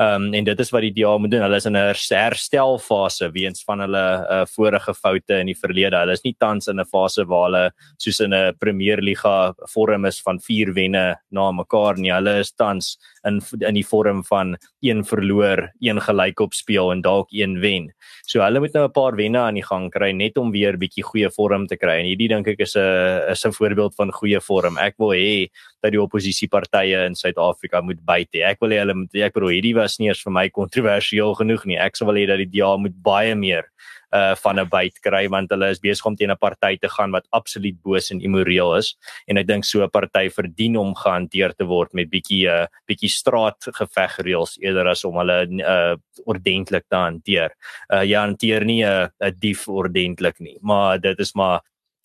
Ehm 0.00 0.24
um, 0.24 0.34
en 0.34 0.44
dit 0.44 0.60
is 0.60 0.70
wat 0.72 0.80
die 0.86 0.92
DA 0.96 1.18
moet 1.18 1.30
doen. 1.30 1.42
Hulle 1.44 1.56
is 1.56 1.66
in 1.66 1.76
'n 1.76 1.94
herstelfase 2.16 3.30
weens 3.32 3.64
van 3.64 3.80
hulle 3.80 4.26
uh, 4.30 4.44
vorige 4.46 4.94
foute 4.94 5.38
in 5.40 5.46
die 5.46 5.58
verlede. 5.58 5.96
Hulle 5.96 6.12
is 6.12 6.24
nie 6.24 6.34
tans 6.38 6.68
in 6.68 6.80
'n 6.80 6.84
fase 6.84 7.24
waar 7.26 7.44
hulle 7.50 7.70
soos 7.98 8.20
in 8.20 8.34
'n 8.34 8.54
Premierliga 8.58 9.54
vorm 9.68 10.06
is 10.06 10.20
van 10.20 10.40
4 10.40 10.72
wenne 10.72 11.16
na 11.30 11.52
mekaar 11.52 11.98
nie. 11.98 12.12
Hulle 12.12 12.38
is 12.40 12.52
tans 12.52 12.98
in 13.24 13.40
in 13.60 13.74
die 13.74 13.86
vorm 13.86 14.24
van 14.24 14.56
een 14.80 15.04
verloor, 15.04 15.70
een 15.80 16.00
gelyk 16.00 16.40
op 16.40 16.54
speel 16.54 16.92
en 16.92 17.02
dalk 17.02 17.28
een 17.30 17.60
wen. 17.60 17.92
So 18.26 18.40
hulle 18.40 18.60
moet 18.60 18.72
nou 18.72 18.86
'n 18.86 18.92
paar 18.92 19.16
wenne 19.16 19.38
aan 19.38 19.54
die 19.54 19.66
gang 19.66 19.90
kry 19.90 20.12
net 20.12 20.38
om 20.38 20.50
weer 20.50 20.76
bietjie 20.78 21.04
goeie 21.04 21.30
vorm 21.30 21.66
te 21.66 21.76
kry. 21.76 22.00
En 22.00 22.06
hierdie 22.06 22.28
dink 22.28 22.48
ek 22.48 22.60
is 22.60 22.76
'n 22.76 23.30
is 23.30 23.44
'n 23.44 23.52
voorbeeld 23.52 23.94
van 23.94 24.10
goeie 24.10 24.40
vorm. 24.40 24.78
Ek 24.78 24.94
wil 24.98 25.12
hê 25.12 25.48
dat 25.82 25.92
die 25.92 26.02
oppositiepartye 26.02 27.06
in 27.06 27.16
Suid-Afrika 27.18 27.80
moet 27.82 28.00
byt. 28.06 28.40
Ek 28.46 28.60
wil 28.62 28.70
hê 28.74 28.82
hulle 28.82 28.94
moet 28.94 29.14
ek 29.14 29.34
bedoel 29.34 29.56
hierdie 29.56 29.74
was 29.78 29.98
nie 29.98 30.08
eens 30.08 30.22
vir 30.22 30.32
my 30.32 30.48
kontroversieel 30.50 31.34
genoeg 31.38 31.66
nie. 31.66 31.78
Ek 31.78 31.96
sou 31.98 32.06
wil 32.06 32.20
hê 32.20 32.26
dat 32.30 32.38
die 32.38 32.50
DA 32.60 32.76
moet 32.76 32.94
baie 33.02 33.34
meer 33.34 33.68
uh 34.12 34.34
van 34.36 34.60
'n 34.60 34.68
byt 34.68 35.00
kry 35.00 35.26
want 35.28 35.50
hulle 35.50 35.70
is 35.72 35.80
besig 35.80 36.06
om 36.06 36.16
teen 36.16 36.30
'n 36.30 36.36
party 36.36 36.76
te 36.76 36.88
gaan 36.88 37.10
wat 37.12 37.26
absoluut 37.32 37.76
boos 37.82 38.10
en 38.10 38.20
immoreel 38.20 38.76
is 38.76 38.94
en 39.26 39.38
ek 39.38 39.46
dink 39.46 39.64
so 39.64 39.82
'n 39.82 39.90
party 39.90 40.28
verdien 40.28 40.76
om 40.76 40.94
gehanteer 40.94 41.54
te 41.56 41.64
word 41.64 41.94
met 41.94 42.10
bietjie 42.10 42.46
uh 42.46 42.66
bietjie 42.86 43.08
straatgevegreëls 43.08 44.58
eerder 44.60 44.88
as 44.88 45.04
om 45.04 45.16
hulle 45.16 45.38
uh 45.64 45.96
ordentlik 46.26 46.84
te 46.88 46.96
hanteer. 46.96 47.50
Uh 47.90 48.04
jy 48.04 48.18
hanteer 48.18 48.64
nie 48.64 48.84
'n 48.84 49.08
'n 49.20 49.34
dief 49.40 49.68
ordentlik 49.68 50.40
nie, 50.40 50.58
maar 50.60 51.00
dit 51.00 51.18
is 51.18 51.34
maar 51.34 51.60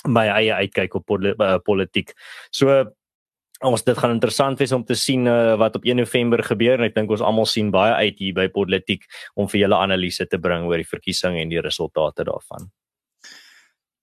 my 0.08 0.28
eie 0.28 0.54
uitkyk 0.54 0.96
op 0.96 1.06
politiek. 1.66 2.14
So 2.52 2.86
ons 3.66 3.84
dit 3.84 3.98
gaan 3.98 4.14
interessant 4.14 4.60
wees 4.60 4.74
om 4.76 4.84
te 4.86 4.96
sien 4.96 5.28
uh, 5.28 5.56
wat 5.58 5.76
op 5.80 5.86
1 5.86 5.98
November 5.98 6.44
gebeur 6.44 6.78
en 6.78 6.88
ek 6.90 6.98
dink 6.98 7.12
ons 7.14 7.24
almal 7.26 7.48
sien 7.50 7.72
baie 7.74 7.94
uit 8.08 8.20
hier 8.22 8.36
by 8.38 8.48
Politiek 8.54 9.08
om 9.36 9.50
vir 9.50 9.66
julle 9.66 9.80
analise 9.80 10.28
te 10.30 10.42
bring 10.42 10.68
oor 10.68 10.78
die 10.78 10.90
verkiesing 10.90 11.40
en 11.42 11.50
die 11.50 11.64
resultate 11.64 12.28
daarvan. 12.28 12.70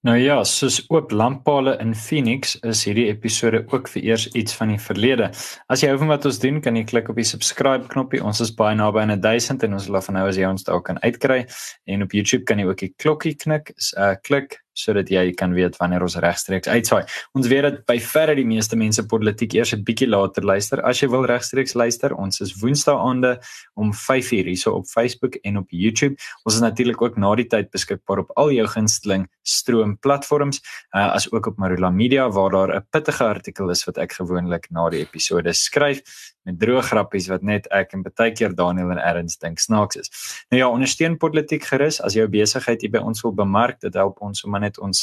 Nou 0.05 0.19
ja, 0.21 0.35
soos 0.45 0.83
oop 0.93 1.15
lamppale 1.17 1.79
in 1.81 1.95
Phoenix 1.97 2.59
is 2.69 2.83
hierdie 2.85 3.07
episode 3.09 3.63
ook 3.73 3.87
vir 3.89 4.03
eers 4.11 4.27
iets 4.37 4.53
van 4.59 4.75
die 4.75 4.81
verlede. 4.87 5.31
As 5.73 5.81
jy 5.81 5.89
hou 5.89 5.97
van 6.03 6.13
wat 6.13 6.27
ons 6.29 6.41
doen, 6.43 6.59
kan 6.61 6.77
jy 6.77 6.83
klik 6.91 7.09
op 7.09 7.17
die 7.17 7.25
subscribe 7.25 7.89
knoppie. 7.89 8.21
Ons 8.21 8.43
is 8.45 8.53
baie 8.53 8.77
naby 8.77 9.01
aan 9.01 9.15
1000 9.17 9.65
en 9.65 9.79
ons 9.79 9.89
wil 9.89 10.05
van 10.05 10.19
nou 10.19 10.27
as 10.29 10.37
jy 10.37 10.51
ons 10.51 10.69
daar 10.69 10.85
kan 10.85 11.01
uitkry 11.01 11.47
en 11.89 12.05
op 12.05 12.13
YouTube 12.13 12.45
kan 12.45 12.61
jy 12.61 12.69
ook 12.69 12.85
die 12.85 12.93
klokkie 13.01 13.33
knik, 13.47 13.73
uh, 13.97 14.13
klik 14.21 14.59
sodat 14.75 15.11
jy 15.11 15.33
kan 15.39 15.55
weet 15.55 15.79
wanneer 15.81 16.03
ons 16.03 16.17
regstreeks 16.23 16.69
uitsaai. 16.69 17.05
Ons 17.39 17.49
weet 17.49 17.63
dat 17.63 17.81
by 17.87 17.99
verre 18.03 18.35
die 18.35 18.47
meeste 18.47 18.77
mense 18.77 19.07
politiek 19.07 19.55
eers 19.55 19.73
'n 19.75 19.85
bietjie 19.85 20.09
later 20.09 20.45
luister. 20.45 20.83
As 20.83 21.01
jy 21.01 21.09
wil 21.09 21.25
regstreeks 21.27 21.75
luister, 21.75 22.15
ons 22.15 22.41
is 22.41 22.55
Woensdae 22.61 22.99
aande 22.99 23.41
om 23.75 23.93
5:00 23.93 24.47
hierso 24.47 24.73
op 24.73 24.87
Facebook 24.87 25.35
en 25.45 25.57
op 25.59 25.71
YouTube. 25.71 26.17
Ons 26.45 26.55
is 26.55 26.61
natuurlik 26.61 27.01
ook 27.03 27.17
na 27.17 27.35
die 27.35 27.47
tyd 27.47 27.71
beskikbaar 27.71 28.19
op 28.19 28.31
al 28.37 28.51
jou 28.51 28.67
gunsteling 28.67 29.29
stroom 29.43 29.99
platforms, 29.99 30.61
uh, 30.95 31.15
as 31.15 31.31
ook 31.33 31.47
op 31.47 31.59
Marula 31.59 31.91
Media 31.91 32.29
waar 32.31 32.51
daar 32.51 32.77
'n 32.77 32.87
pittige 32.91 33.25
artikel 33.25 33.71
is 33.71 33.85
wat 33.85 33.99
ek 33.99 34.13
gewoonlik 34.13 34.71
na 34.71 34.89
die 34.91 35.01
episode 35.01 35.53
skryf 35.53 36.03
met 36.45 36.59
droë 36.61 36.83
grappies 36.91 37.29
wat 37.33 37.43
net 37.43 37.67
ek 37.75 37.95
en 37.97 38.05
baie 38.05 38.33
keer 38.37 38.55
Daniel 38.57 38.93
en 38.95 39.01
Erns 39.01 39.39
dink 39.41 39.59
snaaks 39.63 39.97
is. 39.97 40.11
Nou 40.53 40.61
ja, 40.61 40.69
ondersteun 40.69 41.17
politiek 41.21 41.65
gerus 41.65 42.01
as 42.05 42.17
jou 42.19 42.27
besigheid 42.29 42.85
hier 42.85 42.93
by 42.95 43.03
ons 43.03 43.23
wil 43.25 43.33
bemark, 43.37 43.81
dit 43.81 43.95
help 43.95 44.21
ons 44.25 44.45
om 44.45 44.59
net 44.61 44.79
ons 44.79 45.01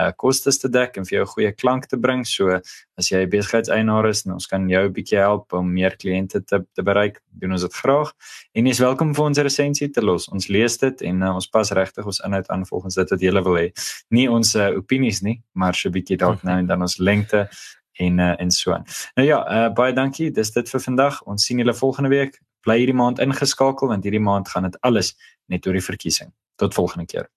uh, 0.00 0.10
kostes 0.16 0.58
te 0.60 0.68
dek 0.68 0.98
en 0.98 1.06
vir 1.08 1.20
jou 1.20 1.26
goeie 1.34 1.52
klank 1.54 1.86
te 1.90 1.98
bring. 2.00 2.24
So 2.26 2.58
as 2.98 3.10
jy 3.10 3.22
'n 3.24 3.30
besigheidseienaar 3.30 4.08
is 4.10 4.26
en 4.26 4.32
ons 4.32 4.46
kan 4.46 4.68
jou 4.68 4.84
'n 4.88 4.92
bietjie 4.92 5.18
help 5.18 5.52
om 5.52 5.72
meer 5.72 5.96
kliënte 5.96 6.44
te 6.44 6.64
te 6.74 6.82
bereik, 6.82 7.20
doen 7.30 7.52
ons 7.52 7.62
dit 7.62 7.74
graag. 7.74 8.12
En 8.54 8.66
jy 8.66 8.70
is 8.70 8.80
welkom 8.80 9.14
vir 9.14 9.24
ons 9.24 9.38
resensie 9.38 9.90
te 9.90 10.02
los. 10.02 10.28
Ons 10.28 10.48
lees 10.48 10.78
dit 10.78 11.02
en 11.02 11.22
uh, 11.22 11.34
ons 11.34 11.46
pas 11.48 11.70
regtig 11.70 12.06
ons 12.06 12.20
inhoud 12.26 12.48
aan 12.48 12.66
volgens 12.66 12.94
dit 12.94 13.10
wat 13.10 13.20
jy 13.20 13.32
wil 13.32 13.56
hê. 13.56 13.72
Nie 14.10 14.28
ons 14.28 14.54
uh, 14.54 14.70
opinies 14.76 15.22
nie, 15.22 15.42
maar 15.54 15.74
so 15.74 15.88
'n 15.88 15.92
bietjie 15.92 16.16
dalk 16.16 16.42
nou 16.48 16.58
en 16.58 16.66
dan 16.66 16.80
ons 16.82 16.98
lengte 16.98 17.48
en 17.92 18.18
uh, 18.18 18.34
en 18.40 18.50
so 18.50 18.72
aan. 18.72 18.86
Nou 19.14 19.26
ja, 19.28 19.40
uh, 19.46 19.72
baie 19.74 19.92
dankie. 19.92 20.30
Dis 20.30 20.52
dit 20.52 20.70
vir 20.70 20.80
vandag. 20.80 21.22
Ons 21.22 21.44
sien 21.44 21.58
julle 21.58 21.74
volgende 21.74 22.10
week. 22.12 22.40
Bly 22.66 22.78
hierdie 22.82 22.96
maand 22.96 23.18
ingeskakel 23.18 23.88
want 23.88 24.04
hierdie 24.04 24.22
maand 24.22 24.48
gaan 24.48 24.68
dit 24.68 24.80
alles 24.80 25.14
net 25.46 25.66
oor 25.66 25.76
die 25.76 25.84
verkiesing. 25.84 26.32
Tot 26.60 26.74
volgende 26.74 27.06
keer. 27.06 27.30